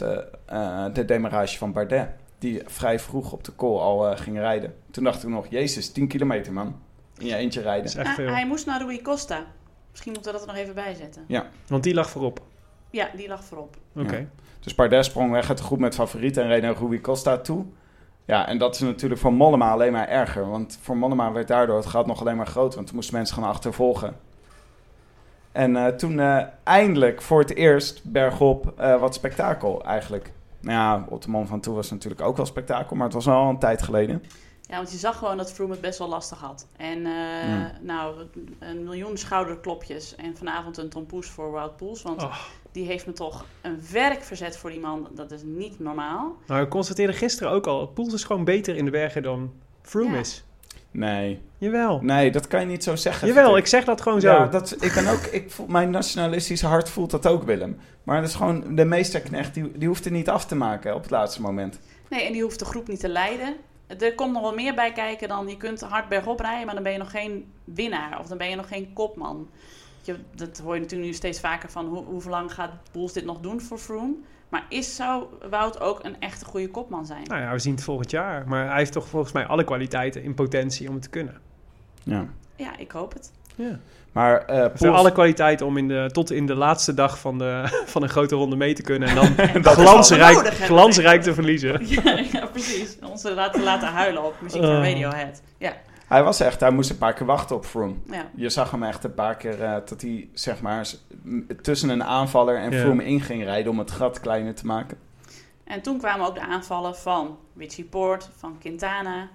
de 0.93 1.03
demarrage 1.05 1.57
van 1.57 1.71
Bardet. 1.71 2.07
Die 2.39 2.61
vrij 2.65 2.99
vroeg 2.99 3.31
op 3.31 3.43
de 3.43 3.51
kool 3.51 3.81
al 3.81 4.09
eh, 4.09 4.17
ging 4.17 4.37
rijden. 4.37 4.75
Toen 4.91 5.03
dacht 5.03 5.23
ik 5.23 5.29
nog, 5.29 5.45
jezus, 5.49 5.91
10 5.91 6.07
kilometer 6.07 6.53
man. 6.53 6.75
In 7.17 7.25
je 7.25 7.35
eentje 7.35 7.61
rijden. 7.61 7.85
is 7.85 7.95
echt 7.95 8.07
Ah, 8.07 8.13
veel. 8.15 8.27
hij 8.27 8.45
moest 8.47 8.65
naar 8.65 8.81
Rui 8.81 9.01
Costa. 9.01 9.43
Misschien 9.91 10.11
moeten 10.13 10.31
we 10.31 10.37
dat 10.37 10.47
er 10.47 10.53
nog 10.53 10.63
even 10.63 10.75
bij 10.75 10.93
zetten. 10.93 11.25
Want 11.67 11.83
die 11.83 11.93
lag 11.93 12.09
voorop. 12.09 12.41
Ja, 12.89 13.09
die 13.15 13.27
lag 13.27 13.43
voorop. 13.43 13.77
Oké. 13.95 14.15
Ja. 14.15 14.25
Dus 14.59 14.75
Bardet 14.75 15.05
sprong 15.05 15.31
weg 15.31 15.49
uit 15.49 15.57
de 15.57 15.63
groep 15.63 15.79
met 15.79 15.95
favorieten 15.95 16.43
en 16.43 16.49
reed 16.49 16.61
naar 16.61 16.75
Rui 16.77 17.01
Costa 17.01 17.37
toe. 17.37 17.65
Ja, 18.25 18.47
en 18.47 18.57
dat 18.57 18.75
is 18.75 18.81
natuurlijk 18.81 19.21
voor 19.21 19.33
Mollema 19.33 19.71
alleen 19.71 19.91
maar 19.91 20.07
erger. 20.07 20.49
Want 20.49 20.79
voor 20.81 20.97
Mollema 20.97 21.31
werd 21.31 21.47
daardoor 21.47 21.75
het 21.77 21.85
gat 21.85 22.05
nog 22.05 22.19
alleen 22.19 22.35
maar 22.37 22.47
groter. 22.47 22.75
Want 22.75 22.85
toen 22.87 22.95
moesten 22.95 23.15
mensen 23.15 23.35
gaan 23.35 23.49
achtervolgen. 23.49 24.15
En 25.51 25.75
eh, 25.75 25.87
toen 25.87 26.19
eh, 26.19 26.43
eindelijk 26.63 27.21
voor 27.21 27.39
het 27.39 27.55
eerst 27.55 28.03
bergop 28.03 28.73
eh, 28.79 28.99
wat 28.99 29.13
spektakel 29.13 29.83
eigenlijk. 29.85 30.31
Nou 30.65 30.77
ja, 30.77 31.05
op 31.09 31.21
de 31.21 31.29
man 31.29 31.47
van 31.47 31.59
toen 31.59 31.75
was 31.75 31.91
natuurlijk 31.91 32.21
ook 32.21 32.37
wel 32.37 32.45
spektakel. 32.45 32.95
Maar 32.95 33.05
het 33.05 33.13
was 33.13 33.27
al 33.27 33.49
een 33.49 33.59
tijd 33.59 33.81
geleden. 33.81 34.23
Ja, 34.61 34.75
want 34.75 34.91
je 34.91 34.97
zag 34.97 35.17
gewoon 35.17 35.37
dat 35.37 35.51
Froome 35.53 35.71
het 35.71 35.81
best 35.81 35.99
wel 35.99 36.07
lastig 36.07 36.39
had. 36.39 36.67
En 36.77 36.97
eh, 37.05 37.49
Ja. 37.49 37.71
nou, 37.81 38.15
een 38.59 38.83
miljoen 38.83 39.17
schouderklopjes 39.17 40.15
en 40.15 40.37
vanavond 40.37 40.77
een 40.77 40.89
tompoes 40.89 41.27
voor 41.29 41.51
Wout 41.51 41.77
Poels. 41.77 42.01
Want 42.01 42.23
Oh. 42.23 42.35
die 42.71 42.85
heeft 42.85 43.05
me 43.05 43.13
toch 43.13 43.45
een 43.61 43.79
werk 43.91 44.23
verzet 44.23 44.57
voor 44.57 44.69
die 44.69 44.79
man. 44.79 45.07
Dat 45.11 45.31
is 45.31 45.41
niet 45.43 45.79
normaal. 45.79 46.35
Nou, 46.47 46.63
ik 46.63 46.69
constateerde 46.69 47.13
gisteren 47.13 47.51
ook 47.51 47.67
al, 47.67 47.87
Poels 47.87 48.13
is 48.13 48.23
gewoon 48.23 48.43
beter 48.43 48.75
in 48.75 48.85
de 48.85 48.91
bergen 48.91 49.23
dan 49.23 49.51
Froome 49.81 50.13
Ja. 50.13 50.19
is. 50.19 50.43
Nee, 50.95 51.41
Jawel. 51.57 51.99
nee, 52.01 52.31
dat 52.31 52.47
kan 52.47 52.59
je 52.59 52.65
niet 52.65 52.83
zo 52.83 52.95
zeggen. 52.95 53.27
Jawel, 53.27 53.45
vind 53.45 53.57
ik 53.57 53.67
zeg 53.67 53.83
dat 53.83 54.01
gewoon 54.01 54.21
zo. 54.21 54.27
Ja, 54.31 54.45
dat, 54.47 54.83
ik 54.83 54.93
ben 54.93 55.07
ook, 55.07 55.23
ik 55.23 55.51
voel, 55.51 55.67
mijn 55.67 55.89
nationalistische 55.89 56.67
hart 56.67 56.89
voelt 56.89 57.11
dat 57.11 57.27
ook, 57.27 57.43
Willem. 57.43 57.77
Maar 58.03 58.21
dat 58.21 58.29
is 58.29 58.35
gewoon, 58.35 58.75
de 58.75 58.85
meesterknecht, 58.85 59.53
die, 59.53 59.71
die 59.77 59.87
hoeft 59.87 60.05
er 60.05 60.11
niet 60.11 60.29
af 60.29 60.45
te 60.45 60.55
maken 60.55 60.95
op 60.95 61.01
het 61.01 61.11
laatste 61.11 61.41
moment. 61.41 61.79
Nee, 62.09 62.21
en 62.21 62.33
die 62.33 62.41
hoeft 62.41 62.59
de 62.59 62.65
groep 62.65 62.87
niet 62.87 62.99
te 62.99 63.09
leiden. 63.09 63.55
Er 63.99 64.15
komt 64.15 64.33
nog 64.33 64.41
wel 64.41 64.53
meer 64.53 64.75
bij 64.75 64.91
kijken 64.91 65.27
dan 65.27 65.47
je 65.47 65.57
kunt 65.57 65.81
hard 65.81 66.09
bergop 66.09 66.39
rijden, 66.39 66.65
maar 66.65 66.75
dan 66.75 66.83
ben 66.83 66.91
je 66.91 66.97
nog 66.97 67.11
geen 67.11 67.51
winnaar 67.63 68.19
of 68.19 68.27
dan 68.27 68.37
ben 68.37 68.49
je 68.49 68.55
nog 68.55 68.67
geen 68.67 68.93
kopman. 68.93 69.49
Je, 70.01 70.15
dat 70.35 70.57
hoor 70.57 70.73
je 70.73 70.81
natuurlijk 70.81 71.09
nu 71.09 71.15
steeds 71.15 71.39
vaker 71.39 71.69
van 71.69 71.85
hoe, 71.85 72.03
hoe 72.03 72.29
lang 72.29 72.53
gaat 72.53 72.71
Boels 72.91 73.13
dit 73.13 73.25
nog 73.25 73.39
doen 73.39 73.61
voor 73.61 73.77
Froome. 73.77 74.15
Maar 74.49 74.65
is, 74.69 74.95
zou 74.95 75.23
Wout 75.49 75.79
ook 75.79 75.99
een 76.03 76.15
echte 76.19 76.45
goede 76.45 76.69
kopman 76.69 77.05
zijn? 77.05 77.23
Nou 77.23 77.41
ja, 77.41 77.51
we 77.51 77.59
zien 77.59 77.73
het 77.75 77.83
volgend 77.83 78.11
jaar. 78.11 78.47
Maar 78.47 78.67
hij 78.67 78.77
heeft 78.77 78.91
toch 78.91 79.07
volgens 79.07 79.33
mij 79.33 79.45
alle 79.45 79.63
kwaliteiten 79.63 80.23
in 80.23 80.33
potentie 80.33 80.87
om 80.87 80.93
het 80.93 81.03
te 81.03 81.09
kunnen. 81.09 81.37
Ja. 82.03 82.25
Ja, 82.55 82.77
ik 82.77 82.91
hoop 82.91 83.13
het. 83.13 83.31
Ja. 83.55 83.79
Maar 84.11 84.45
eh 84.45 84.65
Poels- 84.65 84.97
alle 84.97 85.11
kwaliteiten 85.11 85.65
om 85.65 85.77
in 85.77 85.87
de, 85.87 86.09
tot 86.11 86.31
in 86.31 86.45
de 86.45 86.55
laatste 86.55 86.93
dag 86.93 87.19
van, 87.19 87.37
de, 87.37 87.63
van 87.93 88.03
een 88.03 88.09
grote 88.09 88.35
ronde 88.35 88.55
mee 88.55 88.73
te 88.73 88.81
kunnen. 88.81 89.09
En 89.09 89.15
dan 89.15 89.37
En 89.53 89.63
glansrijk, 89.63 90.35
nodig 90.35 90.57
glansrijk 90.57 91.21
te 91.21 91.33
verliezen. 91.33 91.79
Ja, 92.03 92.19
ja, 92.31 92.45
precies. 92.45 92.97
Ons 93.11 93.23
laten, 93.23 93.63
laten 93.63 93.87
huilen 93.87 94.23
op 94.25 94.35
muziek 94.41 94.61
van 94.61 94.75
Oh. 94.75 94.83
Radiohead. 94.83 95.41
Ja, 95.57 95.73
hij 96.07 96.23
was 96.23 96.39
echt, 96.39 96.59
hij 96.59 96.71
moest 96.71 96.89
een 96.89 96.97
paar 96.97 97.13
keer 97.13 97.25
wachten 97.25 97.55
op 97.55 97.65
Froome. 97.65 97.95
ja. 98.11 98.29
Je 98.35 98.49
zag 98.49 98.71
hem 98.71 98.83
echt 98.83 99.03
een 99.03 99.13
paar 99.13 99.35
keer 99.37 99.63
eh, 99.63 99.71
dat 99.85 100.01
hij, 100.01 100.29
zeg 100.33 100.61
maar, 100.61 100.87
tussen 101.61 101.89
een 101.89 102.03
aanvaller 102.03 102.57
en 102.57 102.71
Ja. 102.71 102.79
Froome 102.79 103.05
in 103.05 103.21
ging 103.21 103.43
rijden 103.43 103.71
om 103.71 103.79
het 103.79 103.91
gat 103.91 104.19
kleiner 104.19 104.55
te 104.55 104.65
maken. 104.65 104.97
En 105.63 105.81
toen 105.81 105.97
kwamen 105.97 106.27
ook 106.27 106.35
de 106.35 106.41
aanvallen 106.41 106.95
van 106.95 107.37
Richie 107.57 107.85
Poort, 107.85 108.29
van 108.37 108.57
Quintana, 108.59 109.29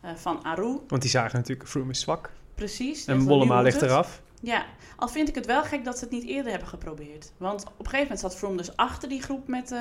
eh, 0.00 0.10
van 0.14 0.44
Aru. 0.44 0.78
Want 0.88 1.02
die 1.02 1.10
zagen 1.10 1.36
natuurlijk, 1.38 1.68
Froome 1.68 1.90
is 1.90 2.00
zwak. 2.00 2.30
Precies. 2.54 3.04
En 3.06 3.22
Mollema 3.22 3.60
ligt 3.62 3.82
eraf. 3.82 4.22
Ja, 4.40 4.64
al 4.96 5.08
vind 5.08 5.28
ik 5.28 5.34
het 5.34 5.46
wel 5.46 5.62
gek 5.62 5.84
dat 5.84 5.98
ze 5.98 6.04
het 6.04 6.12
niet 6.12 6.24
eerder 6.26 6.50
hebben 6.50 6.68
geprobeerd. 6.68 7.32
Want 7.36 7.62
op 7.64 7.68
een 7.78 7.84
gegeven 7.84 8.00
moment 8.02 8.20
zat 8.20 8.36
Froome 8.36 8.56
dus 8.56 8.76
achter 8.76 9.08
die 9.08 9.22
groep 9.22 9.48
met, 9.48 9.72
eh, 9.72 9.80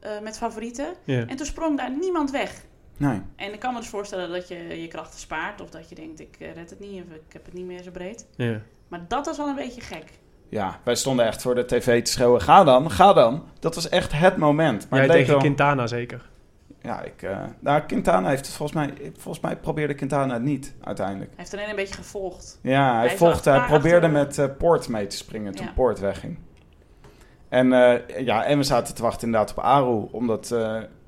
eh, 0.00 0.22
met 0.22 0.36
favorieten. 0.36 0.94
Ja. 1.04 1.26
En 1.26 1.36
toen 1.36 1.46
sprong 1.46 1.78
daar 1.78 1.90
niemand 2.00 2.30
weg. 2.30 2.64
Nee. 2.96 3.20
En 3.36 3.52
ik 3.52 3.60
kan 3.60 3.72
me 3.74 3.80
dus 3.80 3.88
voorstellen 3.88 4.30
dat 4.30 4.48
je 4.48 4.80
je 4.82 4.88
krachten 4.88 5.20
spaart. 5.20 5.60
Of 5.60 5.70
dat 5.70 5.88
je 5.88 5.94
denkt, 5.94 6.20
ik 6.20 6.36
eh, 6.38 6.54
red 6.54 6.70
het 6.70 6.80
niet 6.80 7.02
of 7.02 7.14
ik 7.14 7.32
heb 7.32 7.44
het 7.44 7.54
niet 7.54 7.66
meer 7.66 7.82
zo 7.82 7.90
breed. 7.90 8.26
Ja. 8.36 8.60
Maar 8.88 9.00
dat 9.08 9.26
was 9.26 9.36
wel 9.36 9.46
een 9.48 9.54
beetje 9.54 9.80
gek. 9.80 10.04
Ja, 10.48 10.80
wij 10.84 10.94
stonden 10.94 11.26
echt 11.26 11.42
voor 11.42 11.54
de 11.54 11.64
tv 11.64 12.02
te 12.02 12.10
schreeuwen, 12.10 12.40
ga 12.40 12.64
dan, 12.64 12.90
ga 12.90 13.12
dan. 13.12 13.44
Dat 13.60 13.74
was 13.74 13.88
echt 13.88 14.12
het 14.12 14.36
moment. 14.36 14.86
Maar 14.90 14.98
Jij 14.98 15.08
tegen 15.08 15.30
wel- 15.30 15.38
Quintana 15.38 15.86
zeker. 15.86 16.28
Ja, 16.82 17.02
ik, 17.02 17.22
eh, 17.22 17.38
nou, 17.60 17.80
Quintana 17.82 18.28
heeft 18.28 18.46
het 18.46 18.54
volgens 18.54 18.78
mij, 18.86 19.12
volgens 19.16 19.44
mij 19.44 19.56
probeerde 19.56 19.94
Quintana 19.94 20.32
het 20.34 20.42
niet, 20.42 20.74
uiteindelijk. 20.80 21.28
Hij 21.30 21.38
heeft 21.38 21.54
alleen 21.54 21.68
een 21.68 21.76
beetje 21.76 21.94
gevolgd. 21.94 22.58
Ja, 22.62 22.98
hij, 22.98 23.16
volgde, 23.16 23.50
hij 23.50 23.66
probeerde 23.66 24.06
achter- 24.06 24.10
met 24.10 24.38
eh, 24.38 24.56
Poort 24.58 24.88
mee 24.88 25.06
te 25.06 25.16
springen 25.16 25.54
toen 25.54 25.66
Ja. 25.66 25.72
Poort 25.72 25.98
wegging. 25.98 26.38
En, 27.48 27.72
eh, 27.72 28.18
ja, 28.24 28.44
en 28.44 28.58
we 28.58 28.64
zaten 28.64 28.94
te 28.94 29.02
wachten 29.02 29.26
inderdaad 29.26 29.50
op 29.50 29.58
Aru, 29.64 30.08
omdat 30.10 30.54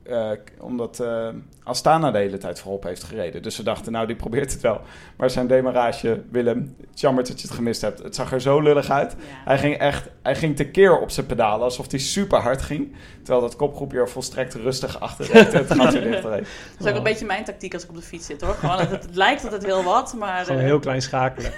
eh, 0.09 0.31
eh, 0.31 0.38
omdat 0.61 1.01
eh, 1.01 1.29
Astana 1.62 2.11
de 2.11 2.19
hele 2.19 2.38
tijd 2.38 2.61
voorop 2.61 2.83
heeft 2.83 3.05
gereden. 3.05 3.42
Dus 3.42 3.55
ze 3.55 3.62
dachten, 3.62 3.92
nou, 3.92 4.07
die 4.07 4.16
probeert 4.16 4.53
het 4.53 4.61
wel. 4.61 4.81
Maar 5.16 5.31
zijn 5.31 5.47
demarage, 5.47 6.23
Willem, 6.31 6.75
het 6.81 6.88
is 6.95 7.01
jammer 7.01 7.25
dat 7.25 7.40
je 7.40 7.47
het 7.47 7.57
gemist 7.57 7.81
hebt. 7.81 8.03
Het 8.03 8.14
zag 8.14 8.33
er 8.33 8.40
zo 8.40 8.61
lullig 8.61 8.90
uit. 8.90 9.12
Ja. 9.19 9.25
Hij 9.45 9.59
ging 9.59 9.77
echt, 9.77 10.09
hij 10.23 10.37
ging 10.37 10.57
tekeer 10.57 10.99
op 10.99 11.11
zijn 11.11 11.27
pedalen, 11.27 11.64
alsof 11.64 11.90
hij 11.90 12.01
super 12.01 12.38
hard 12.38 12.62
ging. 12.62 12.95
Terwijl 13.23 13.40
dat 13.40 13.57
kopgroepje 13.57 13.99
er 13.99 14.09
volstrekt 14.09 14.55
rustig 14.55 15.01
achter 15.01 15.27
reed. 15.33 15.53
Het 15.53 15.73
gaat 15.73 15.92
weer 15.92 16.03
dichterheen. 16.03 16.47
Dat 16.79 16.87
is 16.87 16.92
ook 16.92 16.97
een 16.99 17.03
beetje 17.03 17.27
mijn 17.27 17.45
tactiek 17.45 17.75
als 17.75 17.83
ik 17.83 17.88
op 17.88 17.97
de 17.97 18.03
fiets 18.03 18.27
zit 18.27 18.40
hoor. 18.40 18.55
Gewoon, 18.55 18.79
het, 18.79 18.90
het 18.90 19.16
lijkt 19.16 19.42
dat 19.42 19.53
het 19.53 19.64
heel 19.64 19.83
wat, 19.83 20.14
maar... 20.19 20.45
Gewoon 20.45 20.61
eh, 20.61 20.66
heel 20.66 20.79
klein 20.79 21.03
schakelen. 21.03 21.53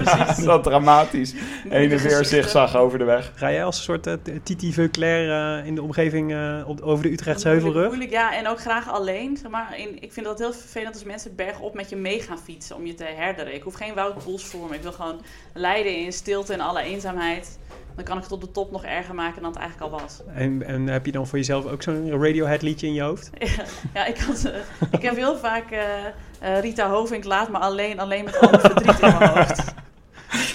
dat 0.44 0.62
dramatisch. 0.62 1.34
Heen 1.68 1.90
en 1.90 1.98
weer 1.98 2.24
zigzag 2.24 2.76
over 2.76 2.98
de 2.98 3.04
weg. 3.04 3.32
Ga 3.34 3.52
jij 3.52 3.64
als 3.64 3.76
een 3.76 3.82
soort 3.82 4.06
eh, 4.06 4.14
Titi 4.42 4.72
Veuclair 4.72 5.58
eh, 5.58 5.66
in 5.66 5.74
de 5.74 5.82
omgeving 5.82 6.32
eh, 6.32 6.62
op, 6.66 6.80
over 6.80 7.02
de 7.02 7.12
Utrechtse 7.12 7.48
Heuvelrug? 7.48 7.93
Moeilijk, 7.94 8.10
ja. 8.20 8.36
En 8.36 8.48
ook 8.48 8.60
graag 8.60 8.90
alleen. 8.90 9.36
Zeg 9.36 9.50
maar, 9.50 9.78
in, 9.78 10.02
ik 10.02 10.12
vind 10.12 10.26
dat 10.26 10.38
heel 10.38 10.52
vervelend 10.52 10.94
als 10.94 11.04
mensen 11.04 11.34
bergop 11.34 11.74
met 11.74 11.90
je 11.90 11.96
mee 11.96 12.20
gaan 12.20 12.38
fietsen 12.38 12.76
om 12.76 12.86
je 12.86 12.94
te 12.94 13.04
herderen. 13.04 13.54
Ik 13.54 13.62
hoef 13.62 13.74
geen 13.74 13.94
Wout 13.94 14.42
voor 14.42 14.68
me. 14.68 14.74
Ik 14.74 14.82
wil 14.82 14.92
gewoon 14.92 15.20
leiden 15.52 15.96
in 15.96 16.12
stilte 16.12 16.52
en 16.52 16.60
alle 16.60 16.82
eenzaamheid. 16.82 17.58
Dan 17.94 18.04
kan 18.04 18.16
ik 18.16 18.22
het 18.22 18.32
op 18.32 18.40
de 18.40 18.50
top 18.50 18.70
nog 18.70 18.84
erger 18.84 19.14
maken 19.14 19.42
dan 19.42 19.50
het 19.50 19.60
eigenlijk 19.60 19.92
al 19.92 20.00
was. 20.00 20.20
En, 20.34 20.62
en 20.62 20.86
heb 20.86 21.06
je 21.06 21.12
dan 21.12 21.26
voor 21.26 21.38
jezelf 21.38 21.66
ook 21.66 21.82
zo'n 21.82 22.22
Radiohead 22.22 22.62
liedje 22.62 22.86
in 22.86 22.94
je 22.94 23.02
hoofd? 23.02 23.30
Ja, 23.94 24.04
ik, 24.06 24.18
had, 24.18 24.44
eh, 24.44 24.60
ik 24.90 25.02
heb 25.02 25.16
heel 25.16 25.36
vaak 25.36 25.70
eh, 25.70 26.06
eh, 26.40 26.60
Rita 26.60 26.88
Hovink 26.88 27.24
laat 27.24 27.50
me 27.50 27.58
alleen, 27.58 28.00
alleen 28.00 28.24
met 28.24 28.38
al 28.38 28.58
verdriet 28.58 29.00
in 29.00 29.18
mijn 29.18 29.30
hoofd. 29.30 29.56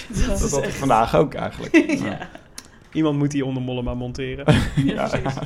Dat 0.08 0.26
Dat 0.26 0.40
is 0.40 0.50
had 0.50 0.64
ik 0.64 0.70
vandaag 0.70 1.16
ook 1.16 1.34
eigenlijk. 1.34 1.76
Ja, 2.04 2.28
Iemand 2.92 3.18
moet 3.18 3.30
die 3.30 3.44
onder 3.44 3.62
Mollema 3.62 3.94
monteren. 3.94 4.54
ja, 4.84 5.08
precies. 5.08 5.38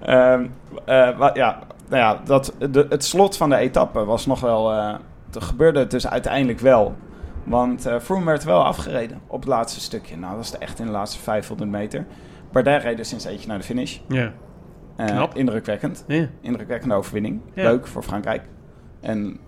Ehm, 0.00 0.46
eh, 0.84 1.18
wa- 1.18 1.30
ja, 1.34 1.58
nou 1.88 2.02
ja, 2.02 2.20
dat, 2.24 2.54
de, 2.70 2.86
het 2.88 3.04
slot 3.04 3.36
van 3.36 3.48
de 3.50 3.56
etappe 3.56 4.04
was 4.04 4.26
nog 4.26 4.40
wel... 4.40 4.72
eh 4.72 4.94
er 5.34 5.42
gebeurde 5.42 5.78
het 5.78 5.90
dus 5.90 6.08
uiteindelijk 6.08 6.60
wel. 6.60 6.94
Want 7.44 7.86
eh 7.86 7.98
Froome 8.00 8.24
werd 8.24 8.44
wel 8.44 8.64
afgereden 8.64 9.20
op 9.26 9.40
het 9.40 9.48
laatste 9.48 9.80
stukje. 9.80 10.16
Nou, 10.16 10.36
dat 10.36 10.50
was 10.50 10.58
echt 10.58 10.78
in 10.78 10.86
de 10.86 10.92
laatste 10.92 11.18
500 11.22 11.70
meter. 11.70 12.06
Bardet 12.52 12.82
reed 12.82 12.96
dus 12.96 13.08
sinds 13.08 13.24
eentje 13.24 13.48
naar 13.48 13.58
de 13.58 13.64
finish. 13.64 13.98
Ja. 14.08 14.32
Knap. 14.96 15.34
Indrukwekkend. 15.36 16.04
ja. 16.08 16.26
Indrukwekkende 16.40 16.94
overwinning. 16.94 17.40
Ja. 17.54 17.62
Leuk 17.62 17.86
voor 17.86 18.02
Frankrijk. 18.02 18.42
En 19.00 19.38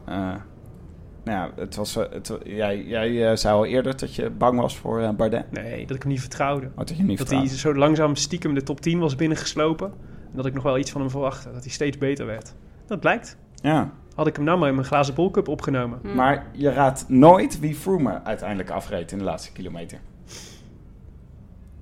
nou 1.24 1.38
ja, 1.38 1.50
het 1.56 1.76
was, 1.76 1.94
het, 1.94 2.38
jij, 2.44 2.82
jij 2.84 3.36
zei 3.36 3.54
al 3.54 3.64
eerder 3.66 3.96
dat 3.96 4.14
je 4.14 4.30
bang 4.30 4.60
was 4.60 4.76
voor 4.76 5.14
Bardet. 5.16 5.44
Nee, 5.52 5.86
dat 5.86 5.96
ik 5.96 6.02
hem 6.02 6.10
niet 6.12 6.20
vertrouwde. 6.20 6.66
Oh, 6.66 6.76
dat 6.76 6.96
je 6.96 7.02
niet 7.02 7.18
Dat 7.18 7.30
hij 7.30 7.46
zo 7.48 7.74
langzaam 7.74 8.14
stiekem 8.16 8.54
de 8.54 8.62
top 8.62 8.80
10 8.80 8.98
was 8.98 9.16
binnengeslopen. 9.16 9.92
En 10.36 10.42
dat 10.42 10.50
ik 10.50 10.54
nog 10.54 10.62
wel 10.62 10.78
iets 10.78 10.90
van 10.90 11.00
hem 11.00 11.10
verwachtte. 11.10 11.52
Dat 11.52 11.62
hij 11.62 11.72
steeds 11.72 11.98
beter 11.98 12.26
werd. 12.26 12.54
Dat 12.86 13.00
blijkt. 13.00 13.36
Ja, 13.54 13.90
Had 14.14 14.26
ik 14.26 14.36
hem 14.36 14.44
nou 14.44 14.58
maar 14.58 14.68
in 14.68 14.74
mijn 14.74 14.86
glazen 14.86 15.14
bolcup 15.14 15.48
opgenomen. 15.48 15.98
Hm. 16.02 16.14
maar 16.14 16.46
je 16.52 16.72
raadt 16.72 17.04
nooit 17.08 17.60
wie 17.60 17.74
Froome 17.74 18.22
uiteindelijk 18.24 18.70
afreed 18.70 19.12
in 19.12 19.18
de 19.18 19.24
laatste 19.24 19.52
kilometer. 19.52 19.98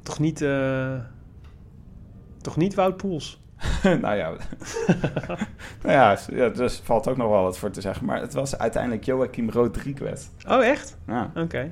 Toch 0.02 0.18
niet... 0.18 0.42
eh, 0.42 0.94
toch 2.40 2.56
niet 2.56 2.74
Wout 2.74 2.96
Poels. 2.96 3.42
nou 3.82 4.14
ja, 4.16 4.30
nou 5.82 5.92
ja, 5.92 6.18
ja, 6.32 6.48
dus 6.48 6.80
valt 6.84 7.08
ook 7.08 7.16
nog 7.16 7.28
wel 7.30 7.42
wat 7.42 7.58
voor 7.58 7.70
te 7.70 7.80
zeggen. 7.80 8.06
Maar 8.06 8.20
het 8.20 8.32
was 8.32 8.58
uiteindelijk 8.58 9.04
Joachim 9.04 9.50
Rodriguez. 9.50 10.28
Oh, 10.48 10.64
echt? 10.64 10.96
Ja. 11.06 11.30
Oké. 11.34 11.70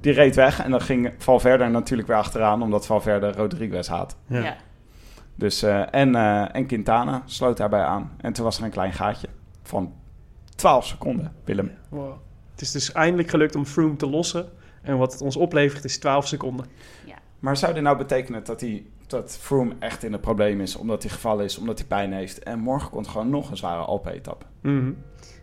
Die 0.00 0.12
reed 0.12 0.34
weg 0.34 0.62
en 0.62 0.70
dan 0.70 0.80
ging 0.80 1.12
Valverde 1.18 1.64
er 1.64 1.70
natuurlijk 1.70 2.08
weer 2.08 2.16
achteraan, 2.16 2.62
omdat 2.62 2.86
Valverde 2.86 3.32
Rodriguez 3.32 3.88
haat. 3.88 4.16
Ja. 4.26 4.38
Ja. 4.38 4.56
Dus, 5.38 5.62
eh, 5.62 5.94
en, 5.94 6.14
eh, 6.14 6.54
en 6.54 6.66
Quintana 6.66 7.22
sloot 7.24 7.56
daarbij 7.56 7.82
aan. 7.82 8.12
En 8.20 8.32
toen 8.32 8.44
was 8.44 8.58
er 8.58 8.64
een 8.64 8.70
klein 8.70 8.92
gaatje 8.92 9.28
van 9.62 9.94
12 10.54 10.86
seconden, 10.86 11.34
Willem. 11.44 11.70
Wow. 11.88 12.16
Het 12.50 12.60
is 12.60 12.70
dus 12.70 12.92
eindelijk 12.92 13.30
gelukt 13.30 13.54
om 13.54 13.66
Froome 13.66 13.96
te 13.96 14.08
lossen. 14.08 14.48
En 14.82 14.98
wat 14.98 15.12
het 15.12 15.20
ons 15.20 15.36
oplevert 15.36 15.84
is 15.84 15.98
12 15.98 16.26
seconden. 16.26 16.66
Maar 17.38 17.56
zou 17.56 17.74
dit 17.74 17.82
nou 17.82 17.96
betekenen 17.96 18.44
dat, 18.44 18.60
hij, 18.60 18.86
dat 19.06 19.38
Froome 19.40 19.74
echt 19.78 20.02
in 20.02 20.12
het 20.12 20.20
probleem 20.20 20.60
is, 20.60 20.76
omdat 20.76 21.02
hij 21.02 21.12
gevallen 21.12 21.44
is, 21.44 21.58
omdat 21.58 21.78
hij 21.78 21.86
pijn 21.86 22.12
heeft? 22.12 22.38
En 22.38 22.58
morgen 22.58 22.90
komt 22.90 23.08
gewoon 23.08 23.30
nog 23.30 23.50
een 23.50 23.56
zware 23.56 23.82
Alpe-etappe. 23.82 24.44
Mhm. 24.60 24.92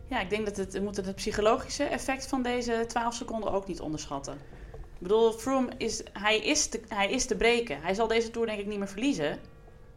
Ja, 0.08 0.22
ik 0.22 0.30
denk 0.30 0.46
dat 0.46 0.58
het, 0.58 0.74
we 0.74 0.80
moeten 0.80 1.06
het 1.06 1.16
psychologische 1.16 1.84
effect 1.84 2.28
van 2.28 2.42
deze 2.42 2.84
12 2.88 3.14
seconden 3.14 3.52
ook 3.52 3.68
niet 3.68 3.80
onderschatten. 3.80 4.34
Ik 4.74 5.02
bedoel, 5.02 5.32
Froome 5.32 5.72
is, 5.78 6.04
hij 6.14 6.40
is, 6.40 6.68
te, 6.68 6.82
hij 6.88 7.12
is 7.12 7.26
te 7.26 7.36
breken. 7.36 7.82
Hij 7.82 7.94
zal 7.94 8.08
deze 8.08 8.32
Tour 8.32 8.48
denk 8.48 8.60
ik 8.60 8.68
niet 8.68 8.78
meer 8.78 8.88
verliezen. 8.88 9.40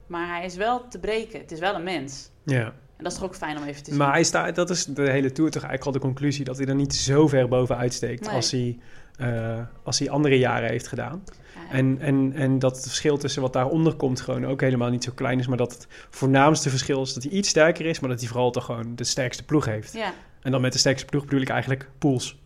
Maar 0.08 0.28
hij 0.36 0.44
is 0.44 0.54
wel 0.56 0.88
te 0.88 0.98
breken. 0.98 1.40
Het 1.40 1.52
is 1.52 1.58
wel 1.60 1.74
een 1.74 1.82
mens. 1.82 2.30
Ja. 2.44 2.64
En 2.96 3.04
dat 3.04 3.12
is 3.12 3.18
toch 3.18 3.26
ook 3.26 3.34
fijn 3.34 3.56
om 3.58 3.62
even 3.64 3.82
te 3.82 3.90
zien. 3.90 3.98
Maar 3.98 4.12
hij 4.12 4.22
staat, 4.24 4.54
dat 4.54 4.70
is 4.70 4.84
de 4.84 5.10
hele 5.10 5.32
Tour 5.32 5.50
toch 5.50 5.62
eigenlijk 5.62 5.84
al 5.84 5.92
de 6.00 6.06
conclusie... 6.06 6.44
dat 6.44 6.56
hij 6.56 6.66
er 6.66 6.74
niet 6.74 6.94
zo 6.94 7.28
ver 7.28 7.48
bovenuit 7.48 7.94
steekt 7.94 8.26
Nee. 8.26 8.34
als, 8.34 8.50
hij, 8.50 8.78
eh, 9.18 9.58
als 9.82 9.98
hij 9.98 10.10
andere 10.10 10.38
jaren 10.38 10.68
heeft 10.68 10.86
gedaan. 10.86 11.22
Ja, 11.54 11.74
En, 11.76 11.96
en, 12.00 12.32
en 12.34 12.58
dat 12.58 12.76
het 12.76 12.84
verschil 12.86 13.18
tussen 13.18 13.42
wat 13.42 13.52
daaronder 13.52 13.94
komt 13.94 14.20
gewoon 14.20 14.46
ook 14.46 14.60
helemaal 14.60 14.90
niet 14.90 15.04
zo 15.04 15.12
klein 15.14 15.38
is. 15.38 15.46
Maar 15.46 15.56
dat 15.56 15.72
het 15.72 15.86
voornaamste 16.10 16.70
verschil 16.70 17.02
is 17.02 17.12
dat 17.14 17.22
hij 17.22 17.32
iets 17.32 17.48
sterker 17.48 17.86
is... 17.86 18.00
maar 18.00 18.10
dat 18.10 18.18
hij 18.20 18.28
vooral 18.28 18.50
toch 18.50 18.64
gewoon 18.64 18.96
de 18.96 19.04
sterkste 19.04 19.44
ploeg 19.44 19.64
heeft. 19.64 19.92
ja. 19.92 20.12
En 20.42 20.50
dan 20.50 20.60
met 20.60 20.72
de 20.72 20.78
sterkste 20.78 21.06
ploeg 21.06 21.24
bedoel 21.24 21.40
ik 21.40 21.48
eigenlijk 21.48 21.88
Pools. 21.98 22.38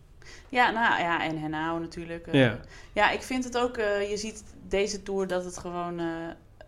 Ja, 0.49 0.71
nou 0.71 1.01
ja, 1.01 1.23
en 1.25 1.37
Henao 1.39 1.79
natuurlijk. 1.79 2.27
eh. 2.27 2.39
Ja. 2.39 2.59
ja, 2.93 3.11
ik 3.11 3.21
vind 3.21 3.43
het 3.43 3.57
ook, 3.57 3.77
eh, 3.77 4.09
je 4.09 4.17
ziet 4.17 4.43
deze 4.67 5.03
Tour 5.03 5.27
dat 5.27 5.45
het 5.45 5.57
gewoon... 5.57 5.99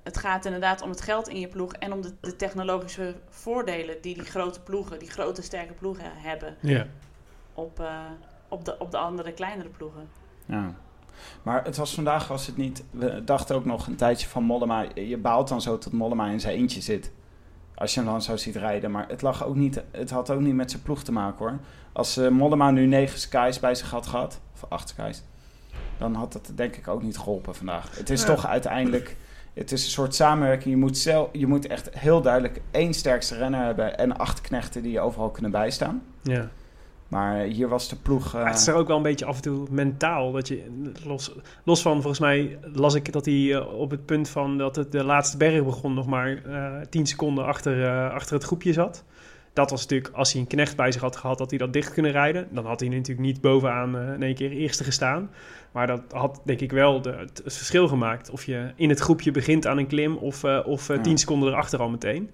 het 0.06 0.18
gaat 0.18 0.46
inderdaad 0.46 0.82
om 0.82 0.90
het 0.90 1.02
geld 1.02 1.28
in 1.28 1.40
je 1.40 1.48
ploeg 1.48 1.74
en 1.74 1.94
om 1.94 2.02
de, 2.02 2.14
de 2.20 2.36
technologische 2.36 3.16
voordelen 3.30 4.02
die 4.02 4.14
die 4.14 4.24
grote 4.24 4.60
ploegen, 4.62 5.00
die 5.00 5.10
grote 5.10 5.42
sterke 5.42 5.74
ploegen 5.74 6.06
hebben 6.16 6.56
Ja. 6.60 6.86
op, 7.54 7.80
eh, 7.80 8.00
op, 8.48 8.66
de, 8.66 8.80
op 8.80 8.92
de 8.92 8.98
andere 8.98 9.32
kleinere 9.32 9.70
ploegen. 9.70 10.08
Ja. 10.46 10.74
Maar 11.44 11.64
het 11.64 11.78
was 11.78 11.94
vandaag, 11.94 12.28
was 12.28 12.48
het 12.48 12.58
niet... 12.58 12.84
We 12.92 13.24
dachten 13.24 13.56
ook 13.56 13.66
nog 13.66 13.88
een 13.88 13.96
tijdje 13.96 14.28
van 14.28 14.44
Mollema. 14.44 14.86
Je 14.96 15.18
baalt 15.18 15.48
dan 15.48 15.62
zo 15.62 15.78
tot 15.78 15.94
Mollema 15.94 16.28
in 16.28 16.40
zijn 16.40 16.56
eentje 16.56 16.82
zit. 16.82 17.12
Als 17.76 17.94
je 17.94 18.00
hem 18.00 18.10
dan 18.10 18.22
zo 18.22 18.36
ziet 18.38 18.56
rijden. 18.56 18.92
Maar 18.92 19.08
het, 19.08 19.22
lag 19.22 19.46
ook 19.46 19.56
niet, 19.56 19.84
het 19.92 20.10
had 20.10 20.30
ook 20.30 20.40
niet 20.40 20.54
met 20.56 20.72
zijn 20.72 20.84
ploeg 20.84 21.04
te 21.04 21.12
maken 21.12 21.38
hoor. 21.46 21.60
Als 21.94 22.18
eh, 22.18 22.28
Mollema 22.30 22.72
nu 22.72 22.86
negen 22.86 23.20
skies 23.20 23.60
bij 23.60 23.76
zich 23.76 23.90
had 23.92 24.08
gehad... 24.08 24.40
Of 24.54 24.66
acht 24.70 24.90
skies. 24.90 25.24
Dan 25.98 26.14
had 26.14 26.34
dat 26.34 26.52
denk 26.56 26.76
ik 26.76 26.88
ook 26.88 27.02
niet 27.02 27.18
geholpen 27.18 27.56
vandaag. 27.56 27.98
Het 27.98 28.10
is 28.10 28.22
Ja. 28.22 28.28
toch 28.28 28.46
uiteindelijk... 28.48 29.16
Het 29.56 29.72
is 29.72 29.84
een 29.84 29.90
soort 29.92 30.16
samenwerking. 30.16 30.74
Je 30.74 30.80
moet, 30.80 30.98
zelf, 30.98 31.30
je 31.32 31.48
moet 31.48 31.68
echt 31.68 31.90
heel 31.98 32.22
duidelijk 32.22 32.62
één 32.72 32.94
sterkste 32.94 33.36
renner 33.36 33.66
hebben... 33.66 33.98
en 33.98 34.18
acht 34.18 34.42
knechten 34.42 34.82
die 34.82 34.92
je 34.92 35.00
overal 35.00 35.30
kunnen 35.30 35.52
bijstaan. 35.52 36.04
ja. 36.22 36.50
Maar 37.08 37.40
hier 37.40 37.68
was 37.68 37.90
de 37.90 37.96
ploeg... 37.96 38.36
eh, 38.36 38.46
het 38.46 38.60
is 38.60 38.68
er 38.68 38.74
ook 38.74 38.88
wel 38.88 38.98
een 38.98 39.04
beetje 39.04 39.26
af 39.26 39.36
en 39.36 39.42
toe 39.42 39.68
mentaal. 39.72 40.32
Dat 40.32 40.48
je, 40.48 40.64
los, 41.06 41.36
los 41.64 41.82
van, 41.82 41.94
volgens 41.94 42.20
mij 42.20 42.60
las 42.74 42.94
ik 42.94 43.12
dat 43.12 43.26
hij 43.26 43.54
eh, 43.56 43.74
op 43.74 43.92
het 43.92 44.06
punt 44.06 44.30
van 44.30 44.58
dat 44.58 44.76
het 44.76 44.92
de 44.92 45.04
laatste 45.04 45.38
berg 45.38 45.64
begon, 45.64 45.94
nog 45.94 46.06
maar 46.06 46.42
eh 46.46 46.86
10 46.90 47.06
seconden 47.06 47.46
achter, 47.46 47.84
eh, 47.86 48.14
achter 48.14 48.34
het 48.34 48.44
groepje 48.44 48.74
zat. 48.74 49.04
Dat 49.56 49.70
was 49.70 49.82
natuurlijk, 49.82 50.16
als 50.16 50.32
hij 50.32 50.42
een 50.42 50.48
knecht 50.48 50.76
bij 50.76 50.92
zich 50.92 51.02
had 51.02 51.16
gehad, 51.16 51.40
had 51.40 51.50
hij 51.50 51.60
dat 51.60 51.74
dicht 51.74 51.94
kunnen 51.94 52.12
rijden. 52.12 52.48
Dan 52.52 52.66
had 52.66 52.80
hij 52.80 52.90
natuurlijk 52.90 53.26
niet 53.26 53.42
bovenaan 53.42 53.98
eh, 53.98 54.14
in 54.14 54.24
één 54.24 54.36
keer 54.36 54.52
eerste 54.52 54.84
gestaan. 54.84 55.30
Maar 55.72 55.88
dat 55.88 56.02
had 56.10 56.42
denk 56.46 56.60
ik 56.60 56.72
wel 56.72 57.02
de, 57.02 57.10
het, 57.10 57.42
het 57.44 57.58
verschil 57.58 57.88
gemaakt. 57.88 58.30
Of 58.30 58.46
je 58.46 58.72
in 58.76 58.90
het 58.90 59.00
groepje 59.00 59.32
begint 59.32 59.68
aan 59.68 59.78
een 59.78 59.88
klim 59.88 60.16
of, 60.18 60.44
eh 60.44 60.60
of 60.66 60.88
Ja. 60.88 61.02
10 61.02 61.18
seconden 61.18 61.50
erachter 61.50 61.80
al 61.80 61.90
meteen. 61.90 62.30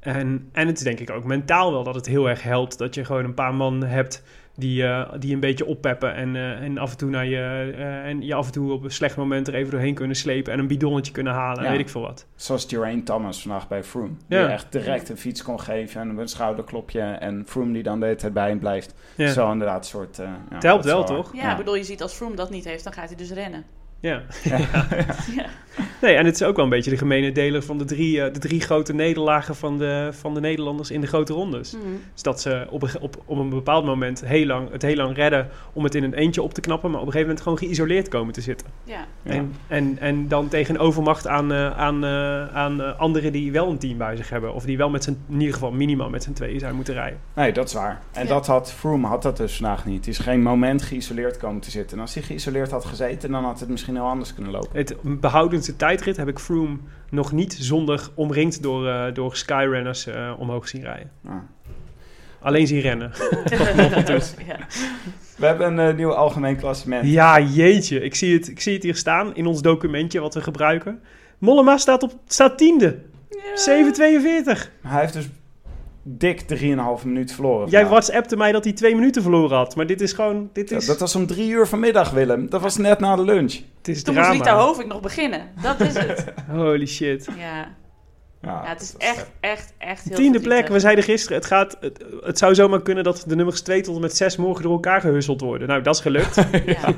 En, 0.00 0.48
en 0.52 0.66
het 0.66 0.76
is 0.78 0.84
denk 0.84 1.00
ik 1.00 1.10
ook 1.10 1.24
mentaal 1.24 1.72
wel 1.72 1.84
dat 1.84 1.94
het 1.94 2.06
heel 2.06 2.28
erg 2.28 2.42
helpt 2.42 2.78
dat 2.78 2.94
je 2.94 3.04
gewoon 3.04 3.24
een 3.24 3.34
paar 3.34 3.54
man 3.54 3.82
hebt 3.82 4.22
die, 4.56 4.84
eh, 4.86 5.12
die 5.18 5.34
een 5.34 5.40
beetje 5.40 5.66
oppeppen 5.66 6.14
en, 6.14 6.36
eh, 6.36 6.50
en 6.62 6.78
af 6.78 6.90
en 6.90 6.96
toe 6.96 7.10
naar 7.10 7.26
je 7.26 7.72
eh, 7.76 8.04
en 8.06 8.22
je 8.22 8.34
af 8.34 8.46
en 8.46 8.52
toe 8.52 8.72
op 8.72 8.84
een 8.84 8.90
slecht 8.90 9.16
moment 9.16 9.48
er 9.48 9.54
even 9.54 9.70
doorheen 9.70 9.94
kunnen 9.94 10.16
slepen 10.16 10.52
en 10.52 10.58
een 10.58 10.66
bidonnetje 10.66 11.12
kunnen 11.12 11.32
halen 11.32 11.64
Ja. 11.64 11.70
weet 11.70 11.78
ik 11.80 11.88
veel 11.88 12.00
wat. 12.00 12.26
Zoals 12.34 12.64
Geraint 12.68 13.06
Thomas 13.06 13.42
vandaag 13.42 13.68
bij 13.68 13.84
Froome. 13.84 14.10
Die 14.28 14.38
echt 14.38 14.72
direct 14.72 15.08
een 15.08 15.16
fiets 15.16 15.42
kon 15.42 15.60
geven 15.60 16.00
en 16.00 16.18
een 16.18 16.28
schouderklopje. 16.28 17.00
En 17.00 17.42
Froome 17.46 17.72
die 17.72 17.82
dan 17.82 17.98
de 18.00 18.04
hele 18.06 18.18
tijd 18.18 18.32
bij 18.32 18.48
hem 18.48 18.58
blijft. 18.58 18.94
Ja. 19.16 19.32
Zo 19.32 19.52
inderdaad 19.52 19.86
soort... 19.86 20.18
eh, 20.18 20.26
ja, 20.26 20.54
Het 20.54 20.62
helpt 20.62 20.84
wel, 20.84 21.04
toch? 21.04 21.34
Ja, 21.34 21.50
ik 21.50 21.56
bedoel, 21.56 21.76
je 21.76 21.84
ziet 21.84 22.02
als 22.02 22.12
Froome 22.14 22.36
dat 22.36 22.50
niet 22.50 22.64
heeft, 22.64 22.84
dan 22.84 22.92
gaat 22.92 23.08
hij 23.08 23.16
dus 23.16 23.30
rennen. 23.32 23.64
Ja. 24.06 24.22
Ja. 25.36 25.46
Nee, 26.02 26.14
en 26.14 26.24
het 26.26 26.34
is 26.34 26.42
ook 26.42 26.56
wel 26.56 26.64
een 26.64 26.70
beetje 26.70 26.90
de 26.90 26.96
gemene 26.96 27.32
deler 27.32 27.62
van 27.62 27.78
de 27.78 27.84
drie, 27.84 28.22
eh, 28.22 28.32
de 28.32 28.38
drie 28.38 28.60
grote 28.60 28.94
nederlagen 28.94 29.56
van 29.56 29.78
de, 29.78 30.08
van 30.12 30.34
de 30.34 30.40
Nederlanders 30.40 30.90
in 30.90 31.00
de 31.00 31.06
grote 31.06 31.32
rondes. 31.32 31.72
Mhm. 31.72 31.82
Dus 32.12 32.22
dat 32.22 32.40
ze 32.40 32.66
op 32.70 32.82
een, 32.82 32.88
ge- 32.88 33.00
op, 33.00 33.22
op 33.24 33.38
een 33.38 33.48
bepaald 33.48 33.84
moment 33.84 34.24
heel 34.26 34.46
lang, 34.46 34.70
het 34.70 34.82
heel 34.82 34.96
lang 34.96 35.16
redden 35.16 35.48
om 35.72 35.84
het 35.84 35.94
in 35.94 36.02
een 36.04 36.14
eentje 36.14 36.42
op 36.42 36.54
te 36.54 36.60
knappen, 36.60 36.90
maar 36.90 37.00
op 37.00 37.06
een 37.06 37.12
gegeven 37.12 37.34
moment 37.34 37.48
gewoon 37.48 37.68
geïsoleerd 37.68 38.08
komen 38.08 38.32
te 38.32 38.40
zitten. 38.40 38.66
Ja. 38.84 39.06
Ja. 39.22 39.30
En, 39.32 39.54
en, 39.68 39.96
en 40.00 40.28
dan 40.28 40.48
tegen 40.48 40.78
overmacht 40.78 41.26
aan, 41.26 41.52
eh, 41.52 41.78
aan, 41.78 42.04
eh, 42.04 42.54
aan 42.56 42.98
anderen 42.98 43.32
die 43.32 43.52
wel 43.52 43.70
een 43.70 43.78
team 43.78 43.98
bij 43.98 44.16
zich 44.16 44.28
hebben. 44.30 44.54
Of 44.54 44.64
die 44.64 44.76
wel 44.76 44.90
met 44.90 45.04
z'n, 45.04 45.18
in 45.28 45.38
ieder 45.38 45.54
geval 45.54 45.70
minimaal 45.72 46.10
met 46.10 46.22
z'n 46.22 46.32
tweeën 46.32 46.58
zijn 46.60 46.74
moeten 46.74 46.94
rijden. 46.94 47.18
Nee, 47.34 47.52
dat 47.52 47.66
is 47.68 47.72
waar. 47.74 48.00
En 48.12 48.22
Ja. 48.22 48.28
dat 48.28 48.46
had 48.46 48.72
Froome 48.72 49.06
had 49.06 49.22
dat 49.22 49.36
dus 49.36 49.56
vandaag 49.56 49.84
niet. 49.86 49.96
Het 49.96 50.06
is 50.14 50.18
geen 50.18 50.42
moment 50.42 50.82
geïsoleerd 50.82 51.36
komen 51.36 51.60
te 51.60 51.70
zitten. 51.70 51.96
En 51.96 52.02
als 52.02 52.14
hij 52.14 52.22
geïsoleerd 52.22 52.70
had 52.70 52.84
gezeten, 52.84 53.30
dan 53.30 53.44
had 53.44 53.60
het 53.60 53.68
misschien 53.68 53.95
heel 53.96 54.06
anders 54.06 54.34
kunnen 54.34 54.52
lopen. 54.52 54.68
Het 54.72 54.96
behoudendste 55.02 55.76
tijdrit 55.76 56.16
heb 56.16 56.28
ik 56.28 56.38
Froome 56.38 56.76
nog 57.10 57.32
niet 57.32 57.56
zonder 57.60 58.08
omringd 58.14 58.62
door, 58.62 58.88
eh, 58.88 59.14
door 59.14 59.36
Skyrunners 59.36 60.06
eh, 60.06 60.32
omhoog 60.38 60.68
zien 60.68 60.82
rijden. 60.82 61.10
Ja. 61.24 61.46
Alleen 62.40 62.66
zien 62.66 62.80
rennen. 62.80 63.12
ja. 64.46 64.58
We 65.36 65.46
hebben 65.46 65.66
een 65.66 65.88
eh, 65.88 65.96
nieuw 65.96 66.12
algemeen 66.12 66.56
klassement. 66.56 67.06
Ja, 67.10 67.40
jeetje. 67.40 68.00
Ik 68.00 68.14
zie, 68.14 68.34
het, 68.34 68.48
ik 68.48 68.60
zie 68.60 68.74
het 68.74 68.82
hier 68.82 68.96
staan 68.96 69.34
in 69.34 69.46
ons 69.46 69.62
documentje 69.62 70.20
wat 70.20 70.34
we 70.34 70.40
gebruiken. 70.40 71.02
Mollema 71.38 71.76
staat, 71.76 72.02
op, 72.02 72.12
staat 72.26 72.58
tiende. 72.58 72.98
7,42. 73.54 74.70
Hij 74.82 75.00
heeft 75.00 75.12
dus 75.12 75.28
dik 76.08 76.40
3,5 76.42 77.04
minuut 77.04 77.32
verloren. 77.32 77.68
Jij 77.68 77.86
whatsappte 77.86 78.36
mij 78.36 78.52
dat 78.52 78.64
hij 78.64 78.72
twee 78.72 78.94
minuten 78.94 79.22
verloren 79.22 79.56
had. 79.56 79.76
Maar 79.76 79.86
dit 79.86 80.00
is 80.00 80.12
gewoon... 80.12 80.50
Dit 80.52 80.68
Ja, 80.70 80.76
is, 80.76 80.86
dat 80.86 81.00
was 81.00 81.14
om 81.16 81.26
drie 81.26 81.50
uur 81.50 81.66
vanmiddag, 81.66 82.10
Willem. 82.10 82.50
Dat 82.50 82.60
was 82.60 82.76
net 82.76 83.00
na 83.00 83.16
de 83.16 83.24
lunch. 83.24 83.52
het 83.78 83.88
is 83.88 84.02
Toen 84.02 84.14
moest 84.14 84.26
drama. 84.26 84.44
Rita 84.44 84.56
Hovink 84.58 84.88
nog 84.92 85.00
beginnen. 85.00 85.40
Dat 85.62 85.80
is 85.80 85.94
het. 85.94 86.24
Holy 86.50 86.86
shit. 86.86 87.28
Ja, 87.38 87.44
Ja, 87.46 87.68
ja 88.42 88.62
het 88.64 88.80
is 88.82 88.94
echt, 88.98 89.30
echt, 89.40 89.72
echt 89.78 90.04
heel 90.04 90.16
Tiende 90.16 90.40
plek. 90.40 90.68
We 90.68 90.80
zeiden 90.80 91.04
gisteren, 91.04 91.36
het, 91.36 91.46
gaat, 91.46 91.76
het, 91.80 92.04
het 92.20 92.38
zou 92.38 92.54
zomaar 92.54 92.82
kunnen 92.82 93.04
dat 93.04 93.24
de 93.26 93.36
nummers 93.36 93.60
2 93.60 93.80
tot 93.80 93.94
en 93.94 94.00
met 94.00 94.16
6 94.16 94.36
morgen 94.36 94.62
door 94.62 94.72
elkaar 94.72 95.00
gehusseld 95.00 95.40
worden. 95.40 95.68
Nou, 95.68 95.82
dat 95.82 95.94
is 95.94 96.00
gelukt. 96.00 96.34
Ja. 96.66 96.94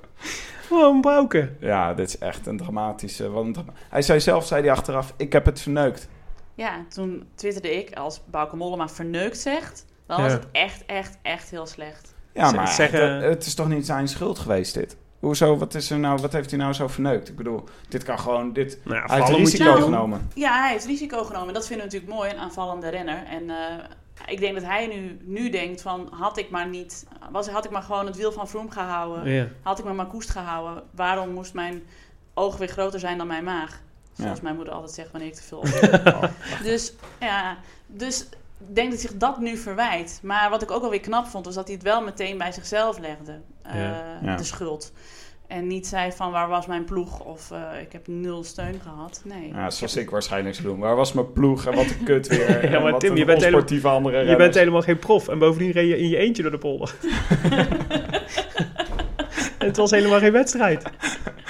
oh, 0.70 0.94
een 0.94 1.00
Bouke. 1.00 1.50
Ja, 1.60 1.94
dit 1.94 2.08
is 2.08 2.18
echt 2.18 2.46
een 2.46 2.56
dramatische... 2.56 3.24
drama- 3.52 3.72
Hij 3.90 4.02
zei 4.02 4.20
zelf, 4.20 4.46
zei 4.46 4.62
hij 4.62 4.70
achteraf, 4.70 5.14
ik 5.16 5.32
heb 5.32 5.44
het 5.44 5.60
verneukt. 5.60 6.08
Ja, 6.54 6.84
toen 6.88 7.28
twitterde 7.34 7.76
ik, 7.78 7.96
als 7.96 8.20
Bauke 8.26 8.56
Mollema 8.56 8.88
verneukt 8.88 9.38
zegt, 9.38 9.84
dan 10.06 10.22
was 10.22 10.30
Ja. 10.32 10.38
het 10.38 10.46
echt, 10.52 10.82
echt, 10.86 11.18
echt 11.22 11.50
heel 11.50 11.66
slecht. 11.66 12.14
Ja, 12.34 12.50
maar 12.52 12.68
zeggen- 12.68 13.12
het, 13.14 13.24
het 13.24 13.46
is 13.46 13.54
toch 13.54 13.68
niet 13.68 13.86
zijn 13.86 14.08
schuld 14.08 14.38
geweest, 14.38 14.74
dit? 14.74 14.96
Hoezo? 15.18 15.56
Wat, 15.56 15.74
is 15.74 15.90
er 15.90 15.98
nou, 15.98 16.20
wat 16.20 16.32
heeft 16.32 16.50
hij 16.50 16.58
nou 16.58 16.72
zo 16.72 16.88
verneukt? 16.88 17.28
Ik 17.28 17.36
bedoel, 17.36 17.64
dit 17.88 18.02
kan 18.02 18.18
gewoon... 18.18 18.52
Dit, 18.52 18.78
Nou 18.84 18.96
ja, 18.96 19.04
hij 19.06 19.16
heeft 19.24 19.38
risico 19.38 19.64
Nou, 19.64 19.82
genomen. 19.82 20.30
Ja, 20.34 20.60
hij 20.62 20.72
heeft 20.72 20.84
risico 20.86 21.24
genomen. 21.24 21.54
Dat 21.54 21.66
vinden 21.66 21.86
we 21.86 21.92
natuurlijk 21.92 22.20
mooi, 22.20 22.30
een 22.30 22.38
aanvallende 22.38 22.88
renner. 22.88 23.24
En 23.26 23.50
eh, 23.50 23.84
ik 24.26 24.40
denk 24.40 24.54
dat 24.54 24.64
hij 24.64 24.86
nu, 24.86 25.18
nu 25.24 25.50
denkt 25.50 25.82
van, 25.82 26.08
had 26.10 26.38
ik 26.38 26.50
maar 26.50 26.68
niet... 26.68 27.06
Was, 27.30 27.48
had 27.48 27.64
ik 27.64 27.70
maar 27.70 27.82
gewoon 27.82 28.06
het 28.06 28.16
wiel 28.16 28.32
van 28.32 28.48
Vroom 28.48 28.70
gehouden. 28.70 29.32
Ja. 29.32 29.46
Had 29.62 29.78
ik 29.78 29.84
maar 29.84 29.94
mijn 29.94 30.08
koest 30.08 30.30
gehouden. 30.30 30.82
Waarom 30.90 31.30
moest 31.30 31.54
mijn 31.54 31.82
oog 32.34 32.56
weer 32.56 32.68
groter 32.68 33.00
zijn 33.00 33.18
dan 33.18 33.26
mijn 33.26 33.44
maag? 33.44 33.82
Zoals 34.16 34.36
Ja. 34.36 34.42
mijn 34.42 34.54
moeder 34.56 34.74
altijd 34.74 34.92
zegt 34.92 35.10
wanneer 35.10 35.28
ik 35.28 35.34
te 35.34 35.42
veel 35.42 35.58
op. 35.58 35.68
dus 36.62 36.92
ja, 37.20 37.56
dus 37.86 38.20
ik 38.68 38.74
denk 38.74 38.90
dat 38.90 39.00
zich 39.00 39.16
dat 39.16 39.38
nu 39.40 39.56
verwijt. 39.56 40.20
Maar 40.22 40.50
wat 40.50 40.62
ik 40.62 40.70
ook 40.70 40.82
alweer 40.82 41.00
knap 41.00 41.26
vond, 41.26 41.44
was 41.44 41.54
dat 41.54 41.64
hij 41.66 41.74
het 41.74 41.84
wel 41.84 42.02
meteen 42.02 42.38
bij 42.38 42.52
zichzelf 42.52 42.98
legde. 42.98 43.40
eh, 43.62 43.74
Ja. 43.74 44.18
Ja. 44.22 44.36
De 44.36 44.44
schuld. 44.44 44.92
En 45.46 45.66
niet 45.66 45.86
zei 45.86 46.12
van 46.12 46.30
waar 46.30 46.48
was 46.48 46.66
mijn 46.66 46.84
ploeg 46.84 47.20
of 47.20 47.50
eh, 47.50 47.80
ik 47.80 47.92
heb 47.92 48.06
nul 48.06 48.44
steun 48.44 48.80
gehad. 48.82 49.20
Nee. 49.24 49.48
Ja, 49.48 49.70
zoals 49.70 49.94
heb- 49.94 50.02
ik 50.02 50.10
waarschijnlijk 50.10 50.54
zou 50.54 50.68
doen. 50.68 50.78
Waar 50.78 50.96
was 50.96 51.12
mijn 51.12 51.32
ploeg 51.32 51.66
en 51.66 51.74
wat 51.74 51.84
een 51.84 52.02
kut 52.04 52.26
weer. 52.28 52.50
Ja, 52.70 52.76
en 52.76 52.82
maar 52.82 52.98
Tim, 52.98 53.16
je 53.16 53.24
bent 53.24 53.44
helemaal- 53.44 53.92
andere 53.94 54.24
Je 54.24 54.36
bent 54.36 54.54
helemaal 54.54 54.82
geen 54.82 54.98
prof. 54.98 55.28
En 55.28 55.38
bovendien 55.38 55.70
reed 55.70 55.88
je 55.88 55.98
in 55.98 56.08
je 56.08 56.16
eentje 56.16 56.42
door 56.42 56.50
de 56.50 56.58
polder. 56.58 56.94
het 59.58 59.76
was 59.76 59.90
helemaal 59.90 60.18
geen 60.18 60.32
wedstrijd. 60.32 60.82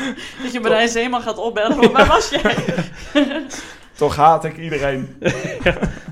Dat 0.43 0.53
je 0.53 0.61
Marijn 0.61 0.89
Zeeman 0.89 1.23
gaat 1.23 1.39
opbellen. 1.39 1.77
van, 1.83 1.93
Waar 1.93 2.07
was 2.07 2.31
jij? 2.31 2.57
Toch 3.97 4.17
haat 4.17 4.45
ik 4.45 4.57
iedereen. 4.57 5.17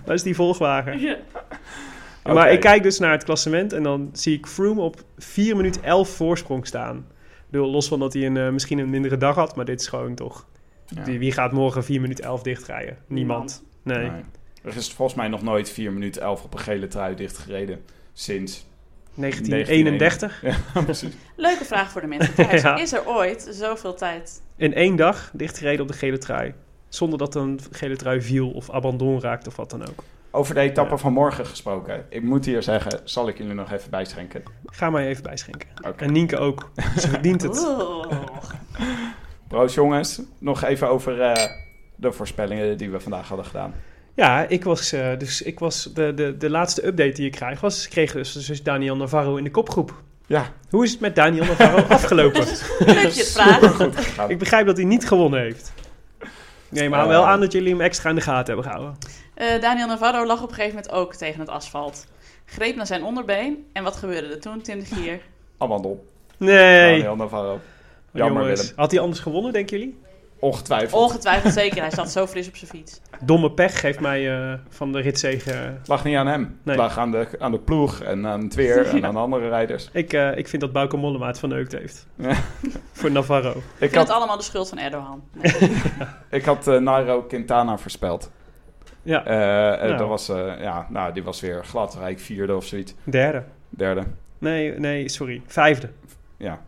Dat 0.04 0.14
is 0.14 0.22
die 0.22 0.34
volgwagen. 0.34 1.00
Ja. 1.00 1.16
Maar 2.32 2.52
ik 2.52 2.60
kijk 2.60 2.82
dus 2.82 2.98
naar 2.98 3.10
het 3.10 3.24
klassement 3.24 3.72
en 3.72 3.82
dan 3.82 4.10
zie 4.12 4.36
ik 4.36 4.46
Froome 4.46 4.80
op 4.80 5.02
4 5.18 5.56
minuten 5.56 5.82
11 5.82 6.08
voorsprong 6.08 6.66
staan. 6.66 6.96
Ik 6.96 7.58
bedoel, 7.58 7.70
los 7.70 7.88
van 7.88 7.98
dat 7.98 8.12
hij 8.12 8.26
een, 8.26 8.36
eh, 8.36 8.48
misschien 8.48 8.78
een 8.78 8.90
mindere 8.90 9.16
dag 9.16 9.34
had, 9.34 9.56
maar 9.56 9.64
dit 9.64 9.80
is 9.80 9.86
gewoon 9.86 10.14
toch... 10.14 10.46
Ja. 10.86 11.04
Wie, 11.04 11.18
wie 11.18 11.32
gaat 11.32 11.52
morgen 11.52 11.84
4 11.84 12.00
minuten 12.00 12.24
11 12.24 12.42
dichtrijden? 12.42 12.98
Niemand. 13.06 13.64
Nee. 13.82 14.10
Nee. 14.10 14.22
Er 14.62 14.76
is 14.76 14.92
volgens 14.92 15.16
mij 15.16 15.28
nog 15.28 15.42
nooit 15.42 15.70
4 15.70 15.92
minuten 15.92 16.22
11 16.22 16.44
op 16.44 16.52
een 16.52 16.60
gele 16.60 16.88
trui 16.88 17.14
dichtgereden. 17.14 17.84
Sinds. 18.12 18.66
1931. 19.14 20.42
Ja, 20.74 20.82
precies. 20.82 21.14
Leuke 21.36 21.64
vraag 21.64 21.90
voor 21.90 22.00
de 22.00 22.06
mensen 22.06 22.34
thuis. 22.34 22.62
Ja. 22.62 22.76
Is 22.78 22.92
er 22.92 23.06
ooit 23.08 23.48
zoveel 23.50 23.94
tijd? 23.94 24.42
In 24.56 24.74
één 24.74 24.96
dag 24.96 25.30
dichtgereden 25.32 25.80
op 25.80 25.88
de 25.88 25.94
gele 25.94 26.18
trui. 26.18 26.54
Zonder 26.88 27.18
dat 27.18 27.34
een 27.34 27.60
gele 27.70 27.96
trui 27.96 28.22
viel 28.22 28.50
of 28.50 28.70
abandon 28.70 29.20
raakte 29.20 29.48
of 29.48 29.56
wat 29.56 29.70
dan 29.70 29.88
ook. 29.88 30.02
Over 30.30 30.54
de 30.54 30.60
etappe 30.60 30.90
Ja. 30.90 30.96
van 30.98 31.12
morgen 31.12 31.46
gesproken. 31.46 32.04
Ik 32.08 32.22
moet 32.22 32.44
hier 32.44 32.62
zeggen, 32.62 33.00
zal 33.04 33.28
ik 33.28 33.38
jullie 33.38 33.54
nog 33.54 33.72
even 33.72 33.90
bijschenken. 33.90 34.42
Ga 34.66 34.90
maar 34.90 35.02
even 35.02 35.22
bijschenken. 35.22 35.68
En 35.96 36.12
Nienke 36.12 36.36
ook. 36.38 36.70
Ze 36.98 37.08
verdient 37.08 37.42
het. 37.42 37.66
Proost 39.48 39.74
jongens. 39.74 40.20
Nog 40.38 40.62
even 40.64 40.88
over 40.88 41.20
eh, 41.20 41.44
de 41.96 42.12
voorspellingen 42.12 42.76
die 42.78 42.90
we 42.90 43.00
vandaag 43.00 43.28
hadden 43.28 43.46
gedaan. 43.46 43.74
Ja, 44.14 44.46
ik 44.48 44.64
was, 44.64 44.92
eh, 44.92 45.18
dus 45.18 45.42
ik 45.42 45.58
was 45.58 45.90
de, 45.94 46.14
de, 46.14 46.36
de 46.36 46.50
laatste 46.50 46.86
update 46.86 47.12
die 47.12 47.26
ik 47.26 47.32
krijg 47.32 47.60
was, 47.60 47.84
ik 47.84 47.90
kreeg 47.90 48.12
dus, 48.12 48.32
dus 48.32 48.62
Daniel 48.62 48.96
Navarro 48.96 49.36
in 49.36 49.44
de 49.44 49.50
kopgroep. 49.50 50.02
Ja, 50.26 50.52
Hoe 50.70 50.84
is 50.84 50.90
het 50.90 51.00
met 51.00 51.14
Daniel 51.14 51.44
Navarro 51.44 51.76
afgelopen? 51.94 52.46
Leuk 52.78 52.88
je 52.96 53.18
het 53.18 53.30
vragen. 53.32 53.68
goed 53.68 53.96
gegaan. 53.96 54.30
ik 54.30 54.38
begrijp 54.38 54.66
dat 54.66 54.76
hij 54.76 54.86
niet 54.86 55.06
gewonnen 55.08 55.40
heeft. 55.40 55.72
Nee, 56.68 56.88
maar 56.88 57.02
Eh. 57.02 57.06
wel 57.08 57.26
aan 57.26 57.40
dat 57.40 57.52
jullie 57.52 57.70
hem 57.70 57.80
extra 57.80 58.08
in 58.10 58.14
de 58.16 58.20
gaten 58.20 58.46
hebben 58.54 58.64
gehouden. 58.72 58.98
Eh, 59.34 59.60
Daniel 59.60 59.86
Navarro 59.86 60.26
lag 60.26 60.42
op 60.42 60.48
een 60.48 60.54
gegeven 60.54 60.76
moment 60.76 60.94
ook 60.94 61.14
tegen 61.14 61.40
het 61.40 61.48
asfalt. 61.48 62.06
Greep 62.44 62.76
naar 62.76 62.86
zijn 62.86 63.02
onderbeen. 63.04 63.66
En 63.72 63.82
wat 63.84 63.96
gebeurde 63.96 64.28
er 64.28 64.40
toen, 64.40 64.60
Tim 64.62 64.78
de 64.78 64.84
Gier? 64.86 65.20
Amandel. 65.58 66.06
Nee. 66.36 66.90
Daniel 66.96 67.16
Navarro. 67.16 67.60
Jammer 68.12 68.42
Jongens, 68.42 68.60
Willem. 68.60 68.76
Had 68.78 68.90
hij 68.90 69.00
anders 69.00 69.20
gewonnen, 69.20 69.52
denken 69.52 69.78
jullie? 69.78 69.98
Ongetwijfeld. 70.42 71.02
Ongetwijfeld 71.02 71.52
zeker. 71.52 71.80
Hij 71.80 71.90
zat 71.90 72.10
zo 72.10 72.26
fris 72.26 72.48
op 72.48 72.56
zijn 72.56 72.70
fiets. 72.70 73.00
Domme 73.24 73.50
pech 73.52 73.80
geeft 73.80 74.00
mij 74.00 74.50
eh, 74.52 74.58
van 74.68 74.92
de 74.92 75.00
ritzegen. 75.00 75.56
Het 75.78 75.88
lag 75.88 76.04
niet 76.04 76.16
aan 76.16 76.26
hem. 76.26 76.40
Nee. 76.40 76.50
Het 76.62 76.76
lag 76.76 76.98
aan 76.98 77.10
de, 77.10 77.28
aan 77.38 77.50
de 77.52 77.58
ploeg 77.58 78.00
en 78.00 78.26
aan 78.26 78.40
het 78.42 78.54
weer 78.54 78.86
en 78.86 79.04
aan 79.06 79.16
andere 79.16 79.48
rijders. 79.48 79.88
Ik, 79.92 80.12
eh, 80.12 80.36
ik 80.36 80.48
vind 80.48 80.62
dat 80.62 80.72
Bauke 80.72 80.96
Mollema 80.96 81.26
het 81.26 81.38
verneukt 81.38 81.72
heeft. 81.72 82.06
Ja. 82.16 82.34
Voor 82.92 83.10
Navarro. 83.10 83.50
Ik 83.50 83.56
Ik 83.56 83.62
vind 83.78 83.94
had, 83.94 84.06
het 84.06 84.16
allemaal 84.16 84.36
de 84.36 84.42
schuld 84.42 84.68
van 84.68 84.78
Erdogan. 84.78 85.22
Nee. 85.32 85.72
ik 86.30 86.44
had 86.44 86.68
eh, 86.68 86.78
Nairo 86.78 87.22
Quintana 87.22 87.78
voorspeld. 87.78 88.30
Ja, 89.02 89.22
Nou. 89.24 89.96
dat 89.96 90.08
was, 90.08 90.28
eh, 90.28 90.52
ja, 90.60 90.86
nou, 90.90 91.12
die 91.12 91.22
was 91.22 91.40
weer 91.40 91.64
glad 91.64 91.94
rijk 91.94 92.20
vierde 92.20 92.56
of 92.56 92.64
zoiets. 92.64 92.94
derde. 93.04 93.42
Derde. 93.68 94.02
Nee, 94.38 94.78
nee, 94.78 95.08
sorry. 95.08 95.42
Vijfde. 95.46 95.90
Ja. 96.36 96.60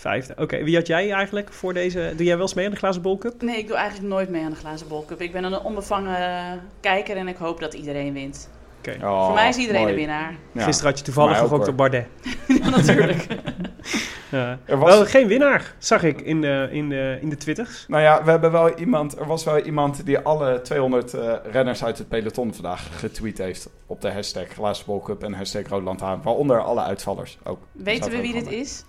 Vijfde. 0.00 0.34
Oké, 0.38 0.64
wie 0.64 0.76
had 0.76 0.86
jij 0.86 1.12
eigenlijk 1.12 1.52
voor 1.52 1.74
deze... 1.74 2.12
Doe 2.16 2.26
jij 2.26 2.34
wel 2.34 2.42
eens 2.42 2.54
mee 2.54 2.64
aan 2.64 2.70
de 2.70 2.76
glazen 2.76 3.02
bol 3.02 3.18
cup? 3.18 3.42
nee, 3.42 3.58
ik 3.58 3.66
doe 3.68 3.76
eigenlijk 3.76 4.08
nooit 4.08 4.28
mee 4.28 4.44
aan 4.44 4.50
de 4.50 4.56
glazen 4.56 4.88
bolcup. 4.88 5.20
Ik 5.20 5.32
ben 5.32 5.44
een 5.44 5.58
onbevangen 5.60 6.60
kijker 6.80 7.16
en 7.16 7.28
ik 7.28 7.36
hoop 7.36 7.60
dat 7.60 7.74
iedereen 7.74 8.12
wint. 8.12 8.48
Oké. 8.78 9.06
Oh, 9.06 9.24
Voor 9.24 9.34
mij 9.34 9.48
is 9.48 9.56
iedereen 9.56 9.80
mooi. 9.80 9.92
een 9.92 9.98
winnaar. 9.98 10.34
Ja. 10.52 10.62
Gisteren 10.62 10.90
had 10.90 10.98
je 10.98 11.04
toevallig 11.04 11.52
ook, 11.52 11.68
op 11.68 11.76
Bardet. 11.76 12.06
Natuurlijk. 12.76 13.26
Ja. 14.30 14.58
Er 14.64 14.78
was- 14.78 14.94
Wel 14.94 15.06
geen 15.06 15.26
winnaar, 15.26 15.74
zag 15.78 16.02
ik 16.02 16.20
in 16.20 16.40
de, 16.40 16.68
in 16.70 16.88
de, 16.88 17.18
in 17.20 17.28
de 17.28 17.36
twitters. 17.36 17.84
Nou 17.88 18.02
ja, 18.02 18.24
we 18.24 18.30
hebben 18.30 18.52
wel 18.52 18.78
iemand, 18.78 19.18
er 19.18 19.26
was 19.26 19.44
wel 19.44 19.58
iemand 19.58 20.06
die 20.06 20.18
alle 20.18 20.60
200 20.62 21.14
eh, 21.14 21.32
renners 21.50 21.84
uit 21.84 21.98
het 21.98 22.08
peloton 22.08 22.54
vandaag 22.54 22.98
getweet 22.98 23.38
heeft. 23.38 23.68
Op 23.86 24.00
de 24.00 24.10
hashtag 24.12 24.46
Glazen 24.48 24.86
Bol 24.86 25.00
Cup 25.00 25.22
en 25.22 25.32
hashtag 25.32 25.82
Lantaarn. 25.82 26.22
Waaronder 26.22 26.62
alle 26.62 26.82
uitvallers 26.82 27.38
ook. 27.44 27.58
Weten 27.72 28.10
we 28.10 28.20
wie 28.20 28.32
dit 28.32 28.50
is? 28.50 28.84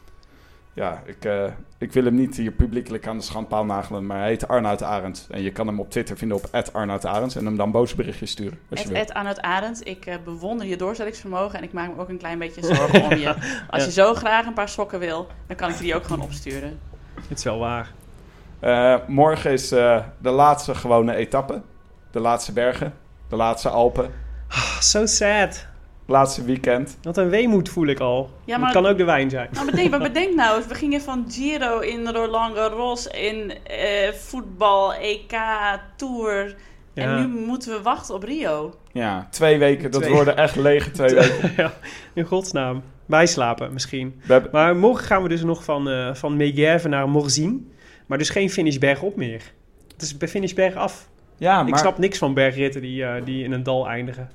Ja, 0.76 1.02
ik, 1.06 1.26
eh, 1.26 1.46
ik 1.78 1.94
wil 1.94 2.04
hem 2.04 2.16
niet 2.16 2.36
hier 2.36 2.52
publiekelijk 2.52 3.08
aan 3.08 3.18
de 3.18 3.24
schandpaal 3.24 3.66
nagelen, 3.66 4.06
maar 4.06 4.18
hij 4.18 4.28
heet 4.28 4.48
Arnoud 4.48 4.84
Arends. 4.84 5.28
En 5.30 5.42
je 5.42 5.52
kan 5.52 5.68
hem 5.68 5.80
op 5.80 5.90
Twitter 5.92 6.18
vinden 6.18 6.38
op 6.38 6.50
Arnoud 6.72 7.06
Arends 7.06 7.36
en 7.36 7.46
hem 7.46 7.58
dan 7.58 7.72
boze 7.72 7.96
berichtjes 7.96 8.32
sturen. 8.32 8.60
Als 8.70 8.82
je 8.82 9.14
Arnoud 9.14 9.42
Arend, 9.42 9.88
ik 9.88 10.06
eh, 10.06 10.16
bewonder 10.24 10.68
je 10.68 10.78
doorzettingsvermogen 10.78 11.58
en 11.58 11.64
ik 11.64 11.74
maak 11.74 11.96
me 11.96 12.02
ook 12.02 12.10
een 12.10 12.18
klein 12.18 12.40
beetje 12.40 12.66
zorgen 12.76 13.04
om 13.04 13.16
je. 13.16 13.36
Als 13.70 13.86
je 13.86 13.92
zo 13.92 14.14
graag 14.14 14.46
een 14.46 14.54
paar 14.54 14.70
sokken 14.70 15.00
wil, 15.00 15.28
dan 15.48 15.56
kan 15.56 15.70
ik 15.70 15.76
je 15.76 15.84
die 15.84 15.96
ook 15.96 16.04
gewoon 16.04 16.22
opsturen. 16.22 16.80
Het 17.28 17.38
is 17.38 17.44
wel 17.44 17.60
waar. 17.60 17.92
Eh, 18.60 18.96
morgen 19.08 19.52
is 19.52 19.72
eh, 19.72 20.04
de 20.18 20.30
laatste 20.30 20.76
gewone 20.76 21.16
etappe. 21.16 21.62
De 22.12 22.20
laatste 22.20 22.54
bergen, 22.54 22.94
de 23.30 23.36
laatste 23.36 23.70
Alpen, 23.70 24.12
Ah, 24.48 24.80
so 24.80 25.06
sad. 25.06 25.66
Laatste 26.06 26.44
weekend. 26.44 26.98
Wat 27.02 27.18
een 27.18 27.30
weemoed 27.30 27.70
voel 27.70 27.88
ik 27.88 28.00
al. 28.00 28.30
Ja, 28.46 28.54
Het 28.54 28.62
maar- 28.62 28.72
kan 28.74 28.86
ook 28.86 28.98
de 28.98 29.04
wijn 29.04 29.30
zijn. 29.30 29.50
Nou, 29.52 29.66
bedenk, 29.72 29.90
maar 29.90 30.00
bedenk 30.12 30.36
nou, 30.36 30.64
we 30.68 30.76
gingen 30.76 31.02
van 31.02 31.26
Giro 31.30 31.80
in 31.80 32.08
Roland 32.08 32.56
Garros, 32.56 33.08
in 33.08 33.54
eh, 33.64 34.12
voetbal, 34.14 34.94
EK, 34.94 35.34
Tour. 35.96 36.56
Ja. 36.94 37.04
En 37.04 37.16
nu 37.20 37.46
moeten 37.46 37.72
we 37.72 37.82
wachten 37.82 38.16
op 38.16 38.24
Rio. 38.24 38.74
Ja, 38.92 39.28
twee 39.32 39.58
weken. 39.58 39.92
Dat 39.92 40.08
worden 40.08 40.38
echt 40.38 40.56
lege 40.56 40.92
twee 40.92 41.14
weken. 41.20 41.54
ja, 41.58 41.74
in 42.14 42.24
godsnaam. 42.26 42.84
Bijslapen 43.06 43.74
misschien. 43.74 44.22
Hebben, 44.28 44.52
Maar 44.52 44.76
morgen 44.76 45.06
gaan 45.06 45.24
we 45.24 45.30
dus 45.30 45.44
nog 45.44 45.64
van, 45.64 45.90
eh 45.90 46.14
van 46.14 46.38
Megève 46.38 46.88
naar 46.88 47.10
Morzine. 47.10 47.58
Maar 48.06 48.18
dus 48.18 48.30
geen 48.30 48.50
finish 48.50 48.78
bergop 48.78 49.16
meer. 49.16 49.42
Het 49.94 50.02
is 50.02 50.18
bij 50.18 50.28
finish 50.28 50.54
bergaf. 50.54 51.08
ja, 51.38 51.62
Ik 51.62 51.70
maar 51.70 51.80
snap 51.80 51.98
niks 51.98 52.18
van 52.18 52.34
bergritten 52.34 52.82
die, 52.82 53.04
eh, 53.06 53.26
die 53.26 53.44
in 53.44 53.52
een 53.52 53.64
dal 53.64 53.88
eindigen. 53.88 54.30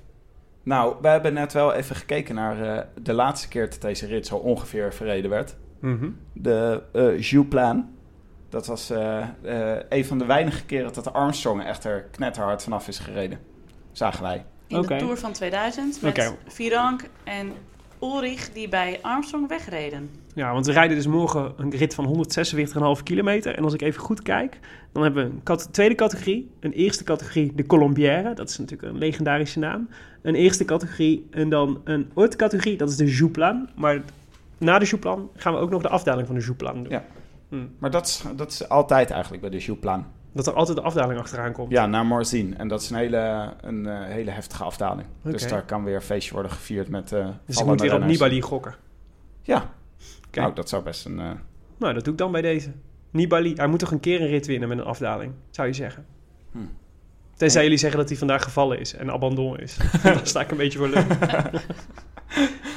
Nou, 0.71 0.97
we 1.01 1.09
hebben 1.09 1.33
net 1.33 1.53
wel 1.53 1.73
even 1.73 1.97
gekeken 1.97 2.35
naar 2.35 2.63
eh, 2.63 2.85
de 3.03 3.13
laatste 3.13 3.49
keer 3.49 3.71
dat 3.71 3.81
deze 3.81 4.07
rit 4.07 4.27
zo 4.27 4.37
ongeveer 4.37 4.95
verreden 4.95 5.31
werd. 5.31 5.57
Mhm. 5.81 6.11
De 6.33 6.83
eh 6.93 7.21
Jouplan. 7.21 7.91
Dat 8.49 8.67
was 8.67 8.91
eh, 8.91 9.27
een 9.89 10.05
van 10.05 10.19
de 10.19 10.25
weinige 10.25 10.65
keren 10.65 10.93
dat 10.93 11.05
de 11.05 11.11
Armstrong 11.11 11.65
echt 11.65 11.85
er 11.85 12.03
knetterhard 12.03 12.63
vanaf 12.63 12.89
is 12.89 12.99
gereden. 12.99 13.39
Zagen 13.93 14.23
wij. 14.23 14.45
In 14.67 14.83
de 14.83 14.97
Tour 14.97 15.17
van 15.17 15.33
2000 15.33 16.03
met 16.03 16.19
Oké. 16.19 16.37
Virank 16.47 17.05
en 17.25 17.53
Ulrich 18.03 18.53
die 18.53 18.69
bij 18.69 18.99
Armstrong 19.03 19.49
wegreden. 19.49 20.11
Ja, 20.35 20.53
want 20.53 20.67
we 20.67 20.73
rijden 20.73 20.97
dus 20.97 21.07
morgen 21.07 21.53
een 21.57 21.71
rit 21.71 21.95
van 21.95 22.27
146,5 22.97 23.03
kilometer. 23.03 23.57
En 23.57 23.65
als 23.65 23.75
ik 23.75 23.83
even 23.83 24.01
goed 24.01 24.23
kijk, 24.23 24.59
dan 24.93 25.03
hebben 25.03 25.25
we 25.25 25.53
een 25.53 25.59
tweede 25.71 25.95
categorie. 25.95 26.51
Een 26.61 26.73
eerste 26.73 27.05
categorie, 27.05 27.53
de 27.55 27.67
Colombière. 27.67 28.35
Dat 28.35 28.49
is 28.49 28.59
natuurlijk 28.59 28.93
een 28.93 28.99
legendarische 28.99 29.59
naam. 29.59 29.89
Een 30.23 30.35
eerste 30.35 30.65
categorie 30.65 31.27
en 31.31 31.49
dan 31.49 31.81
een 31.85 32.11
ooit 32.15 32.37
categorie, 32.37 32.77
dat 32.77 32.89
is 32.89 32.97
de 32.97 33.07
Jouplan. 33.07 33.69
Maar 33.77 34.03
na 34.59 34.79
de 34.79 34.85
Jouplan 34.85 35.31
gaan 35.37 35.53
we 35.53 35.59
ook 35.59 35.71
nog 35.71 35.83
de 35.83 35.89
afdaling 35.89 36.27
van 36.27 36.37
de 36.37 36.43
Jouplan 36.43 36.75
doen. 36.75 36.93
Ja. 36.93 37.05
Hm. 37.49 37.67
Maar 37.79 37.91
dat 37.91 38.07
is, 38.07 38.25
dat 38.37 38.51
is 38.51 38.69
altijd 38.69 39.11
eigenlijk 39.11 39.43
bij 39.43 39.51
de 39.51 39.59
Jouplan. 39.59 40.07
Dat 40.33 40.47
er 40.47 40.53
altijd 40.53 40.77
de 40.77 40.83
afdaling 40.83 41.21
achteraan 41.21 41.53
komt. 41.53 41.71
Ja, 41.71 41.87
naar 41.87 42.07
Morzine. 42.07 42.57
En 42.57 42.69
dat 42.69 42.83
is 42.83 42.91
een 42.91 42.97
hele, 42.97 43.53
een, 43.61 43.87
eh, 43.87 44.05
hele 44.05 44.31
heftige 44.31 44.65
afdaling. 44.65 45.07
Dus 45.23 45.49
daar 45.49 45.65
kan 45.65 45.85
weer 45.85 45.95
een 45.95 46.03
feestje 46.03 46.33
worden 46.33 46.53
gevierd 46.53 46.89
met 46.89 47.13
eh 47.13 47.29
dus 47.47 47.59
ik 47.59 47.67
moet 47.67 47.81
weer 47.81 47.95
op. 47.95 48.05
Nibali 48.05 48.43
gokken. 48.43 48.75
Ja. 49.43 49.71
Nou, 50.33 50.55
dat 50.55 50.69
zou 50.69 50.83
best 50.83 51.05
een... 51.05 51.21
eh, 51.21 51.31
Nou, 51.79 51.95
dat 51.95 52.05
doe 52.05 52.13
ik 52.13 52.19
dan 52.19 52.33
bij 52.33 52.41
deze. 52.43 52.71
Nibali, 53.11 53.53
hij 53.57 53.67
moet 53.67 53.79
toch 53.79 53.91
een 53.91 54.01
keer 54.01 54.21
een 54.21 54.27
rit 54.27 54.47
winnen 54.47 54.69
met 54.69 54.79
een 54.79 54.85
afdaling, 54.85 55.33
zou 55.51 55.69
je 55.69 55.75
zeggen. 55.75 56.07
Hm. 56.53 56.59
Tenzij 57.37 57.63
jullie 57.63 57.79
zeggen 57.79 57.99
dat 57.99 58.09
hij 58.09 58.19
vandaag 58.19 58.43
gevallen 58.43 58.79
is 58.81 58.95
en 58.95 59.11
abandon 59.11 59.59
is. 59.59 59.77
Daar 60.03 60.21
sta 60.23 60.41
ik 60.41 60.51
een 60.51 60.57
beetje 60.57 60.79
voor 60.79 60.89
lul. 60.89 61.03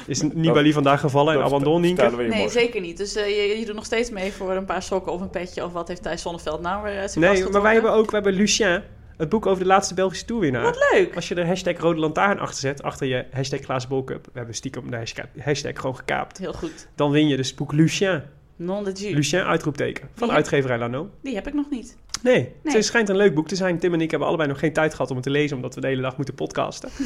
Is 0.06 0.22
Nibali 0.22 0.72
vandaag 0.72 1.00
gevallen 1.00 1.34
en 1.34 1.42
abandon, 1.42 1.82
je 1.82 1.94
Nee, 1.94 2.28
morgen. 2.28 2.50
zeker 2.50 2.80
niet. 2.80 2.96
Dus 2.96 3.14
eh, 3.16 3.26
je, 3.26 3.58
je 3.58 3.66
doet 3.66 3.74
nog 3.74 3.84
steeds 3.84 4.10
mee 4.10 4.32
voor 4.32 4.52
een 4.52 4.64
paar 4.64 4.82
sokken 4.82 5.12
of 5.12 5.20
een 5.20 5.30
petje 5.30 5.64
of 5.64 5.72
wat 5.72 5.88
heeft 5.88 6.02
Thijs 6.02 6.22
Zonneveld 6.22 6.60
nou 6.60 6.82
weer 6.82 7.08
zijn 7.08 7.24
Nee, 7.24 7.48
maar 7.50 7.62
wij 7.62 7.72
hebben 7.72 7.92
ook, 7.92 8.06
we 8.10 8.14
hebben 8.14 8.32
Lucien, 8.32 8.82
het 9.16 9.28
boek 9.28 9.46
over 9.46 9.62
de 9.62 9.68
laatste 9.68 9.94
Belgische 9.94 10.24
toerwinnaar. 10.24 10.62
Wat 10.62 10.78
leuk! 10.92 11.14
Als 11.14 11.28
je 11.28 11.34
er 11.34 11.46
hashtag 11.46 11.78
Rode 11.78 12.00
Lantaarn 12.00 12.38
achter 12.38 12.60
zet, 12.60 12.82
achter 12.82 13.06
je 13.06 13.24
hashtag 13.32 13.60
Glazen 13.60 13.88
Bol 13.88 14.04
Cup, 14.04 14.24
we 14.24 14.30
hebben 14.38 14.54
stiekem 14.54 14.90
de 14.90 14.96
hashtag, 14.96 15.24
hashtag 15.40 15.72
gewoon 15.80 15.96
gekaapt, 15.96 16.38
Heel 16.38 16.52
goed. 16.52 16.88
dan 16.94 17.10
win 17.10 17.28
je 17.28 17.36
dus 17.36 17.48
het 17.48 17.56
boek 17.56 17.72
Lucien. 17.72 18.22
Non 18.56 18.84
de 18.84 18.92
jus. 18.92 19.12
Lucien, 19.12 19.42
uitroepteken, 19.44 20.08
van 20.14 20.28
Ja. 20.28 20.34
uitgeverij 20.34 20.78
Lano. 20.78 21.10
Die 21.22 21.34
heb 21.34 21.46
ik 21.46 21.54
nog 21.54 21.70
niet. 21.70 21.96
Nee, 22.22 22.52
Nee. 22.62 22.74
het 22.74 22.84
schijnt 22.84 23.08
een 23.08 23.16
leuk 23.16 23.34
boek 23.34 23.48
te 23.48 23.56
zijn. 23.56 23.78
Tim 23.78 23.92
en 23.92 24.00
ik 24.00 24.10
hebben 24.10 24.28
allebei 24.28 24.48
nog 24.48 24.58
geen 24.58 24.72
tijd 24.72 24.94
gehad 24.94 25.08
om 25.10 25.16
het 25.16 25.24
te 25.24 25.30
lezen, 25.30 25.56
omdat 25.56 25.74
we 25.74 25.80
de 25.80 25.86
hele 25.86 26.02
dag 26.02 26.16
moeten 26.16 26.34
podcasten. 26.34 26.90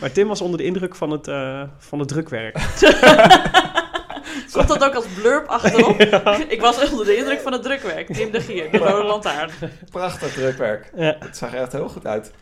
Maar 0.00 0.12
Tim 0.12 0.28
was 0.28 0.40
onder 0.40 0.58
de 0.58 0.64
indruk 0.64 0.94
van 0.94 1.10
het, 1.10 1.28
eh, 1.28 1.62
van 1.78 1.98
het 1.98 2.08
drukwerk. 2.08 2.56
Komt 4.52 4.68
dat 4.68 4.84
ook 4.84 4.94
als 4.94 5.06
blurb 5.06 5.46
achterop? 5.46 6.00
Ik 6.48 6.60
was 6.60 6.90
onder 6.90 7.06
de 7.06 7.16
indruk 7.16 7.40
van 7.40 7.52
het 7.52 7.62
drukwerk. 7.62 8.12
Tim 8.12 8.30
de 8.30 8.40
Gier, 8.40 8.70
de 8.70 8.78
rode 8.78 9.04
lantaarn. 9.04 9.50
Prachtig 9.90 10.32
drukwerk. 10.32 10.90
Ja. 10.96 11.16
Het 11.18 11.36
zag 11.36 11.52
er 11.54 11.60
echt 11.60 11.72
heel 11.72 11.88
goed 11.88 12.06
uit. 12.06 12.32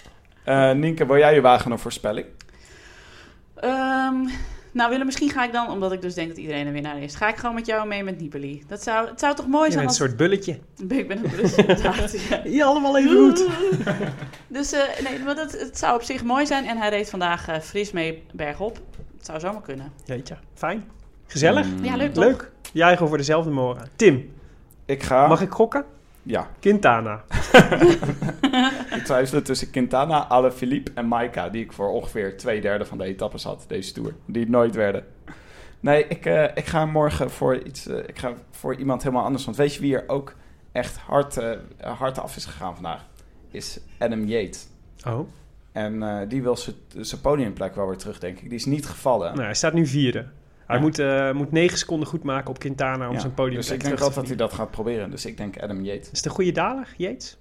Eh 0.45 0.71
Nienke, 0.71 1.07
wil 1.07 1.17
jij 1.17 1.35
je 1.35 1.41
wagen 1.41 1.71
een 1.71 1.79
voorspelling? 1.79 2.27
Ehm, 3.55 4.29
nou 4.73 4.91
Willem, 4.91 5.07
misschien 5.07 5.31
ga 5.31 5.45
ik 5.45 5.53
dan, 5.53 5.71
omdat 5.71 5.93
ik 5.93 6.03
dus 6.03 6.15
denk 6.15 6.29
dat 6.29 6.37
iedereen 6.37 6.67
een 6.67 6.73
winnaar 6.73 6.99
is, 7.03 7.15
ga 7.15 7.29
ik 7.29 7.37
gewoon 7.37 7.55
met 7.55 7.67
jou 7.67 7.87
mee 7.87 8.05
met 8.05 8.21
Nibali. 8.21 8.63
Dat 8.69 8.83
zou, 8.83 9.09
het 9.09 9.21
zou 9.21 9.35
toch 9.35 9.47
mooi 9.47 9.67
Je 9.67 9.73
zijn 9.73 9.87
bent 9.87 9.99
een 9.99 10.03
als... 10.03 10.11
soort 10.11 10.17
bulletje. 10.17 10.59
Ik 10.89 11.09
ben 11.09 11.19
een 11.19 11.57
inderdaad. 11.57 12.29
Ja. 12.29 12.41
Ja, 12.45 12.65
allemaal 12.65 12.99
even 12.99 13.17
goed. 13.17 13.47
Dus 14.49 14.73
eh, 14.73 14.81
nee, 15.05 15.19
maar 15.19 15.35
dat, 15.35 15.53
het 15.53 15.79
zou 15.79 15.95
op 15.95 16.03
zich 16.03 16.25
mooi 16.25 16.47
zijn. 16.47 16.67
En 16.67 16.77
hij 16.77 16.89
reed 16.89 17.11
vandaag 17.11 17.49
eh, 17.49 17.61
fris 17.61 17.93
mee 17.93 18.23
bergop. 18.33 18.81
Het 19.17 19.27
zou 19.27 19.41
zomaar 19.41 19.63
kunnen. 19.63 19.93
Jeetje, 20.05 20.37
fijn. 20.55 20.85
Gezellig. 21.27 21.67
Ja, 21.83 21.97
leuk 21.97 22.13
toch? 22.15 22.25
Leuk. 22.25 22.51
Jij 22.73 22.93
gewoon 22.93 23.09
voor 23.09 23.17
dezelfde 23.19 23.51
morgen. 23.51 23.89
Tim, 23.97 24.33
Ik 24.85 25.03
ga... 25.03 25.27
mag 25.27 25.41
ik 25.41 25.51
gokken? 25.51 25.85
Ja. 26.23 26.49
Quintana. 26.61 27.25
Ik 28.97 29.03
twijfelde 29.05 29.43
tussen 29.45 29.71
Quintana, 29.71 30.27
Alaphilippe 30.29 30.91
en 30.95 31.07
Maika, 31.07 31.49
die 31.49 31.65
ik 31.65 31.73
voor 31.73 31.89
ongeveer 31.89 32.37
twee 32.37 32.61
derde 32.61 32.85
van 32.85 32.99
de 32.99 33.05
etappes 33.05 33.45
had, 33.45 33.65
deze 33.69 33.93
Tour. 33.93 34.15
Die 34.27 34.41
het 34.43 34.51
nooit 34.51 34.75
werden. 34.75 35.05
Nee, 35.81 36.07
ik, 36.09 36.27
eh, 36.27 36.45
ik 36.55 36.67
ga 36.67 36.87
morgen 36.87 37.31
voor 37.31 37.63
iets, 37.63 37.87
eh, 37.87 37.97
ik 37.99 38.19
ga 38.19 38.33
voor 38.51 38.75
iemand 38.77 39.03
helemaal 39.03 39.25
anders. 39.25 39.45
Want 39.45 39.57
weet 39.57 39.75
je 39.75 39.81
wie 39.81 39.97
er 39.97 40.05
ook 40.09 40.35
echt 40.73 40.97
hard, 40.97 41.37
eh, 41.37 41.51
hard 41.81 42.19
af 42.19 42.37
is 42.37 42.45
gegaan 42.45 42.75
vandaag? 42.75 43.05
Is 43.51 43.81
Adam 43.99 44.25
Yates. 44.25 44.67
Oh, 45.07 45.29
En 45.73 46.03
eh, 46.03 46.29
die 46.29 46.43
wil 46.43 46.57
zijn- 46.57 46.77
zijn 46.97 47.21
podiumplek 47.21 47.75
wel 47.75 47.87
weer 47.87 47.97
terug, 47.97 48.19
denk 48.19 48.39
ik. 48.39 48.45
Die 48.49 48.59
is 48.59 48.65
niet 48.65 48.87
gevallen. 48.87 49.31
nou, 49.33 49.45
hij 49.45 49.55
staat 49.55 49.73
nu 49.73 49.87
vierde. 49.87 50.27
Hij 50.67 50.79
moet, 50.79 50.99
eh, 50.99 51.33
moet 51.33 51.53
negen 51.53 51.79
seconden 51.79 52.09
goed 52.09 52.23
maken 52.23 52.51
op 52.51 52.59
Quintana 52.59 53.09
om 53.09 53.19
zijn 53.19 53.35
podium 53.35 53.57
dus 53.57 53.71
ik 53.71 53.81
te 53.81 53.87
denk 53.87 53.99
wel 53.99 54.13
dat 54.13 54.27
hij 54.27 54.37
dat 54.37 54.53
gaat 54.53 54.71
proberen. 54.71 55.11
Dus 55.11 55.27
ik 55.27 55.37
denk 55.37 55.63
Adam 55.63 55.85
Yates. 55.85 56.11
Is 56.11 56.17
het 56.17 56.25
een 56.25 56.31
goede 56.31 56.53
daler, 56.53 56.95
Yates? 56.97 57.37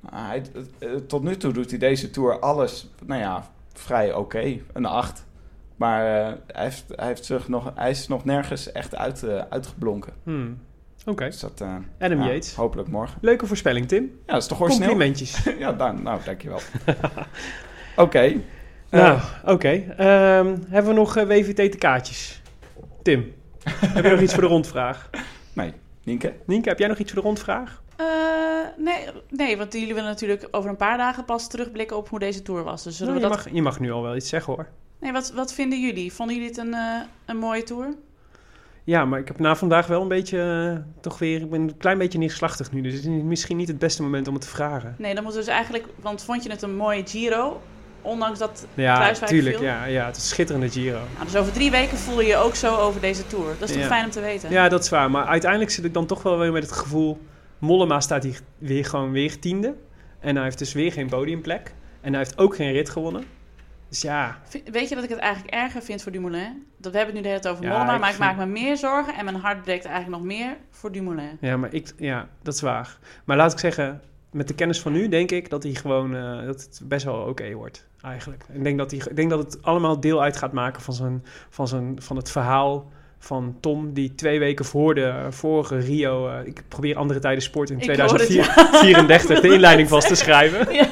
Nou, 0.00 0.26
hij, 0.26 0.42
eh, 0.78 0.90
tot 0.94 1.22
nu 1.22 1.36
toe 1.36 1.52
doet 1.52 1.70
hij 1.70 1.78
deze 1.78 2.10
Tour 2.10 2.38
alles, 2.38 2.90
nou 3.06 3.20
ja, 3.20 3.50
vrij 3.72 4.14
oké. 4.14 4.58
Een 4.72 4.84
8. 4.84 5.26
Maar 5.76 6.06
eh, 6.06 6.32
hij, 6.46 6.64
heeft, 6.64 6.84
hij, 6.88 7.06
heeft 7.06 7.24
zich 7.24 7.48
nog, 7.48 7.72
hij 7.74 7.90
is 7.90 8.08
nog 8.08 8.24
nergens 8.24 8.72
echt 8.72 8.96
uit, 8.96 9.24
uitgeblonken. 9.50 10.12
Hmm. 10.22 10.58
Oké. 11.06 11.24
Dus 11.24 11.40
dat, 11.40 11.64
Adam 11.98 12.18
ja, 12.18 12.26
Yates. 12.26 12.54
Hopelijk 12.54 12.88
morgen. 12.88 13.18
Leuke 13.20 13.46
voorspelling, 13.46 13.88
Tim. 13.88 14.02
Ja, 14.26 14.32
dat 14.32 14.42
is 14.42 14.48
toch 14.48 14.60
origineel? 14.60 14.88
Complimentjes. 14.88 15.44
ja, 15.58 15.72
dan, 15.72 16.02
nou, 16.02 16.20
dankjewel. 16.24 16.60
Oké. 17.96 18.40
nou, 18.90 19.20
oké. 19.44 19.68
Ehm, 19.96 20.56
hebben 20.68 20.94
we 20.94 20.98
nog 20.98 21.14
WVT-kaartjes? 21.14 22.42
Tim, 23.04 23.34
heb 23.68 24.04
je 24.04 24.10
nog 24.10 24.20
iets 24.20 24.32
voor 24.32 24.42
de 24.42 24.48
rondvraag? 24.48 25.10
nee, 25.52 25.72
Nienke? 26.04 26.32
Nienke, 26.46 26.68
heb 26.68 26.78
jij 26.78 26.88
nog 26.88 26.98
iets 26.98 27.12
voor 27.12 27.20
de 27.22 27.26
rondvraag? 27.26 27.82
Eh, 27.96 28.06
nee, 28.76 29.06
nee, 29.30 29.56
want 29.56 29.72
jullie 29.72 29.94
willen 29.94 30.08
natuurlijk 30.08 30.48
over 30.50 30.70
een 30.70 30.76
paar 30.76 30.96
dagen 30.96 31.24
pas 31.24 31.48
terugblikken 31.48 31.96
op 31.96 32.08
hoe 32.08 32.18
deze 32.18 32.42
tour 32.42 32.64
was. 32.64 32.82
Dus 32.82 32.96
zullen 32.96 33.12
Nou, 33.12 33.24
we 33.24 33.28
je, 33.30 33.34
dat... 33.36 33.44
mag, 33.44 33.54
je 33.54 33.62
mag 33.62 33.80
nu 33.80 33.92
al 33.92 34.02
wel 34.02 34.16
iets 34.16 34.28
zeggen 34.28 34.52
hoor. 34.54 34.68
Nee, 35.00 35.12
wat, 35.12 35.32
wat 35.32 35.52
vinden 35.54 35.80
jullie? 35.80 36.12
Vonden 36.12 36.34
jullie 36.34 36.50
het 36.50 36.58
een, 36.58 36.74
eh, 36.74 37.00
een 37.26 37.36
mooie 37.36 37.62
tour? 37.62 37.94
Ja, 38.84 39.04
maar 39.04 39.18
ik 39.20 39.28
heb 39.28 39.38
na 39.38 39.56
vandaag 39.56 39.86
wel 39.86 40.02
een 40.02 40.08
beetje, 40.08 40.72
eh, 40.76 41.00
toch 41.02 41.18
weer, 41.18 41.40
ik 41.40 41.50
ben 41.50 41.60
een 41.60 41.76
klein 41.76 41.98
beetje 41.98 42.18
neerslachtig 42.18 42.72
nu. 42.72 42.80
Dus 42.80 42.92
het 42.94 43.04
is 43.04 43.08
misschien 43.22 43.56
niet 43.56 43.68
het 43.68 43.78
beste 43.78 44.02
moment 44.02 44.28
om 44.28 44.34
het 44.34 44.42
te 44.42 44.48
vragen. 44.48 44.94
Nee, 44.98 45.14
dan 45.14 45.22
moeten 45.22 45.40
we 45.40 45.46
dus 45.46 45.56
eigenlijk... 45.56 45.86
Want 46.00 46.22
vond 46.24 46.42
je 46.42 46.50
het 46.50 46.62
een 46.62 46.76
mooie 46.76 47.06
Giro? 47.06 47.60
Ondanks 48.04 48.38
dat 48.38 48.66
Ja, 48.74 48.94
Kruiswijk 48.94 49.30
tuurlijk. 49.30 49.56
viel? 49.56 49.66
Ja, 49.66 49.84
ja, 49.84 50.06
het 50.06 50.16
is 50.16 50.28
schitterende 50.28 50.70
Giro. 50.70 50.98
Nou, 51.14 51.24
dus 51.24 51.36
over 51.36 51.52
drie 51.52 51.70
weken 51.70 51.98
voel 51.98 52.20
je 52.20 52.26
je 52.26 52.36
ook 52.36 52.54
zo 52.54 52.76
over 52.76 53.00
deze 53.00 53.26
tour. 53.26 53.46
Dat 53.58 53.68
is 53.68 53.74
toch 53.74 53.82
Ja. 53.84 53.88
fijn 53.88 54.04
om 54.04 54.10
te 54.10 54.20
weten? 54.20 54.50
Ja, 54.50 54.68
dat 54.68 54.82
is 54.82 54.88
waar. 54.88 55.10
Maar 55.10 55.24
uiteindelijk 55.26 55.70
zit 55.70 55.84
ik 55.84 55.94
dan 55.94 56.06
toch 56.06 56.22
wel 56.22 56.38
weer 56.38 56.52
met 56.52 56.62
het 56.62 56.72
gevoel... 56.72 57.20
Mollema 57.58 58.00
staat 58.00 58.22
hier 58.22 58.40
weer 58.58 58.84
gewoon 58.84 59.10
weer 59.12 59.38
tiende. 59.38 59.74
En 60.20 60.34
hij 60.34 60.44
heeft 60.44 60.58
dus 60.58 60.72
weer 60.72 60.92
geen 60.92 61.08
podiumplek. 61.08 61.74
En 62.00 62.10
hij 62.12 62.18
heeft 62.22 62.38
ook 62.38 62.54
geen 62.56 62.72
rit 62.72 62.90
gewonnen. 62.90 63.24
Dus 63.88 64.00
ja, 64.02 64.38
Weet 64.72 64.88
je 64.88 64.94
dat 64.94 65.04
ik 65.04 65.10
het 65.10 65.18
eigenlijk 65.18 65.54
erger 65.54 65.82
vind 65.82 66.02
voor 66.02 66.12
Dumoulin? 66.12 66.66
Dat 66.78 66.92
we 66.92 66.98
hebben 66.98 67.06
het 67.06 67.14
nu 67.14 67.20
de 67.22 67.28
hele 67.28 67.40
tijd 67.40 67.54
over 67.54 67.64
Ja, 67.66 67.70
Mollema, 67.70 67.98
maar 67.98 68.08
ik 68.10 68.14
vind- 68.14 68.28
maak 68.28 68.36
me 68.36 68.46
meer 68.46 68.76
zorgen 68.76 69.14
en 69.14 69.24
mijn 69.24 69.36
hart 69.36 69.62
breekt 69.62 69.84
eigenlijk 69.84 70.16
nog 70.16 70.26
meer 70.26 70.56
voor 70.70 70.92
Dumoulin. 70.92 71.38
ja, 71.40 71.56
maar 71.56 71.72
ik, 71.74 71.92
ja, 71.96 72.28
dat 72.42 72.54
is 72.54 72.60
waar. 72.60 72.98
Maar 73.24 73.36
laat 73.36 73.52
ik 73.52 73.58
zeggen, 73.58 74.02
met 74.34 74.48
de 74.48 74.54
kennis 74.54 74.80
van 74.80 74.92
nu 74.92 75.08
denk 75.08 75.30
ik 75.30 75.50
dat 75.50 75.62
hij 75.62 75.74
gewoon 75.74 76.16
eh, 76.16 76.46
dat 76.46 76.62
het 76.62 76.80
best 76.84 77.04
wel 77.04 77.16
oké 77.16 77.52
wordt. 77.52 77.86
Eigenlijk. 78.00 78.44
Ik 78.52 78.64
denk 78.64 78.78
dat, 78.78 78.90
hij, 78.90 79.00
ik 79.00 79.16
denk 79.16 79.30
dat 79.30 79.38
het 79.38 79.62
allemaal 79.62 80.00
deel 80.00 80.22
uit 80.22 80.36
gaat 80.36 80.52
maken 80.52 80.82
van, 80.82 80.94
zijn, 80.94 81.24
van, 81.50 81.68
zijn, 81.68 81.96
van 81.98 82.16
het 82.16 82.30
verhaal 82.30 82.90
van 83.18 83.56
Tom, 83.60 83.92
die 83.92 84.14
twee 84.14 84.38
weken 84.38 84.64
voor 84.64 84.94
de 84.94 85.26
vorige 85.30 85.76
Rio. 85.76 86.28
eh, 86.28 86.46
ik 86.46 86.62
probeer 86.68 86.96
andere 86.96 87.20
tijden 87.20 87.42
sport 87.42 87.70
in 87.70 87.80
Ik 87.80 88.00
hoor 88.00 88.18
het, 88.18 88.26
2034 88.26 89.40
de 89.48 89.52
inleiding 89.52 89.88
vast 89.88 90.08
te 90.08 90.14
schrijven. 90.14 90.66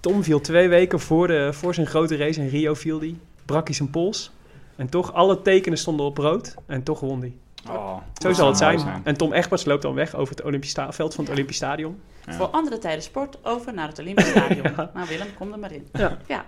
Tom 0.00 0.22
viel 0.22 0.40
twee 0.40 0.68
weken 0.68 1.00
voor, 1.00 1.26
de, 1.26 1.52
voor 1.52 1.74
zijn 1.74 1.86
grote 1.86 2.16
race 2.16 2.40
in 2.40 2.48
Rio 2.48 2.74
viel 2.74 2.98
die. 2.98 3.18
Brak 3.44 3.66
hij 3.66 3.76
zijn 3.76 3.90
pols. 3.90 4.32
En 4.76 4.88
toch, 4.88 5.12
alle 5.12 5.42
tekenen 5.42 5.78
stonden 5.78 6.06
op 6.06 6.18
rood. 6.18 6.54
En 6.66 6.82
toch 6.82 7.00
won 7.00 7.20
hij. 7.20 7.34
Oh, 7.68 7.96
Zo 8.22 8.32
zal 8.32 8.46
het 8.48 8.56
zijn. 8.56 8.80
En 9.04 9.16
Tom 9.16 9.32
Egberts 9.32 9.64
loopt 9.64 9.82
dan 9.82 9.94
weg 9.94 10.14
over 10.14 10.34
het 10.36 10.44
Olympisch 10.44 10.74
veld 10.90 11.14
van 11.14 11.24
het 11.24 11.32
Olympisch 11.32 11.56
Stadion. 11.56 12.00
Ja. 12.26 12.32
Voor 12.32 12.46
andere 12.46 12.78
tijden 12.78 13.02
sport 13.02 13.38
over 13.42 13.74
naar 13.74 13.88
het 13.88 13.98
Olympisch 13.98 14.28
Stadion. 14.36 14.72
Nou 14.94 15.08
Willem, 15.08 15.26
kom 15.38 15.52
er 15.52 15.58
maar 15.58 15.72
in. 15.72 15.88
Ja. 15.92 16.16
Ja. 16.26 16.44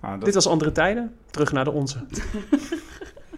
Nou, 0.00 0.14
dat- 0.16 0.24
Dit 0.24 0.34
was 0.34 0.46
andere 0.46 0.72
tijden. 0.72 1.16
Terug 1.30 1.52
naar 1.52 1.64
de 1.64 1.70
onze. 1.70 1.98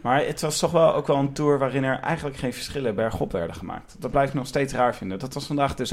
Maar 0.02 0.24
het 0.26 0.40
was 0.40 0.58
toch 0.58 0.70
wel 0.70 0.94
ook 0.94 1.06
wel 1.06 1.16
een 1.16 1.32
tour 1.32 1.58
waarin 1.58 1.84
er 1.84 2.00
eigenlijk 2.00 2.36
geen 2.36 2.52
verschillen 2.52 2.94
bergop 2.94 3.32
werden 3.32 3.56
gemaakt. 3.56 3.96
Dat 3.98 4.10
blijf 4.10 4.28
ik 4.28 4.34
nog 4.34 4.46
steeds 4.46 4.72
raar 4.72 4.94
vinden. 4.94 5.18
Dat 5.18 5.34
was 5.34 5.46
vandaag 5.46 5.74
dus 5.74 5.92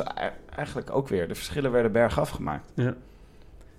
eigenlijk 0.55 0.89
ook 0.95 1.07
weer. 1.07 1.27
De 1.27 1.35
verschillen 1.35 1.71
werden 1.71 1.91
bergaf 1.91 2.29
gemaakt. 2.29 2.71
Ja. 2.75 2.93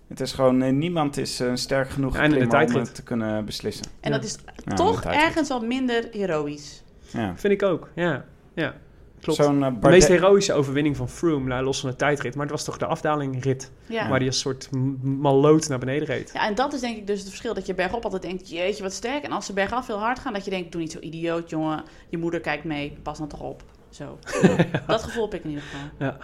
Het 0.08 0.20
is 0.20 0.32
gewoon, 0.32 0.62
eh, 0.62 0.72
niemand 0.72 1.16
is 1.16 1.40
eh, 1.40 1.50
sterk 1.54 1.90
genoeg 1.90 2.14
Ja, 2.14 2.18
en 2.18 2.24
in 2.24 2.30
de 2.30 2.36
klimmer 2.36 2.58
om 2.60 2.64
tijdrit. 2.66 2.86
het 2.86 2.96
te 2.96 3.02
kunnen 3.02 3.44
beslissen. 3.44 3.86
En 4.00 4.10
Ja. 4.10 4.16
dat 4.16 4.26
is 4.26 4.36
Ja, 4.64 4.74
toch 4.74 5.04
ergens 5.04 5.48
wat 5.48 5.62
minder 5.62 6.08
heroïs. 6.10 6.82
Ja. 7.16 7.32
Vind 7.36 7.52
ik 7.52 7.62
ook. 7.62 7.88
Ja. 7.94 8.24
ja. 8.54 8.74
Klopt. 9.20 9.42
Zo'n 9.42 9.64
eh, 9.64 9.72
De 9.80 9.88
meest 9.88 10.08
heroïsche 10.08 10.52
overwinning 10.52 10.96
van 10.96 11.08
Froome, 11.08 11.46
nou, 11.48 11.64
los 11.64 11.80
van 11.80 11.90
de 11.90 11.96
tijdrit. 11.96 12.34
Maar 12.34 12.42
het 12.42 12.54
was 12.54 12.64
toch 12.64 12.76
de 12.78 12.86
afdalingrit, 12.86 13.70
Ja. 13.86 14.08
waar 14.08 14.18
hij 14.18 14.26
als 14.26 14.38
soort 14.38 14.68
m- 14.70 14.96
malloot 15.02 15.68
naar 15.68 15.78
beneden 15.78 16.06
reed. 16.06 16.30
Ja, 16.34 16.46
en 16.48 16.54
dat 16.54 16.72
is 16.72 16.80
denk 16.80 16.96
ik 16.96 17.06
dus 17.06 17.18
het 17.18 17.28
verschil. 17.28 17.54
Dat 17.54 17.66
je 17.66 17.74
bergop 17.74 18.04
altijd 18.04 18.22
denkt, 18.22 18.50
jeetje, 18.50 18.82
wat 18.82 18.92
sterk. 18.92 19.24
En 19.24 19.30
als 19.32 19.46
ze 19.46 19.52
bergaf 19.52 19.86
heel 19.86 19.98
hard 19.98 20.18
gaan, 20.18 20.32
dat 20.32 20.44
je 20.44 20.50
denkt, 20.50 20.72
doe 20.72 20.80
niet 20.80 20.92
zo 20.92 20.98
idioot, 20.98 21.50
jongen. 21.50 21.82
Je 22.08 22.18
moeder 22.18 22.40
kijkt 22.40 22.64
mee, 22.64 22.98
pas 23.02 23.18
nou 23.18 23.30
toch 23.30 23.40
op. 23.40 23.62
Zo. 23.90 24.18
dat 24.86 25.02
gevoel 25.02 25.22
heb 25.24 25.34
ik 25.34 25.44
in 25.44 25.50
ieder 25.50 25.64
geval. 25.64 26.16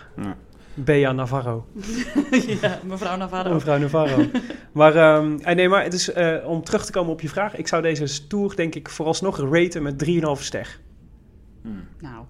Bea 0.74 1.12
Navarro. 1.12 1.66
ja, 2.60 2.78
mevrouw 2.84 3.16
Navarro. 3.16 3.52
Mevrouw 3.52 3.78
Navarro. 3.78 4.24
maar, 4.72 4.94
ehm, 4.94 5.38
eh, 5.38 5.54
nee, 5.54 5.68
maar 5.68 5.82
het 5.82 5.94
is, 5.94 6.12
eh, 6.12 6.36
om 6.46 6.64
terug 6.64 6.84
te 6.84 6.92
komen 6.92 7.12
op 7.12 7.20
je 7.20 7.28
vraag. 7.28 7.56
Ik 7.56 7.68
zou 7.68 7.82
deze 7.82 8.26
tour 8.26 8.56
denk 8.56 8.74
ik 8.74 8.88
vooralsnog 8.88 9.50
raten 9.52 9.82
met 9.82 9.98
3,5 9.98 10.42
ster. 10.42 10.80
Nou, 12.00 12.24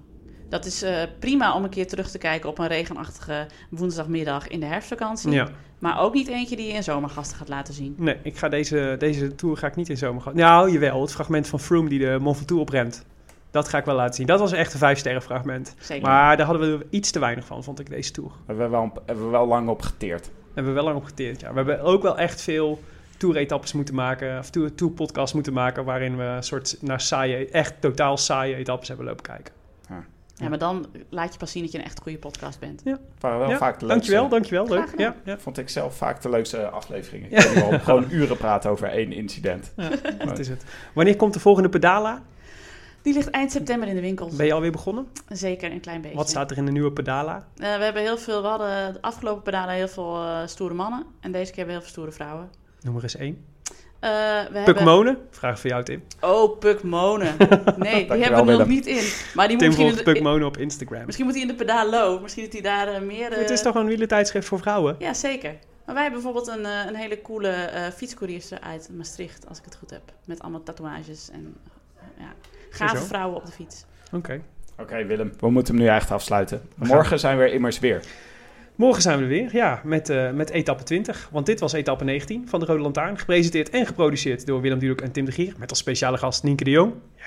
dat 0.49 0.67
is 0.67 0.83
eh, 0.83 1.03
prima 1.19 1.55
om 1.55 1.65
een 1.65 1.71
keer 1.71 1.87
terug 1.87 2.11
te 2.11 2.19
kijken 2.19 2.49
op 2.49 2.59
een 2.59 2.67
regenachtige 2.67 3.47
woensdagmiddag 3.71 4.49
in 4.49 4.61
de 4.61 4.67
herfstvakantie. 4.67 5.31
Ja. 5.31 5.49
Maar 5.79 6.01
ook 6.01 6.15
niet 6.15 6.29
eentje 6.29 6.57
die 6.57 6.67
je 6.67 6.73
in 6.73 6.83
zomergasten 6.83 7.37
gaat 7.37 7.49
laten 7.49 7.75
zien. 7.75 7.95
Nee, 7.99 8.17
ik 8.23 8.37
ga 8.37 8.49
deze, 8.49 8.97
deze 8.99 9.35
tour 9.35 9.57
ga 9.57 9.67
ik 9.67 9.77
niet 9.77 9.89
in 9.89 9.97
zomer 9.97 10.23
gaan. 10.23 10.37
Nou, 10.37 10.73
jawel. 10.73 11.01
Het 11.01 11.13
fragment 11.13 11.47
van 11.49 11.61
Froome 11.61 11.89
die 11.89 11.99
de 11.99 12.19
Mont 12.21 12.37
Ventoux 12.37 12.61
oprent. 12.61 13.05
Dat 13.53 13.69
ga 13.69 13.79
ik 13.79 13.85
wel 13.85 13.95
laten 13.95 14.15
zien. 14.15 14.27
Dat 14.27 14.41
was 14.41 14.53
echt 14.53 14.73
een 14.73 14.79
vijf 14.79 14.99
sterren 14.99 15.23
fragment. 15.23 15.75
Zeker. 15.81 16.09
Maar 16.09 16.37
daar 16.37 16.47
hadden 16.47 16.79
we 16.79 16.87
iets 16.91 17.11
te 17.11 17.19
weinig 17.19 17.45
van, 17.45 17.65
vond 17.65 17.81
ik, 17.81 17.91
deze 17.91 18.11
tour. 18.13 18.31
Hebben 18.47 18.65
we 18.65 18.71
wel, 18.71 18.93
hebben 19.07 19.25
we 19.25 19.31
wel 19.31 19.47
lang 19.47 19.69
op 19.69 19.83
geteerd. 19.83 20.31
hebben 20.55 20.73
we 20.73 20.79
wel 20.79 20.85
lang 20.89 20.97
op 20.97 21.05
geteerd, 21.05 21.41
ja. 21.41 21.49
We 21.51 21.57
hebben 21.57 21.81
ook 21.81 22.03
wel 22.03 22.19
echt 22.19 22.43
veel 22.43 22.81
tour-etappes 23.17 23.73
moeten 23.73 23.95
maken, 23.95 24.39
of 24.39 24.51
tour- 24.51 24.75
tour-podcasts 24.75 25.35
moeten 25.35 25.53
maken, 25.53 25.85
waarin 25.85 26.17
we 26.17 26.23
een 26.23 26.43
soort 26.43 26.77
naar 26.81 27.01
saaie, 27.01 27.49
echt 27.51 27.75
totaal 27.81 28.17
saaie 28.17 28.55
etappes 28.55 28.89
hebben 28.89 29.07
lopen 29.07 29.23
kijken. 29.23 29.55
Ja, 30.37 30.49
maar 30.49 30.59
dan 30.59 30.87
laat 31.09 31.33
je 31.33 31.39
pas 31.39 31.51
zien 31.51 31.63
dat 31.63 31.73
je 31.73 31.79
een 31.79 31.85
echt 31.85 32.01
goede 32.03 32.19
podcast 32.19 32.59
bent. 32.61 32.81
Het 32.85 32.99
waren 33.21 33.39
wel 33.39 33.49
Ja, 33.49 33.57
vaak 33.57 33.79
de 33.81 33.87
leukste. 33.87 34.11
dankjewel, 34.13 34.29
dankjewel. 34.29 34.67
Leuk. 34.69 34.95
Ja, 35.01 35.15
ja. 35.25 35.39
Vond 35.39 35.59
ik 35.59 35.69
zelf 35.69 35.97
vaak 35.97 36.23
de 36.23 36.29
leukste 36.31 36.69
afleveringen. 36.69 37.31
Ja. 37.31 37.39
Ik 37.45 37.55
wel 37.55 37.79
gewoon 37.79 38.07
uren 38.11 38.37
praten 38.37 38.71
over 38.71 38.89
één 38.89 39.13
incident. 39.13 39.73
dat 40.27 40.39
is 40.39 40.49
het. 40.49 40.65
Wanneer 40.95 41.17
komt 41.17 41.33
de 41.35 41.41
volgende 41.41 41.69
pedala? 41.69 42.23
Die 43.03 43.15
ligt 43.15 43.31
eind 43.31 43.51
september 43.53 43.89
in 43.89 43.95
de 43.95 44.01
winkels. 44.01 44.37
Ben 44.37 44.47
je 44.47 44.53
alweer 44.53 44.71
begonnen? 44.73 45.07
Zeker 45.29 45.73
een 45.73 45.81
klein 45.81 46.01
beetje. 46.01 46.17
Wat 46.17 46.29
staat 46.29 46.51
er 46.51 46.57
in 46.57 46.65
de 46.67 46.73
nieuwe 46.73 46.93
pedala? 46.93 47.47
Eh, 47.57 47.77
we 47.77 47.85
hebben 47.85 48.03
heel 48.03 48.19
veel, 48.19 48.43
we 48.43 48.49
hadden 48.49 48.93
de 48.93 48.99
afgelopen 49.03 49.43
pedalen 49.43 49.75
heel 49.75 49.89
veel 49.89 50.17
eh, 50.23 50.47
stoere 50.47 50.75
mannen. 50.75 51.05
En 51.21 51.33
deze 51.33 51.53
keer 51.53 51.57
hebben 51.57 51.65
we 51.67 51.73
heel 51.73 51.81
veel 51.81 51.91
stoere 51.91 52.13
vrouwen. 52.13 52.51
Noem 52.81 52.97
er 52.97 53.03
eens 53.03 53.17
één. 53.17 53.45
Eh, 54.01 54.11
we 54.11 54.49
Puk 54.53 54.65
hebben... 54.67 54.85
Monen? 54.85 55.19
Vraag 55.31 55.61
voor 55.61 55.71
jou, 55.71 55.85
Tim. 55.85 56.03
Oh, 56.21 56.59
Puk 56.59 56.83
Monen. 56.83 57.35
Nee, 57.77 58.07
die 58.09 58.23
hebben 58.23 58.29
we 58.29 58.31
nog 58.31 58.45
Willem. 58.47 58.69
niet 58.69 58.87
in. 58.87 59.05
Maar 59.35 59.49
die 59.49 59.57
moet 59.57 59.59
Tim 59.59 59.69
misschien, 59.69 59.77
volgt 59.89 59.97
de, 60.05 60.13
Puk 60.13 60.23
Monen 60.23 60.47
op 60.47 60.57
Instagram. 60.57 61.03
misschien 61.05 61.25
moet 61.27 61.35
hij 61.35 61.43
in 61.43 61.49
de 61.49 61.55
pedalo. 61.55 62.21
Misschien 62.21 62.43
dat 62.45 62.53
hij 62.53 62.63
daar 62.63 63.03
meer... 63.03 63.33
eh, 63.33 63.39
Het 63.39 63.51
is 63.51 63.63
toch 63.63 63.75
een 63.75 63.87
wielertijdschrift 63.87 64.47
voor 64.49 64.59
vrouwen? 64.59 64.97
Ja, 64.99 65.15
zeker. 65.15 65.57
Maar 65.87 65.95
wij 65.95 66.03
hebben 66.05 66.23
bijvoorbeeld 66.23 66.57
een, 66.59 66.65
eh, 66.67 66.87
een 66.87 66.95
hele 66.95 67.21
coole 67.23 67.49
eh 67.49 67.83
fietscourierster 67.91 68.61
uit 68.61 68.89
Maastricht, 68.97 69.49
als 69.49 69.59
ik 69.59 69.65
het 69.65 69.77
goed 69.77 69.91
heb. 69.91 70.03
Met 70.25 70.41
allemaal 70.41 70.63
tatoeages 70.63 71.31
en 71.33 71.57
ja, 72.23 72.35
gave 72.71 72.97
Zo. 72.97 73.05
vrouwen 73.05 73.37
op 73.37 73.47
de 73.47 73.53
fiets. 73.53 73.85
Oké. 74.13 74.41
Oké 74.79 75.05
Willem, 75.05 75.33
we 75.39 75.51
moeten 75.51 75.75
hem 75.75 75.85
nu 75.85 75.89
echt 75.91 76.11
afsluiten. 76.11 76.63
Morgen 76.75 77.19
zijn 77.19 77.39
we 77.39 77.45
er 77.45 77.53
immers 77.53 77.79
weer. 77.79 78.03
Morgen 78.75 79.03
zijn 79.03 79.17
we 79.17 79.23
er 79.23 79.29
weer, 79.29 79.49
ja, 79.53 79.81
met, 79.85 80.09
eh, 80.09 80.31
met 80.31 80.51
etappe 80.51 80.83
20. 80.83 81.29
Want 81.33 81.47
dit 81.47 81.61
was 81.61 81.73
etappe 81.73 82.05
19 82.05 82.49
van 82.49 82.61
de 82.61 82.67
Rode 82.67 82.83
Lantaarn. 82.83 83.19
Gepresenteerd 83.19 83.71
en 83.71 83.87
geproduceerd 83.87 84.47
door 84.47 84.61
Willem 84.61 84.79
Dudok 84.79 85.01
en 85.01 85.13
Tim 85.13 85.25
de 85.25 85.33
Gier. 85.33 85.55
Met 85.59 85.71
als 85.71 85.79
speciale 85.79 86.19
gast 86.19 86.43
Nienke 86.43 86.65
de 86.65 86.71
Jong. 86.71 86.93
Ja, 87.17 87.25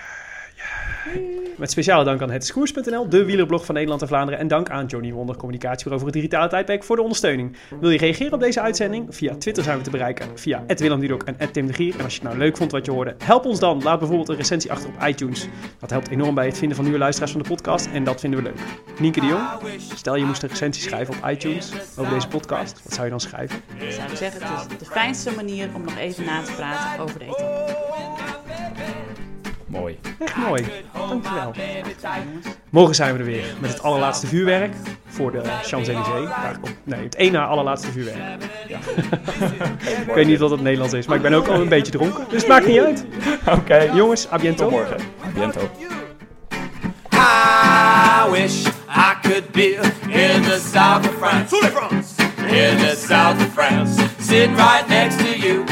ja. 1.14 1.35
Met 1.58 1.72
speciale 1.72 2.04
dank 2.04 2.22
aan 2.22 2.30
hetskoers.nl, 2.30 3.10
de 3.10 3.26
wielerblog 3.26 3.66
van 3.66 3.74
Nederland 3.76 4.02
en 4.02 4.08
Vlaanderen. 4.08 4.40
En 4.40 4.48
dank 4.48 4.70
aan 4.70 4.86
Johnny 4.86 5.12
Wonder 5.12 5.36
Communicatiebureau 5.36 6.00
voor 6.00 6.08
het 6.08 6.22
digitale 6.22 6.50
tijdperk 6.50 6.84
voor 6.84 6.96
de 6.96 7.02
ondersteuning. 7.02 7.58
Wil 7.80 7.90
je 7.90 7.98
reageren 7.98 8.34
op 8.34 8.40
deze 8.40 8.62
uitzending? 8.62 9.16
Via 9.16 9.36
Twitter 9.36 9.64
zijn 9.64 9.78
we 9.78 9.84
te 9.84 9.90
bereiken. 9.90 10.28
Via 10.36 10.64
Willem 10.68 11.20
en 11.38 11.52
Tim 11.52 11.68
de 11.68 11.74
Gier. 11.74 11.96
En 11.98 12.04
als 12.04 12.14
je 12.14 12.20
het 12.20 12.28
nou 12.30 12.38
leuk 12.38 12.58
vond 12.58 12.72
wat 12.72 12.86
je 12.86 12.92
hoorde, 12.92 13.16
help 13.24 13.46
ons 13.46 13.60
dan. 13.60 13.84
Laat 13.84 14.00
bijvoorbeeld 14.00 14.30
een 14.30 14.36
recensie 14.36 14.72
achter 14.72 14.90
op 14.90 15.08
iTunes. 15.08 15.48
Dat 15.80 15.90
helpt 15.90 16.10
enorm 16.10 16.36
bij 16.36 16.46
het 16.46 16.58
vinden 16.58 16.76
van 16.76 16.86
nieuwe 16.86 17.00
luisteraars 17.00 17.32
van 17.32 17.42
de 17.42 17.48
podcast. 17.50 17.86
En 17.94 18.04
dat 18.04 18.20
vinden 18.20 18.44
we 18.44 18.46
leuk. 18.46 18.60
Nienke 19.00 19.20
de 19.20 19.26
Jong, 19.26 19.44
stel 19.96 20.16
je 20.16 20.26
moest 20.26 20.44
een 20.44 20.50
recensie 20.50 20.84
schrijven 20.84 21.14
op 21.14 21.30
iTunes 21.30 21.72
over 21.98 22.14
deze 22.14 22.28
podcast. 22.28 22.84
Wat 22.84 22.94
zou 22.94 23.04
je 23.04 23.10
dan 23.10 23.20
schrijven? 23.20 23.62
Ik 23.78 23.92
zou 23.92 24.16
zeggen, 24.16 24.42
het 24.44 24.72
is 24.72 24.78
de 24.78 24.86
fijnste 24.86 25.32
manier 25.36 25.70
om 25.76 25.84
nog 25.84 25.98
even 25.98 26.26
na 26.26 26.42
te 26.42 26.52
praten 26.52 27.04
over 27.04 27.20
de. 27.20 27.64
Mooi. 29.80 30.00
Echt 30.20 30.36
mooi. 30.36 30.66
Dankjewel. 30.94 31.54
Morgen 32.70 32.96
zijn 32.96 33.14
we 33.14 33.20
er 33.20 33.26
weer 33.26 33.46
met 33.60 33.70
het 33.70 33.84
allerlaatste 33.84 34.28
vuurwerk 34.28 34.74
voor 35.08 35.32
de 35.32 35.42
Champs-Élysées. 35.64 36.30
Nee, 36.84 37.04
het 37.04 37.16
ene 37.16 37.32
na 37.32 37.46
allerlaatste 37.46 37.92
vuurwerk. 37.92 38.18
Ja. 38.68 38.78
ik 40.08 40.14
weet 40.14 40.28
niet 40.28 40.40
wat 40.40 40.50
het 40.50 40.62
Nederlands 40.62 40.94
is, 40.94 41.08
maar 41.08 41.16
ik 41.16 41.22
ben 41.22 41.34
ook 41.34 41.48
al 41.48 41.62
een 41.62 41.70
beetje 41.70 41.92
dronken. 41.92 42.26
Dus 42.30 42.42
het 42.42 42.48
maakt 42.48 42.68
niet 42.68 42.80
uit. 42.80 43.06
Oké. 43.48 43.78
Jongens, 43.94 44.32
à 44.32 44.38
biento. 44.38 44.70
Morgen. 44.70 44.98
À. 47.10 48.28
I 48.28 48.32
wish 48.32 48.66
I 48.90 49.16
could 49.22 49.52
be 49.52 49.76
in 50.10 50.42
the 50.42 50.60
south 50.60 51.08
of 51.08 51.16
France. 51.18 51.56
France. 51.56 52.16
In 52.48 52.78
the 52.78 52.96
south 52.96 53.42
of 53.42 53.54
France. 53.54 54.02
Right 54.30 54.88
next 54.90 55.18
to 55.20 55.38
you. 55.38 55.64